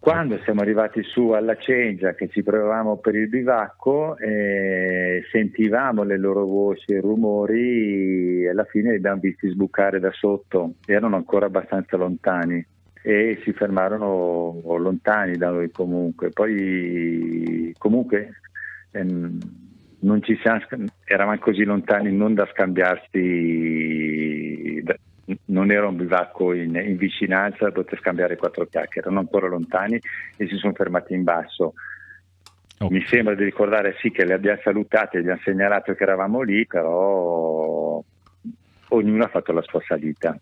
Quando 0.00 0.38
siamo 0.42 0.60
arrivati 0.60 1.02
su 1.02 1.30
alla 1.30 1.56
Cengia, 1.56 2.14
che 2.14 2.28
ci 2.28 2.42
provavamo 2.42 2.98
per 2.98 3.14
il 3.14 3.28
bivacco, 3.28 4.18
eh, 4.18 5.22
sentivamo 5.30 6.02
le 6.02 6.18
loro 6.18 6.44
voci 6.44 6.92
e 6.92 7.00
rumori 7.00 8.44
e 8.44 8.50
alla 8.50 8.64
fine 8.64 8.90
li 8.90 8.96
abbiamo 8.96 9.20
visti 9.20 9.48
sbucare 9.48 10.00
da 10.00 10.10
sotto, 10.12 10.74
erano 10.84 11.16
ancora 11.16 11.46
abbastanza 11.46 11.96
lontani 11.96 12.64
e 13.06 13.38
si 13.44 13.52
fermarono 13.52 14.62
lontani 14.78 15.36
da 15.36 15.50
noi 15.50 15.70
comunque. 15.70 16.30
Poi 16.30 17.70
comunque 17.76 18.40
ehm, 18.92 19.38
non 20.00 20.22
ci 20.22 20.38
siamo, 20.40 20.60
eravamo 21.04 21.38
così 21.38 21.64
lontani 21.64 22.10
non 22.16 22.32
da 22.32 22.48
scambiarsi, 22.50 23.22
non 25.46 25.70
era 25.70 25.86
un 25.86 25.96
bivacco 25.96 26.54
in, 26.54 26.76
in 26.76 26.96
vicinanza 26.96 27.66
da 27.66 27.72
poter 27.72 27.98
scambiare 27.98 28.36
quattro 28.36 28.64
chiacchiere, 28.64 29.08
erano 29.08 29.20
ancora 29.20 29.48
lontani 29.48 30.00
e 30.38 30.48
si 30.48 30.56
sono 30.56 30.72
fermati 30.72 31.12
in 31.12 31.24
basso. 31.24 31.74
Okay. 32.78 32.88
Mi 32.88 33.04
sembra 33.06 33.34
di 33.34 33.44
ricordare 33.44 33.96
sì 33.98 34.10
che 34.10 34.24
le 34.24 34.32
abbiamo 34.32 34.60
salutate, 34.62 35.18
gli 35.18 35.24
abbiamo 35.24 35.42
segnalato 35.44 35.92
che 35.92 36.04
eravamo 36.04 36.40
lì, 36.40 36.66
però 36.66 38.02
ognuno 38.88 39.24
ha 39.24 39.28
fatto 39.28 39.52
la 39.52 39.60
sua 39.60 39.82
salita. 39.86 40.34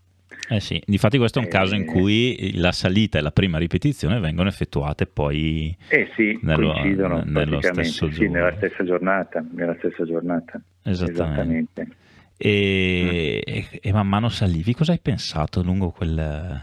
Eh 0.49 0.61
sì, 0.61 0.83
difatti 0.85 1.19
questo 1.19 1.39
è 1.39 1.43
un 1.43 1.49
caso 1.49 1.75
in 1.75 1.83
eh. 1.83 1.85
cui 1.85 2.53
la 2.57 2.73
salita 2.73 3.19
e 3.19 3.23
la 3.23 3.31
prima 3.31 3.59
ripetizione 3.59 4.19
vengono 4.19 4.49
effettuate 4.49 5.07
poi 5.07 5.75
eh 5.89 6.11
sì, 6.15 6.39
nello, 6.43 6.73
coincidono 6.73 7.23
nello 7.25 7.61
stesso 7.61 8.11
sì, 8.11 8.29
nella 8.29 8.53
stessa 8.57 8.85
giornata, 8.85 9.45
nella 9.53 9.75
stessa 9.79 10.05
giornata. 10.05 10.61
Esattamente. 10.83 11.23
Esattamente. 11.23 11.89
E, 12.37 13.43
mm. 13.47 13.55
e, 13.55 13.81
e, 13.81 13.93
man 13.93 14.09
mano 14.09 14.29
salivi, 14.29 14.75
cosa 14.75 14.91
hai 14.93 14.99
pensato 14.99 15.63
lungo 15.63 15.91
quel, 15.91 16.61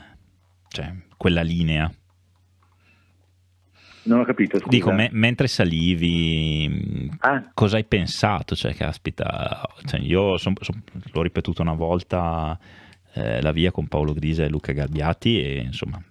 cioè, 0.67 0.93
quella 1.15 1.41
linea? 1.41 1.89
Non 4.03 4.19
ho 4.19 4.23
capito. 4.25 4.57
Scusa. 4.57 4.69
Dico, 4.69 4.91
me, 4.91 5.09
mentre 5.11 5.47
salivi, 5.47 7.09
ah. 7.19 7.49
cosa 7.53 7.77
hai 7.77 7.85
pensato? 7.85 8.55
Cioè, 8.55 8.73
caspita, 8.75 9.61
cioè, 9.85 10.01
io 10.01 10.37
son, 10.37 10.53
son, 10.59 10.81
l'ho 11.11 11.21
ripetuto 11.21 11.61
una 11.61 11.73
volta 11.73 12.59
eh, 13.13 13.41
la 13.41 13.51
via 13.51 13.71
con 13.71 13.87
Paolo 13.87 14.13
Grisa 14.13 14.43
e 14.43 14.49
Luca 14.49 14.71
Gabbiati 14.71 15.41
e 15.41 15.59
insomma 15.59 16.01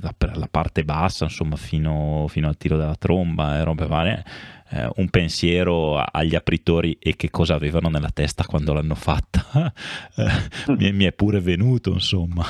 la, 0.00 0.14
la 0.34 0.48
parte 0.50 0.84
bassa 0.84 1.24
insomma 1.24 1.56
fino, 1.56 2.26
fino, 2.28 2.48
al 2.48 2.56
tiro 2.56 2.76
della 2.76 2.96
tromba 2.96 3.58
e 3.58 3.64
robe 3.64 3.86
varie 3.86 4.24
eh, 4.70 4.88
un 4.96 5.08
pensiero 5.08 5.96
agli 5.98 6.34
apritori 6.34 6.96
e 7.00 7.16
che 7.16 7.30
cosa 7.30 7.54
avevano 7.54 7.88
nella 7.88 8.10
testa 8.10 8.44
quando 8.44 8.72
l'hanno 8.72 8.94
fatta. 8.94 9.44
Eh, 10.16 10.74
mi, 10.76 10.92
mi, 10.92 11.04
è 11.04 11.12
pure 11.12 11.40
venuto 11.40 11.92
insomma. 11.92 12.44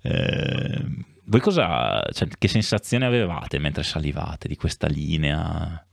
Eh, 0.00 0.84
voi 1.24 1.40
cosa 1.40 2.02
cioè, 2.12 2.28
che 2.38 2.48
sensazione 2.48 3.06
avevate 3.06 3.58
mentre 3.58 3.82
salivate 3.82 4.48
di 4.48 4.56
questa 4.56 4.86
linea 4.86 5.84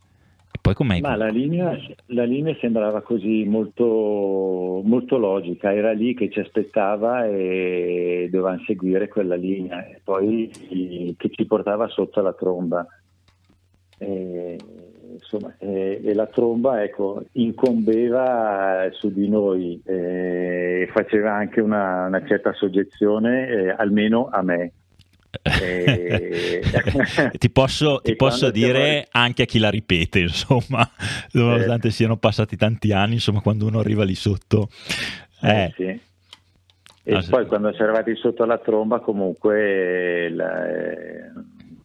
poi 0.62 0.74
com'è? 0.74 1.00
Ma 1.00 1.16
la 1.16 1.28
linea, 1.28 1.78
la 2.08 2.24
linea 2.24 2.56
sembrava 2.60 3.02
così 3.02 3.44
molto, 3.46 4.82
molto, 4.84 5.18
logica, 5.18 5.74
era 5.74 5.92
lì 5.92 6.14
che 6.14 6.30
ci 6.30 6.40
aspettava 6.40 7.26
e 7.26 8.28
dovevamo 8.32 8.64
seguire 8.66 9.08
quella 9.08 9.36
linea, 9.36 9.86
e 9.86 10.02
poi 10.04 10.50
che 11.18 11.30
ci 11.30 11.46
portava 11.46 11.88
sotto 11.88 12.22
la 12.22 12.34
tromba. 12.34 12.86
E, 13.98 14.58
insomma, 15.12 15.54
e, 15.58 16.02
e 16.04 16.14
la 16.14 16.28
tromba 16.28 16.84
ecco, 16.84 17.24
incombeva 17.34 18.88
su 18.92 19.12
di 19.12 19.28
noi 19.28 19.82
e 19.84 20.90
faceva 20.92 21.34
anche 21.34 21.62
una, 21.62 22.06
una 22.06 22.26
certa 22.26 22.54
soggezione, 22.54 23.48
eh, 23.48 23.70
almeno 23.70 24.30
a 24.32 24.42
me. 24.42 24.72
E... 25.62 26.62
ti 27.38 27.50
posso, 27.50 28.00
ti 28.04 28.16
posso 28.16 28.52
dire 28.52 28.80
siamo... 28.80 29.06
anche 29.12 29.44
a 29.44 29.46
chi 29.46 29.60
la 29.60 29.70
ripete, 29.70 30.20
insomma, 30.20 30.88
nonostante 31.34 31.88
eh. 31.88 31.92
siano 31.92 32.18
passati 32.18 32.56
tanti 32.56 32.92
anni, 32.92 33.16
insomma, 33.16 33.42
quando 33.42 33.66
uno 33.66 33.80
arriva 33.80 34.04
lì 34.04 34.16
sotto. 34.16 34.70
Eh. 35.42 35.64
eh 35.64 35.74
sì. 35.76 36.08
E 37.04 37.14
ah, 37.14 37.24
poi 37.28 37.44
sì. 37.44 37.48
quando 37.48 37.72
si 37.74 37.80
è 37.80 37.84
arrivati 37.84 38.16
sotto 38.16 38.46
la 38.46 38.58
tromba, 38.58 39.00
comunque 39.00 40.30
la, 40.30 40.68
eh, 40.70 41.32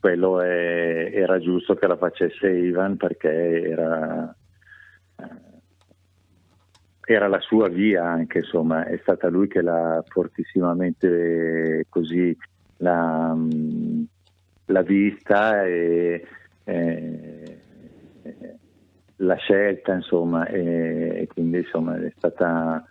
quello 0.01 0.41
è, 0.41 1.11
era 1.13 1.39
giusto 1.39 1.75
che 1.75 1.87
la 1.87 1.97
facesse 1.97 2.51
Ivan 2.51 2.97
perché 2.97 3.63
era 3.63 4.35
era 7.07 7.29
la 7.29 7.41
sua 7.41 7.69
via 7.69 8.05
anche, 8.05 8.39
insomma, 8.39 8.87
è 8.87 8.99
stata 9.03 9.29
lui 9.29 9.47
che 9.47 9.61
l'ha 9.61 10.03
fortissimamente 10.09 11.87
così 11.89 12.37
l'ha, 12.85 13.37
l'ha 14.67 14.83
vista 14.83 15.65
e, 15.65 16.27
e, 16.65 17.59
la 19.17 19.37
scelta, 19.37 19.95
insomma, 19.95 20.47
e, 20.47 21.23
e 21.23 21.27
quindi 21.27 21.59
insomma 21.59 21.97
è 21.97 22.13
stata... 22.17 22.87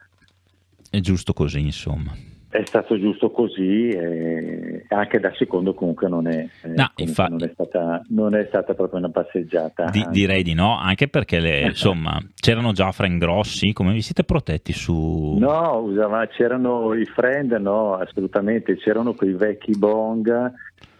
È 0.89 0.99
giusto 0.99 1.33
così, 1.33 1.59
insomma 1.59 2.31
è 2.53 2.63
stato 2.65 2.99
giusto 2.99 3.31
così 3.31 3.89
e 3.89 4.85
anche 4.89 5.19
da 5.19 5.33
secondo 5.35 5.73
comunque 5.73 6.07
non 6.07 6.27
è, 6.27 6.47
eh, 6.61 6.67
no, 6.67 6.91
infa- 6.97 7.25
non 7.25 7.41
è, 7.41 7.49
stata, 7.51 8.03
non 8.09 8.35
è 8.35 8.45
stata, 8.47 8.75
proprio 8.75 8.99
una 8.99 9.09
passeggiata. 9.09 9.89
Di, 9.89 10.05
direi 10.11 10.43
di 10.43 10.53
no, 10.53 10.77
anche 10.77 11.07
perché 11.07 11.39
le, 11.39 11.61
insomma 11.73 12.15
c'erano 12.35 12.71
già 12.71 12.91
friend 12.91 13.19
grossi, 13.19 13.73
come 13.73 13.91
vi 13.91 14.01
siete 14.01 14.23
protetti 14.23 14.71
su... 14.71 15.35
No, 15.39 15.79
usava, 15.79 16.27
c'erano 16.27 16.93
i 16.93 17.05
friend, 17.05 17.53
no, 17.53 17.95
assolutamente, 17.95 18.77
c'erano 18.77 19.15
quei 19.15 19.33
vecchi 19.33 19.75
bong 19.75 20.51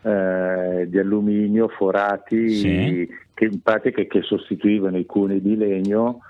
eh, 0.02 0.90
di 0.90 0.98
alluminio 0.98 1.68
forati 1.68 2.50
sì. 2.50 3.08
che 3.32 3.46
in 3.46 3.62
pratica 3.62 4.02
che 4.02 4.24
sostituivano 4.24 4.98
i 4.98 5.06
cuni 5.06 5.40
di 5.40 5.56
legno. 5.56 6.22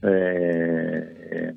Eh, 0.00 1.54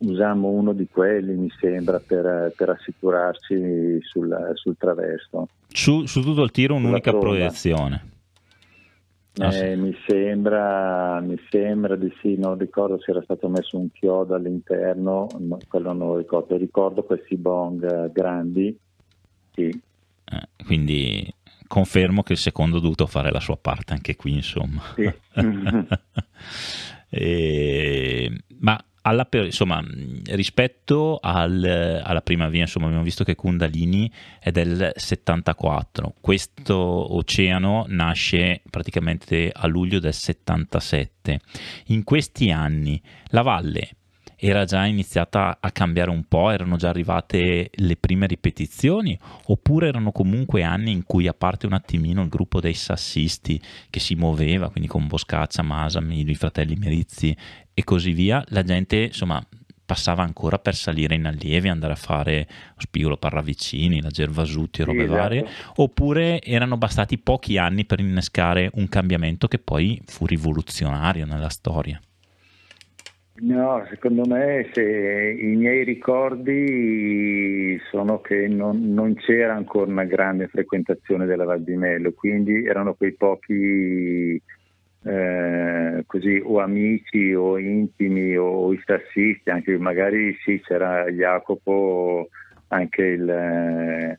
usammo 0.00 0.48
uno 0.48 0.72
di 0.72 0.86
quelli, 0.90 1.34
mi 1.34 1.50
sembra, 1.60 2.00
per, 2.00 2.52
per 2.56 2.70
assicurarci 2.70 3.98
sul, 4.02 4.52
sul 4.54 4.76
traverso. 4.76 5.48
Su, 5.68 6.06
su, 6.06 6.22
tutto 6.22 6.42
il 6.42 6.50
tiro 6.50 6.74
un'unica 6.74 7.12
proiezione. 7.12 8.08
Ah, 9.38 9.54
eh, 9.54 9.74
sì. 9.74 9.80
mi, 9.80 9.96
sembra, 10.06 11.20
mi 11.20 11.38
sembra 11.50 11.96
di 11.96 12.12
sì, 12.20 12.36
non 12.36 12.58
ricordo 12.58 13.00
se 13.00 13.12
era 13.12 13.22
stato 13.22 13.48
messo 13.48 13.78
un 13.78 13.90
chiodo 13.92 14.34
all'interno, 14.34 15.28
no, 15.38 15.58
quello 15.68 15.92
non 15.92 16.08
lo 16.08 16.16
ricordo, 16.16 16.56
ricordo 16.56 17.04
questi 17.04 17.36
bong 17.36 18.10
grandi, 18.12 18.76
sì. 19.52 19.68
Eh, 20.32 20.64
quindi 20.64 21.32
confermo 21.66 22.22
che 22.24 22.32
il 22.32 22.38
secondo 22.38 22.78
ha 22.78 22.80
dovuto 22.80 23.06
fare 23.06 23.30
la 23.30 23.40
sua 23.40 23.56
parte 23.56 23.92
anche 23.92 24.16
qui, 24.16 24.34
insomma. 24.34 24.82
Sì. 24.96 25.10
e, 27.08 28.42
ma 28.58 28.82
alla, 29.02 29.26
insomma, 29.30 29.82
rispetto 30.26 31.18
al, 31.20 32.02
alla 32.02 32.20
prima 32.20 32.48
via, 32.48 32.62
insomma, 32.62 32.86
abbiamo 32.86 33.04
visto 33.04 33.24
che 33.24 33.34
Kundalini 33.34 34.10
è 34.38 34.50
del 34.50 34.92
74. 34.94 36.14
Questo 36.20 36.76
oceano 36.76 37.84
nasce 37.88 38.62
praticamente 38.68 39.50
a 39.54 39.66
luglio 39.66 40.00
del 40.00 40.14
77. 40.14 41.40
In 41.86 42.04
questi 42.04 42.50
anni 42.50 43.00
la 43.28 43.42
valle 43.42 43.90
era 44.42 44.64
già 44.64 44.86
iniziata 44.86 45.58
a 45.60 45.70
cambiare 45.70 46.10
un 46.10 46.24
po', 46.24 46.48
erano 46.48 46.76
già 46.76 46.88
arrivate 46.88 47.70
le 47.70 47.96
prime 47.96 48.26
ripetizioni, 48.26 49.18
oppure 49.46 49.88
erano 49.88 50.12
comunque 50.12 50.62
anni 50.62 50.92
in 50.92 51.04
cui, 51.04 51.26
a 51.26 51.34
parte 51.34 51.66
un 51.66 51.74
attimino 51.74 52.22
il 52.22 52.30
gruppo 52.30 52.58
dei 52.58 52.72
sassisti 52.72 53.60
che 53.90 54.00
si 54.00 54.14
muoveva, 54.14 54.70
quindi 54.70 54.88
con 54.88 55.06
Boscaccia, 55.06 55.62
Masami, 55.62 56.28
i 56.28 56.34
fratelli 56.34 56.74
Merizzi 56.76 57.36
e 57.74 57.84
così 57.84 58.12
via, 58.12 58.42
la 58.48 58.62
gente 58.62 58.96
insomma 59.02 59.44
passava 59.84 60.22
ancora 60.22 60.58
per 60.58 60.74
salire 60.74 61.16
in 61.16 61.26
allievi, 61.26 61.68
andare 61.68 61.92
a 61.92 61.96
fare 61.96 62.48
Spigolo 62.78 63.16
Parravicini, 63.16 64.00
la 64.00 64.08
Gervasuti 64.08 64.80
e 64.80 64.84
robe 64.84 64.98
sì, 65.00 65.04
esatto. 65.04 65.20
varie, 65.20 65.46
oppure 65.76 66.40
erano 66.42 66.78
bastati 66.78 67.18
pochi 67.18 67.58
anni 67.58 67.84
per 67.84 68.00
innescare 68.00 68.70
un 68.74 68.88
cambiamento 68.88 69.48
che 69.48 69.58
poi 69.58 70.00
fu 70.06 70.24
rivoluzionario 70.24 71.26
nella 71.26 71.48
storia? 71.50 72.00
No, 73.40 73.86
secondo 73.88 74.26
me 74.26 74.68
se, 74.74 74.82
i 74.82 75.56
miei 75.56 75.82
ricordi 75.82 77.80
sono 77.90 78.20
che 78.20 78.46
non, 78.48 78.92
non, 78.92 79.14
c'era 79.14 79.54
ancora 79.54 79.90
una 79.90 80.04
grande 80.04 80.46
frequentazione 80.48 81.24
della 81.24 81.44
Val 81.44 81.62
di 81.62 81.74
Mello, 81.74 82.12
quindi 82.12 82.66
erano 82.66 82.92
quei 82.92 83.14
pochi 83.14 84.40
eh, 85.02 86.02
così 86.06 86.42
o 86.44 86.60
amici 86.60 87.32
o 87.32 87.56
intimi 87.56 88.36
o 88.36 88.74
i 88.74 88.82
sassisti, 88.84 89.48
anche 89.48 89.78
magari 89.78 90.36
sì 90.44 90.60
c'era 90.60 91.10
Jacopo, 91.10 92.28
anche 92.68 93.02
il, 93.02 94.18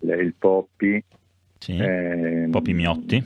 il, 0.00 0.10
il 0.10 0.34
Poppi. 0.38 1.02
Sì, 1.56 1.78
eh, 1.78 2.46
Poppi 2.50 2.74
Miotti. 2.74 3.24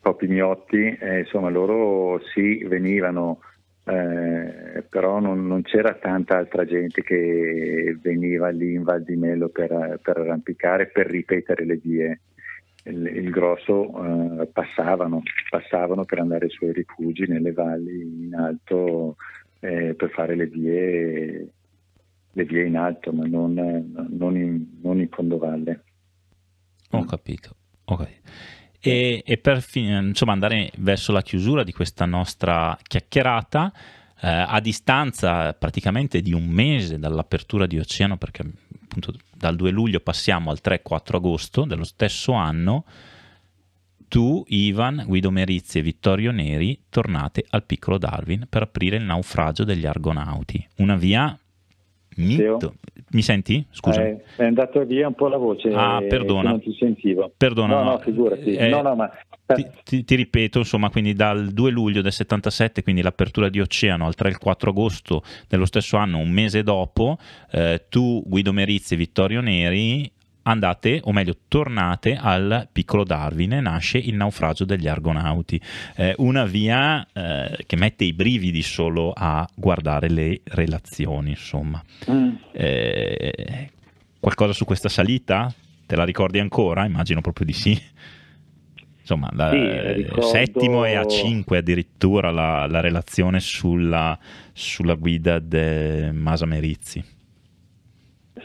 Poppi 0.00 0.26
Miotti, 0.26 0.96
eh, 0.98 1.20
insomma 1.20 1.50
loro 1.50 2.20
sì 2.34 2.64
venivano 2.64 3.38
eh, 3.90 4.84
però 4.88 5.18
non, 5.18 5.48
non, 5.48 5.62
c'era 5.62 5.94
tanta 5.94 6.36
altra 6.36 6.64
gente 6.64 7.02
che 7.02 7.98
veniva 8.00 8.48
lì 8.50 8.74
in 8.74 8.84
Val 8.84 9.02
di 9.02 9.16
Melo 9.16 9.48
per, 9.48 9.98
per 10.00 10.18
arrampicare, 10.18 10.86
per 10.86 11.06
ripetere 11.06 11.64
le 11.64 11.76
vie. 11.76 12.20
Il, 12.84 13.04
il 13.04 13.30
grosso 13.30 14.42
eh, 14.42 14.46
passavano, 14.46 15.22
passavano 15.48 16.04
per 16.04 16.20
andare 16.20 16.48
sui 16.48 16.72
rifugi 16.72 17.26
nelle 17.26 17.52
valli 17.52 18.26
in 18.26 18.34
alto 18.34 19.16
eh, 19.58 19.94
per 19.94 20.10
fare 20.10 20.36
le 20.36 20.46
vie, 20.46 21.48
le 22.30 22.44
vie 22.44 22.64
in 22.64 22.76
alto, 22.76 23.12
ma 23.12 23.26
non, 23.26 23.52
non, 24.08 24.36
in, 24.36 24.66
non 24.82 25.00
in 25.00 25.08
fondovalle. 25.08 25.82
Ho 26.92 27.04
capito. 27.04 27.56
Ho 27.86 27.96
capito. 27.96 28.20
E, 28.80 29.22
e 29.24 29.36
per 29.36 29.64
insomma, 29.74 30.32
andare 30.32 30.70
verso 30.78 31.12
la 31.12 31.22
chiusura 31.22 31.62
di 31.64 31.72
questa 31.72 32.06
nostra 32.06 32.76
chiacchierata, 32.82 33.72
eh, 34.22 34.28
a 34.28 34.60
distanza 34.60 35.52
praticamente 35.52 36.22
di 36.22 36.32
un 36.32 36.46
mese 36.46 36.98
dall'apertura 36.98 37.66
di 37.66 37.78
Oceano, 37.78 38.16
perché 38.16 38.42
appunto 38.82 39.14
dal 39.34 39.56
2 39.56 39.70
luglio 39.70 40.00
passiamo 40.00 40.50
al 40.50 40.60
3-4 40.62 41.16
agosto 41.16 41.64
dello 41.64 41.84
stesso 41.84 42.32
anno, 42.32 42.84
tu, 44.08 44.44
Ivan, 44.48 45.04
Guido 45.06 45.30
Merizzi 45.30 45.78
e 45.78 45.82
Vittorio 45.82 46.32
Neri 46.32 46.86
tornate 46.88 47.44
al 47.50 47.62
piccolo 47.64 47.96
Darwin 47.96 48.46
per 48.50 48.62
aprire 48.62 48.96
il 48.96 49.04
naufragio 49.04 49.62
degli 49.62 49.86
Argonauti, 49.86 50.66
una 50.78 50.96
via 50.96 51.38
mito. 52.20 52.74
Mi 53.12 53.22
senti? 53.22 53.64
Scusa. 53.70 54.04
Eh, 54.04 54.22
è 54.36 54.44
andata 54.44 54.84
via 54.84 55.08
un 55.08 55.14
po' 55.14 55.28
la 55.28 55.36
voce. 55.36 55.72
Ah, 55.74 56.00
perdona. 56.06 56.50
Non 56.50 56.60
ti 56.60 56.74
sentivo. 56.78 57.32
Perdona. 57.36 57.82
No, 57.82 57.90
no, 57.90 57.98
figurati. 57.98 58.54
Eh, 58.54 58.68
no, 58.68 58.82
no, 58.82 58.94
ma... 58.94 59.10
ti, 59.46 59.66
ti, 59.82 60.04
ti, 60.04 60.14
ripeto, 60.14 60.58
insomma, 60.58 60.90
quindi 60.90 61.14
dal 61.14 61.48
2 61.48 61.70
luglio 61.70 62.02
del 62.02 62.12
77, 62.12 62.82
quindi 62.82 63.02
l'apertura 63.02 63.48
di 63.48 63.60
Oceano, 63.60 64.06
al 64.06 64.14
3 64.14 64.30
e 64.30 64.38
4 64.38 64.70
agosto 64.70 65.22
dello 65.48 65.64
stesso 65.64 65.96
anno, 65.96 66.18
un 66.18 66.30
mese 66.30 66.62
dopo, 66.62 67.18
eh, 67.50 67.86
tu, 67.88 68.22
Guido 68.24 68.52
Merizzi 68.52 68.94
e 68.94 68.96
Vittorio 68.96 69.40
Neri 69.40 70.10
andate, 70.42 71.00
o 71.04 71.12
meglio, 71.12 71.36
tornate 71.48 72.16
al 72.16 72.68
piccolo 72.72 73.04
Darwin 73.04 73.54
e 73.54 73.60
nasce 73.60 73.98
il 73.98 74.14
naufragio 74.14 74.64
degli 74.64 74.88
Argonauti, 74.88 75.60
eh, 75.96 76.14
una 76.18 76.44
via 76.44 77.06
eh, 77.12 77.64
che 77.66 77.76
mette 77.76 78.04
i 78.04 78.12
brividi 78.12 78.62
solo 78.62 79.12
a 79.14 79.48
guardare 79.54 80.08
le 80.08 80.40
relazioni, 80.44 81.30
insomma. 81.30 81.82
Mm. 82.10 82.30
Eh, 82.52 83.70
qualcosa 84.18 84.52
su 84.52 84.64
questa 84.64 84.88
salita? 84.88 85.52
Te 85.86 85.96
la 85.96 86.04
ricordi 86.04 86.38
ancora? 86.38 86.84
Immagino 86.84 87.20
proprio 87.20 87.46
di 87.46 87.52
sì. 87.52 87.82
Insomma, 89.00 89.28
la, 89.32 89.50
sì, 89.50 89.94
ricordo... 89.94 90.22
settimo 90.22 90.84
e 90.84 90.94
a 90.94 91.04
5 91.04 91.58
addirittura 91.58 92.30
la, 92.30 92.66
la 92.68 92.80
relazione 92.80 93.40
sulla, 93.40 94.16
sulla 94.52 94.94
guida 94.94 95.40
di 95.40 96.10
Masa 96.12 96.46
Merizzi. 96.46 97.18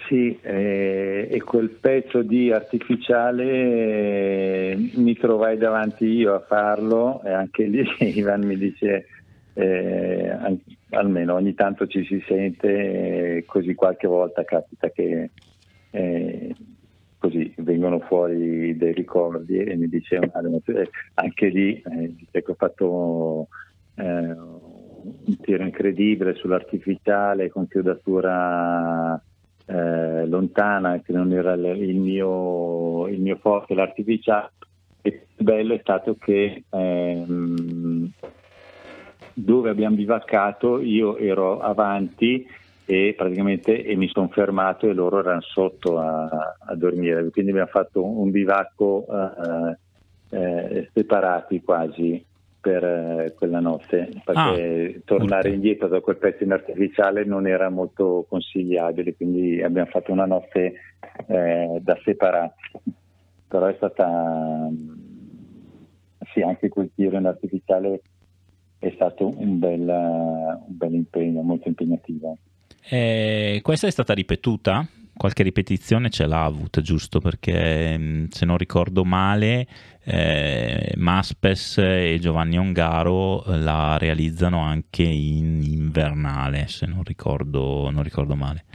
Sì, 0.08 0.38
eh, 0.42 1.28
e 1.32 1.42
quel 1.42 1.70
pezzo 1.70 2.22
di 2.22 2.52
artificiale 2.52 3.44
eh, 3.44 4.92
mi 4.96 5.16
trovai 5.16 5.58
davanti 5.58 6.06
io 6.06 6.36
a 6.36 6.42
farlo 6.42 7.24
e 7.24 7.32
anche 7.32 7.64
lì 7.64 7.84
Ivan 8.16 8.44
mi 8.44 8.56
dice, 8.56 9.08
eh, 9.54 10.60
almeno 10.92 11.34
ogni 11.34 11.56
tanto 11.56 11.88
ci 11.88 12.06
si 12.06 12.24
sente, 12.28 13.44
così 13.48 13.74
qualche 13.74 14.06
volta 14.06 14.44
capita 14.44 14.90
che 14.90 15.32
eh, 15.90 16.56
così 17.18 17.52
vengono 17.58 18.00
fuori 18.02 18.78
dei 18.78 18.94
ricordi 18.94 19.58
e 19.58 19.76
mi 19.76 19.88
dice 19.88 20.20
anche 21.16 21.48
lì 21.48 21.82
eh, 21.82 22.16
che 22.30 22.44
ho 22.46 22.56
fatto 22.56 23.48
eh, 23.96 24.04
un 24.04 25.38
tiro 25.42 25.64
incredibile 25.64 26.36
sull'artificiale 26.36 27.50
con 27.50 27.68
chiodatura 27.68 29.20
eh, 29.66 30.26
lontana, 30.28 31.02
che 31.02 31.12
non 31.14 31.32
era 31.32 31.54
il 31.54 31.96
mio, 31.96 33.08
il 33.08 33.20
mio 33.20 33.38
forte, 33.38 33.74
l'artificiale. 33.74 34.52
Il 35.02 35.22
bello 35.38 35.74
è 35.74 35.80
stato 35.82 36.16
che 36.16 36.64
ehm, 36.70 38.12
dove 39.34 39.70
abbiamo 39.70 39.96
bivaccato 39.96 40.80
io 40.80 41.18
ero 41.18 41.60
avanti 41.60 42.48
e 42.86 43.14
praticamente 43.18 43.84
e 43.84 43.96
mi 43.96 44.08
sono 44.08 44.30
fermato 44.30 44.88
e 44.88 44.94
loro 44.94 45.20
erano 45.20 45.42
sotto 45.42 46.00
a, 46.00 46.56
a 46.58 46.76
dormire, 46.76 47.30
quindi 47.30 47.52
abbiamo 47.52 47.70
fatto 47.70 48.06
un 48.06 48.32
bivacco 48.32 49.06
eh, 49.10 49.78
eh, 50.30 50.90
separati 50.94 51.62
quasi 51.62 52.24
per 52.66 52.84
eh, 52.84 53.34
quella 53.36 53.60
notte, 53.60 54.10
perché 54.24 54.96
ah, 54.98 55.02
tornare 55.06 55.50
molto. 55.50 55.56
indietro 55.56 55.88
da 55.88 56.00
quel 56.00 56.18
pezzo 56.18 56.44
in 56.44 56.52
artificiale 56.52 57.24
non 57.24 57.46
era 57.46 57.70
molto 57.70 58.26
consigliabile, 58.28 59.16
quindi 59.16 59.62
abbiamo 59.62 59.88
fatto 59.92 60.12
una 60.12 60.26
notte 60.26 60.74
eh, 61.28 61.78
da 61.80 61.96
separati. 62.04 62.72
Però 63.48 63.68
è 63.68 63.74
stata, 63.76 64.68
sì, 66.34 66.42
anche 66.42 66.70
quel 66.70 66.90
tiro 66.96 67.18
in 67.20 67.28
artificiale 67.28 68.02
è 68.80 68.92
stato 68.96 69.32
un 69.38 69.60
bel, 69.60 69.88
un 69.88 70.76
bel 70.76 70.94
impegno, 70.96 71.44
molto 71.44 71.68
impegnativo. 71.68 72.36
Eh, 72.90 73.60
questa 73.62 73.86
è 73.86 73.92
stata 73.92 74.16
ripetuta? 74.16 74.88
Qualche 75.18 75.44
ripetizione 75.44 76.10
ce 76.10 76.26
l'ha 76.26 76.44
avuta, 76.44 76.82
giusto? 76.82 77.20
Perché 77.20 77.98
mm, 77.98 78.26
se 78.30 78.46
non 78.46 78.58
ricordo 78.58 79.06
male, 79.06 79.66
eh, 80.04 80.94
Maspes 80.98 81.78
e 81.78 82.18
Giovanni 82.20 82.58
Ongaro 82.58 83.44
la 83.48 83.98
realizzano 83.98 84.60
anche 84.60 85.04
in 85.04 85.62
invernale, 85.64 86.68
se 86.68 86.86
non 86.86 87.04
ricordo, 87.04 87.90
non 87.90 88.04
ricordo 88.04 88.36
male. 88.36 88.66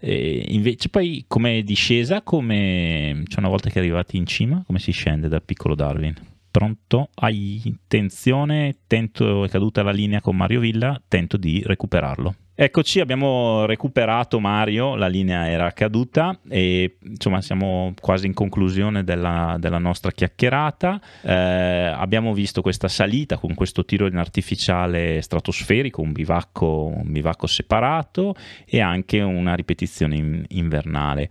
E 0.00 0.46
invece 0.48 0.88
poi 0.88 1.24
come 1.26 1.62
discesa, 1.62 2.22
come 2.22 3.22
cioè 3.26 3.40
una 3.40 3.48
volta 3.48 3.70
che 3.70 3.78
arrivati 3.78 4.16
in 4.16 4.26
cima, 4.26 4.62
come 4.66 4.80
si 4.80 4.90
scende 4.90 5.28
dal 5.28 5.42
piccolo 5.42 5.74
Darwin? 5.74 6.14
Pronto? 6.50 7.10
Hai 7.14 7.60
intenzione? 7.64 8.78
Tento, 8.86 9.44
è 9.44 9.48
caduta 9.48 9.82
la 9.82 9.92
linea 9.92 10.20
con 10.20 10.36
Mario 10.36 10.60
Villa, 10.60 11.00
tento 11.06 11.36
di 11.36 11.62
recuperarlo. 11.64 12.34
Eccoci, 12.60 12.98
abbiamo 12.98 13.66
recuperato 13.66 14.40
Mario, 14.40 14.96
la 14.96 15.06
linea 15.06 15.48
era 15.48 15.70
caduta 15.70 16.36
e 16.48 16.96
insomma 17.02 17.40
siamo 17.40 17.94
quasi 18.00 18.26
in 18.26 18.34
conclusione 18.34 19.04
della, 19.04 19.54
della 19.60 19.78
nostra 19.78 20.10
chiacchierata. 20.10 21.00
Eh, 21.22 21.32
abbiamo 21.32 22.34
visto 22.34 22.60
questa 22.60 22.88
salita 22.88 23.36
con 23.36 23.54
questo 23.54 23.84
tiro 23.84 24.08
in 24.08 24.16
artificiale 24.16 25.22
stratosferico, 25.22 26.02
un 26.02 26.10
bivacco, 26.10 26.90
un 26.96 27.12
bivacco 27.12 27.46
separato 27.46 28.34
e 28.66 28.80
anche 28.80 29.20
una 29.20 29.54
ripetizione 29.54 30.16
in, 30.16 30.44
invernale. 30.48 31.30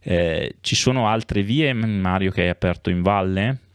Eh, 0.00 0.58
ci 0.60 0.76
sono 0.76 1.08
altre 1.08 1.42
vie, 1.42 1.72
Mario, 1.72 2.30
che 2.30 2.42
hai 2.42 2.50
aperto 2.50 2.88
in 2.88 3.02
valle? 3.02 3.67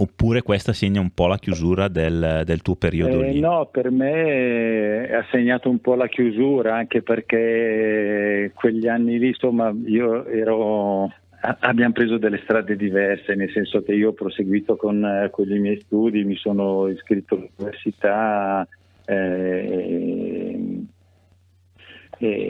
Oppure 0.00 0.42
questa 0.42 0.72
segna 0.72 1.00
un 1.00 1.10
po' 1.10 1.26
la 1.26 1.38
chiusura 1.38 1.88
del, 1.88 2.42
del 2.44 2.62
tuo 2.62 2.76
periodo 2.76 3.20
eh, 3.20 3.32
lì? 3.32 3.40
No, 3.40 3.66
per 3.66 3.90
me 3.90 5.08
ha 5.10 5.24
segnato 5.30 5.68
un 5.68 5.80
po' 5.80 5.96
la 5.96 6.06
chiusura, 6.06 6.76
anche 6.76 7.02
perché 7.02 8.52
quegli 8.54 8.86
anni 8.86 9.18
lì, 9.18 9.28
insomma, 9.28 9.74
io 9.86 10.24
ero 10.26 11.12
abbiamo 11.40 11.92
preso 11.92 12.16
delle 12.16 12.40
strade 12.42 12.76
diverse, 12.76 13.34
nel 13.34 13.50
senso 13.50 13.82
che 13.82 13.92
io 13.92 14.10
ho 14.10 14.12
proseguito 14.12 14.76
con, 14.76 15.28
con 15.32 15.50
i 15.50 15.58
miei 15.58 15.80
studi, 15.80 16.24
mi 16.24 16.36
sono 16.36 16.88
iscritto 16.88 17.34
all'università 17.34 18.66
eh, 19.04 20.77
e 22.18 22.46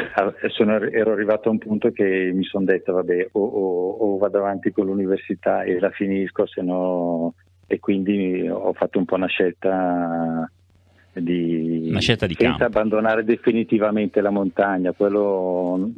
sono, 0.48 0.74
ero 0.76 1.12
arrivato 1.12 1.48
a 1.48 1.52
un 1.52 1.58
punto 1.58 1.90
che 1.90 2.30
mi 2.34 2.44
sono 2.44 2.64
detto 2.64 2.94
vabbè 2.94 3.28
o, 3.32 3.40
o, 3.40 3.90
o, 3.90 4.18
vado 4.18 4.38
avanti 4.38 4.70
con 4.72 4.86
l'università 4.86 5.62
e 5.62 5.78
la 5.78 5.90
finisco 5.90 6.46
se 6.46 6.62
no 6.62 7.34
e 7.66 7.78
quindi 7.78 8.48
ho 8.48 8.72
fatto 8.72 8.98
un 8.98 9.04
po' 9.04 9.16
una 9.16 9.26
scelta 9.26 10.50
di, 11.12 11.88
una 11.90 12.00
scelta 12.00 12.26
di 12.26 12.34
senza 12.34 12.56
campo. 12.56 12.78
abbandonare 12.78 13.24
definitivamente 13.24 14.22
la 14.22 14.30
montagna 14.30 14.92
quello 14.92 15.90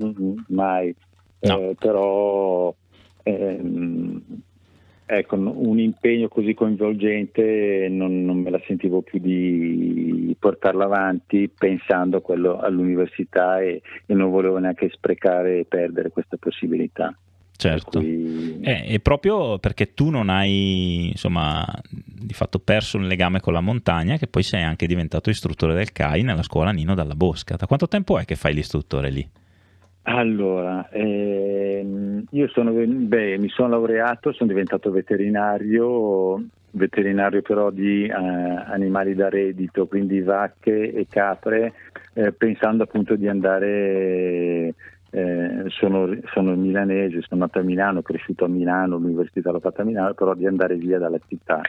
mai 0.49 0.95
no. 1.41 1.59
eh, 1.59 1.77
però 1.79 2.75
ehm, 3.23 4.23
ecco, 5.11 5.35
un 5.37 5.79
impegno 5.79 6.29
così 6.29 6.55
coinvolgente 6.55 7.89
non, 7.91 8.25
non, 8.25 8.39
me 8.39 8.51
la 8.51 8.61
sentivo 8.67 9.03
più 9.03 9.19
di 9.19 10.35
portarlo 10.39 10.85
avanti 10.85 11.49
pensando 11.49 12.19
a 12.19 12.21
quello 12.21 12.59
all'università 12.59 13.61
e, 13.61 13.83
e 14.07 14.15
non 14.15 14.31
volevo 14.31 14.59
neanche 14.59 14.89
sprecare 14.91 15.61
e 15.61 15.65
perdere 15.65 16.11
questa 16.11 16.37
possibilità. 16.39 17.15
Certo, 17.57 17.99
cui... 17.99 18.59
eh, 18.63 18.85
e 18.87 19.01
proprio 19.01 19.59
perché 19.59 19.93
tu 19.93 20.09
non 20.09 20.31
hai 20.31 21.09
insomma 21.09 21.67
di 21.91 22.33
fatto 22.33 22.59
perso 22.59 22.97
il 22.97 23.07
legame 23.07 23.41
con 23.41 23.53
la 23.53 23.61
montagna, 23.61 24.17
che 24.17 24.29
poi 24.29 24.43
sei 24.43 24.63
anche 24.63 24.87
diventato 24.87 25.29
istruttore 25.29 25.75
del 25.75 25.93
CAI 25.93 26.23
nella 26.23 26.43
scuola 26.43 26.71
Nino 26.71 26.95
Dalla 26.95 27.15
Bosca. 27.15 27.57
Da 27.57 27.67
quanto 27.67 27.89
tempo 27.89 28.19
è 28.19 28.25
che 28.25 28.37
fai 28.37 28.55
l'istruttore 28.55 29.11
lì? 29.11 29.29
Allora, 30.03 30.89
ehm, 30.91 32.25
io 32.31 32.49
sono, 32.49 32.73
beh, 32.73 33.37
mi 33.39 33.49
sono 33.49 33.69
laureato, 33.69 34.33
sono 34.33 34.49
diventato 34.49 34.91
veterinario, 34.91 36.43
veterinario 36.71 37.43
però 37.43 37.71
di 37.71 38.07
eh, 38.07 38.13
animali 38.13 39.15
da 39.15 39.29
reddito, 39.29 39.87
quindi 39.87 40.23
vacche 40.23 40.93
e 40.93 41.07
capre, 41.09 41.75
eh, 42.15 42.33
pensando 42.33 42.85
appunto 42.85 43.15
di 43.15 43.29
andare, 43.29 44.75
eh, 45.11 45.65
sono, 45.69 46.17
sono, 46.33 46.57
milanese, 46.57 47.21
sono 47.21 47.43
nato 47.43 47.59
a 47.59 47.63
Milano, 47.63 48.01
cresciuto 48.01 48.47
a 48.47 48.49
Milano, 48.49 48.97
l'università 48.97 49.51
l'ho 49.51 49.61
fatta 49.61 49.83
a 49.83 49.85
Milano, 49.85 50.15
però 50.15 50.33
di 50.35 50.47
andare 50.47 50.77
via 50.77 50.99
dalla 50.99 51.21
città. 51.29 51.61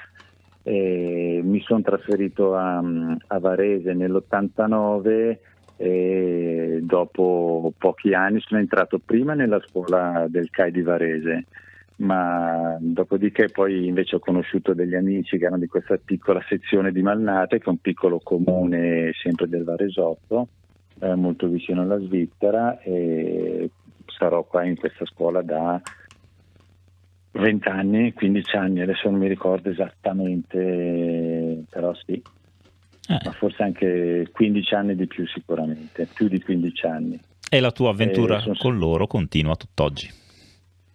mi 0.63 1.59
sono 1.61 1.81
trasferito 1.81 2.55
a, 2.55 2.77
a 2.77 3.39
Varese 3.39 3.93
nell'89 3.93 5.37
e 5.81 6.79
dopo 6.83 7.73
pochi 7.75 8.13
anni 8.13 8.39
sono 8.39 8.59
entrato 8.59 8.99
prima 9.03 9.33
nella 9.33 9.59
scuola 9.67 10.27
del 10.29 10.51
CAI 10.51 10.71
di 10.71 10.83
Varese, 10.83 11.45
ma 11.97 12.77
dopodiché 12.79 13.49
poi 13.49 13.87
invece 13.87 14.17
ho 14.17 14.19
conosciuto 14.19 14.75
degli 14.75 14.93
amici 14.93 15.39
che 15.39 15.45
erano 15.45 15.59
di 15.59 15.65
questa 15.65 15.97
piccola 15.97 16.39
sezione 16.47 16.91
di 16.91 17.01
Malnate, 17.01 17.57
che 17.57 17.65
è 17.65 17.69
un 17.69 17.79
piccolo 17.79 18.19
comune 18.19 19.11
sempre 19.23 19.47
del 19.47 19.63
Varesotto, 19.63 20.49
eh, 20.99 21.15
molto 21.15 21.47
vicino 21.47 21.81
alla 21.81 21.97
Svizzera 21.97 22.79
e 22.81 23.71
sarò 24.05 24.43
qua 24.43 24.63
in 24.63 24.75
questa 24.75 25.05
scuola 25.07 25.41
da 25.41 25.81
20 27.31 27.67
anni, 27.69 28.13
15 28.13 28.55
anni, 28.55 28.81
adesso 28.81 29.09
non 29.09 29.19
mi 29.19 29.27
ricordo 29.27 29.71
esattamente, 29.71 31.63
però 31.71 31.91
sì, 32.05 32.21
eh. 33.11 33.25
ma 33.25 33.31
forse 33.31 33.63
anche 33.63 34.29
15 34.31 34.73
anni 34.73 34.95
di 34.95 35.07
più 35.07 35.27
sicuramente, 35.27 36.07
più 36.13 36.27
di 36.27 36.41
15 36.41 36.85
anni. 36.85 37.19
E 37.49 37.59
la 37.59 37.71
tua 37.71 37.89
avventura 37.89 38.39
sono... 38.39 38.55
con 38.57 38.77
loro 38.77 39.07
continua 39.07 39.55
tutt'oggi? 39.55 40.09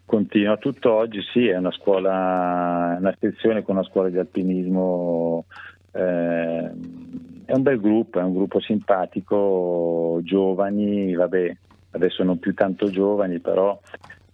Continua 0.04 0.56
tutt'oggi, 0.56 1.20
sì, 1.32 1.46
è 1.48 1.56
una 1.56 1.72
scuola, 1.72 2.96
una 2.98 3.14
sezione 3.18 3.62
con 3.62 3.76
una 3.76 3.84
scuola 3.84 4.08
di 4.08 4.18
alpinismo, 4.18 5.46
eh, 5.92 6.70
è 7.44 7.52
un 7.52 7.62
bel 7.62 7.80
gruppo, 7.80 8.20
è 8.20 8.22
un 8.22 8.34
gruppo 8.34 8.60
simpatico, 8.60 10.20
giovani, 10.22 11.12
vabbè, 11.14 11.56
adesso 11.90 12.22
non 12.22 12.38
più 12.38 12.54
tanto 12.54 12.88
giovani, 12.88 13.40
però 13.40 13.78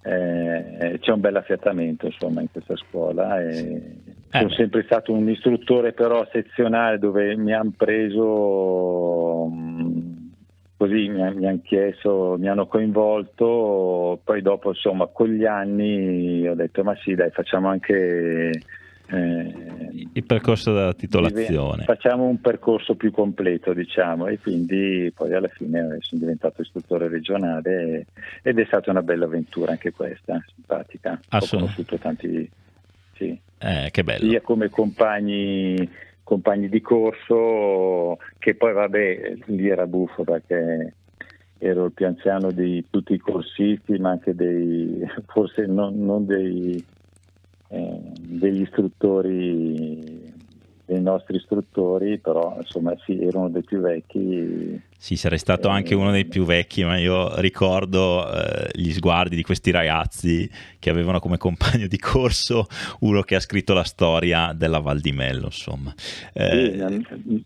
eh, 0.03 0.99
c'è 1.01 1.13
un 1.13 1.21
bel 1.21 1.37
affiatamento 1.37 2.07
insomma 2.07 2.41
in 2.41 2.51
questa 2.51 2.77
scuola 2.77 3.41
e 3.41 4.01
eh 4.35 4.39
sono 4.39 4.51
sempre 4.51 4.83
stato 4.85 5.13
un 5.13 5.29
istruttore 5.29 5.93
però 5.93 6.27
sezionale 6.33 6.99
dove 6.99 7.37
mi 7.37 7.53
hanno 7.53 7.73
preso 7.77 9.47
mm, 9.49 10.13
così 10.77 11.09
mi, 11.09 11.35
mi 11.35 11.47
hanno 11.47 11.61
chiesto, 11.63 12.37
mi 12.39 12.49
hanno 12.49 12.67
coinvolto, 12.67 14.21
poi 14.25 14.43
dopo 14.43 14.71
insomma 14.71 15.07
con 15.07 15.29
gli 15.29 15.45
anni 15.45 16.49
ho 16.49 16.55
detto 16.55 16.83
ma 16.83 16.97
sì 16.97 17.15
dai 17.15 17.31
facciamo 17.31 17.69
anche 17.69 18.51
eh, 19.13 20.09
il 20.15 20.25
percorso 20.25 20.73
della 20.73 20.95
titolazione. 20.95 21.85
Facciamo 21.85 22.25
un 22.25 22.41
percorso 22.41 22.95
più 22.95 23.11
completo, 23.11 23.75
diciamo, 23.75 24.27
e 24.27 24.39
quindi 24.39 25.13
poi 25.15 25.35
alla 25.35 25.49
fine 25.49 25.99
sono 26.01 26.21
diventato 26.21 26.63
istruttore 26.63 27.09
regionale 27.09 28.07
ed 28.43 28.59
è 28.59 28.65
stata 28.65 28.91
una 28.91 29.03
bella 29.03 29.27
avventura 29.27 29.73
anche 29.73 29.93
questa, 29.93 30.43
simpatica. 30.55 31.21
Ho 31.31 31.47
conosciuto 31.49 31.99
tanti, 31.99 32.51
sì, 33.15 33.39
eh, 33.59 33.89
che 33.91 34.03
bello. 34.03 34.31
sia 34.31 34.41
come 34.41 34.71
compagni, 34.71 35.89
compagni 36.23 36.71
di 36.71 36.81
corso, 36.81 38.19
che 38.39 38.55
poi 38.55 38.73
vabbè, 38.73 39.35
lì 39.47 39.69
era 39.69 39.87
buffo 39.87 40.25
perché 40.25 40.95
ero 41.59 41.85
il 41.85 41.93
più 41.93 42.07
anziano 42.07 42.51
di 42.51 42.85
tutti 42.89 43.13
i 43.13 43.19
corsisti, 43.19 43.99
ma 43.99 44.11
anche 44.11 44.35
dei, 44.35 45.01
forse 45.27 45.67
non, 45.67 46.03
non 46.03 46.25
dei 46.25 46.75
eh, 46.75 46.85
degli 48.43 48.63
istruttori 48.63 50.31
dei 50.93 51.01
nostri 51.01 51.37
istruttori, 51.37 52.19
però 52.19 52.57
insomma 52.59 52.95
sì, 53.05 53.23
erano 53.23 53.49
dei 53.49 53.63
più 53.63 53.81
vecchi. 53.81 54.81
Sì, 54.97 55.17
sarei 55.17 55.39
stato 55.39 55.69
eh, 55.69 55.71
anche 55.71 55.95
uno 55.95 56.11
dei 56.11 56.27
più 56.27 56.45
vecchi, 56.45 56.85
ma 56.85 56.99
io 56.99 57.41
ricordo 57.41 58.31
eh, 58.31 58.69
gli 58.73 58.93
sguardi 58.93 59.35
di 59.35 59.43
questi 59.43 59.71
ragazzi 59.71 60.49
che 60.79 60.91
avevano 60.91 61.19
come 61.19 61.39
compagno 61.39 61.87
di 61.87 61.99
corso 61.99 62.67
uno 63.01 63.23
che 63.23 63.37
ha 63.37 63.41
scritto 63.41 63.73
la 63.73 63.85
storia 63.85 64.53
della 64.53 64.81
Val 64.81 65.01
di 65.01 65.13
Mello, 65.13 65.47
insomma. 65.47 65.95
Eh, 66.33 66.85
sì, 67.25 67.45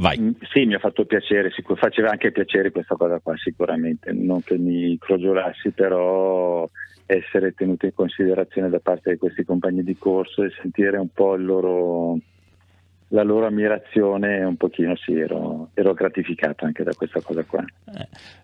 Vai. 0.00 0.34
Sì, 0.50 0.64
mi 0.64 0.72
ha 0.72 0.78
fatto 0.78 1.04
piacere, 1.04 1.52
faceva 1.76 2.08
anche 2.08 2.32
piacere 2.32 2.70
questa 2.70 2.94
cosa 2.96 3.18
qua 3.18 3.36
sicuramente, 3.36 4.10
non 4.12 4.42
che 4.42 4.56
mi 4.56 4.96
crogiolassi, 4.98 5.72
però 5.72 6.66
essere 7.10 7.52
tenuto 7.52 7.86
in 7.86 7.94
considerazione 7.94 8.68
da 8.68 8.78
parte 8.78 9.10
di 9.10 9.18
questi 9.18 9.44
compagni 9.44 9.82
di 9.82 9.96
corso 9.98 10.44
e 10.44 10.50
sentire 10.60 10.96
un 10.96 11.08
po' 11.12 11.34
il 11.34 11.44
loro, 11.44 12.18
la 13.12 13.22
loro 13.22 13.46
ammirazione 13.46 14.44
un 14.44 14.56
pochino 14.56 14.94
sì, 14.96 15.18
ero, 15.18 15.70
ero 15.74 15.94
gratificato 15.94 16.64
anche 16.64 16.82
da 16.84 16.94
questa 16.94 17.20
cosa 17.20 17.42
qua. 17.44 17.64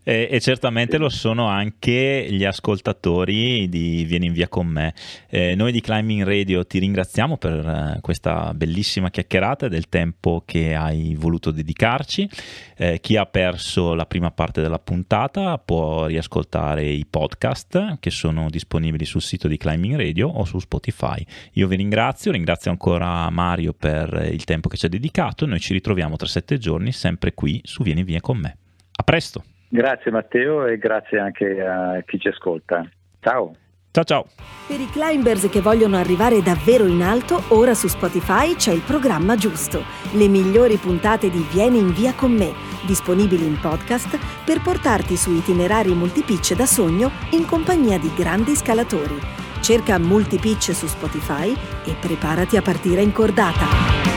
Eh, 0.02 0.28
e, 0.30 0.40
certamente 0.40 0.96
sì. 0.96 1.02
lo 1.02 1.08
sono 1.08 1.46
anche 1.46 2.26
gli 2.28 2.44
ascoltatori 2.44 3.68
di 3.68 4.04
Vieni 4.04 4.26
in 4.26 4.32
via 4.32 4.48
con 4.48 4.66
me. 4.66 4.94
Eh, 5.28 5.54
noi 5.54 5.70
di 5.70 5.80
Climbing 5.80 6.24
Radio 6.24 6.66
ti 6.66 6.78
ringraziamo 6.80 7.36
per 7.36 7.54
eh, 7.54 7.98
questa 8.00 8.52
bellissima 8.54 9.10
chiacchierata 9.10 9.66
e 9.66 9.68
del 9.68 9.88
tempo 9.88 10.42
che 10.44 10.74
hai 10.74 11.14
voluto 11.16 11.52
dedicarci. 11.52 12.28
Eh, 12.76 12.98
chi 13.00 13.16
ha 13.16 13.26
perso 13.26 13.94
la 13.94 14.06
prima 14.06 14.32
parte 14.32 14.60
della 14.60 14.80
puntata 14.80 15.58
può 15.58 16.06
riascoltare 16.06 16.84
i 16.84 17.06
podcast 17.08 17.98
che 18.00 18.10
sono 18.10 18.50
disponibili 18.50 19.04
sul 19.04 19.22
sito 19.22 19.46
di 19.46 19.56
Climbing 19.56 19.96
Radio 19.96 20.28
o 20.28 20.44
su 20.44 20.58
Spotify. 20.58 21.24
Io 21.52 21.68
vi 21.68 21.76
ringrazio, 21.76 22.32
ringrazio 22.32 22.72
ancora 22.72 23.30
Mario 23.30 23.72
per 23.72 24.28
il 24.30 24.42
tempo 24.42 24.54
tempo 24.56 24.68
che 24.68 24.76
ci 24.76 24.86
ha 24.86 24.88
dedicato 24.88 25.46
noi 25.46 25.60
ci 25.60 25.72
ritroviamo 25.74 26.16
tra 26.16 26.26
sette 26.26 26.58
giorni 26.58 26.92
sempre 26.92 27.34
qui 27.34 27.60
su 27.62 27.82
Vieni 27.82 28.02
Via 28.02 28.20
con 28.20 28.38
me. 28.38 28.56
A 28.96 29.02
presto! 29.02 29.44
Grazie 29.68 30.10
Matteo 30.10 30.66
e 30.66 30.78
grazie 30.78 31.18
anche 31.18 31.60
a 31.60 32.02
chi 32.06 32.18
ci 32.18 32.28
ascolta. 32.28 32.88
Ciao! 33.20 33.54
Ciao 33.90 34.04
ciao! 34.04 34.26
Per 34.66 34.80
i 34.80 34.88
climbers 34.90 35.48
che 35.48 35.60
vogliono 35.60 35.96
arrivare 35.96 36.42
davvero 36.42 36.86
in 36.86 37.02
alto, 37.02 37.42
ora 37.48 37.74
su 37.74 37.88
Spotify 37.88 38.54
c'è 38.54 38.72
il 38.72 38.82
programma 38.82 39.36
giusto. 39.36 39.82
Le 40.12 40.28
migliori 40.28 40.76
puntate 40.76 41.30
di 41.30 41.44
Vieni 41.50 41.78
in 41.78 41.92
via 41.92 42.14
con 42.14 42.32
me, 42.32 42.52
disponibili 42.86 43.44
in 43.44 43.58
podcast 43.60 44.18
per 44.44 44.62
portarti 44.62 45.16
su 45.16 45.32
itinerari 45.32 45.94
multipitch 45.94 46.54
da 46.54 46.66
sogno 46.66 47.10
in 47.32 47.44
compagnia 47.46 47.98
di 47.98 48.10
grandi 48.14 48.54
scalatori. 48.54 49.18
Cerca 49.60 49.98
Multipitch 49.98 50.72
su 50.72 50.86
Spotify 50.86 51.52
e 51.84 51.94
preparati 51.98 52.56
a 52.56 52.62
partire 52.62 53.02
in 53.02 53.12
cordata. 53.12 54.15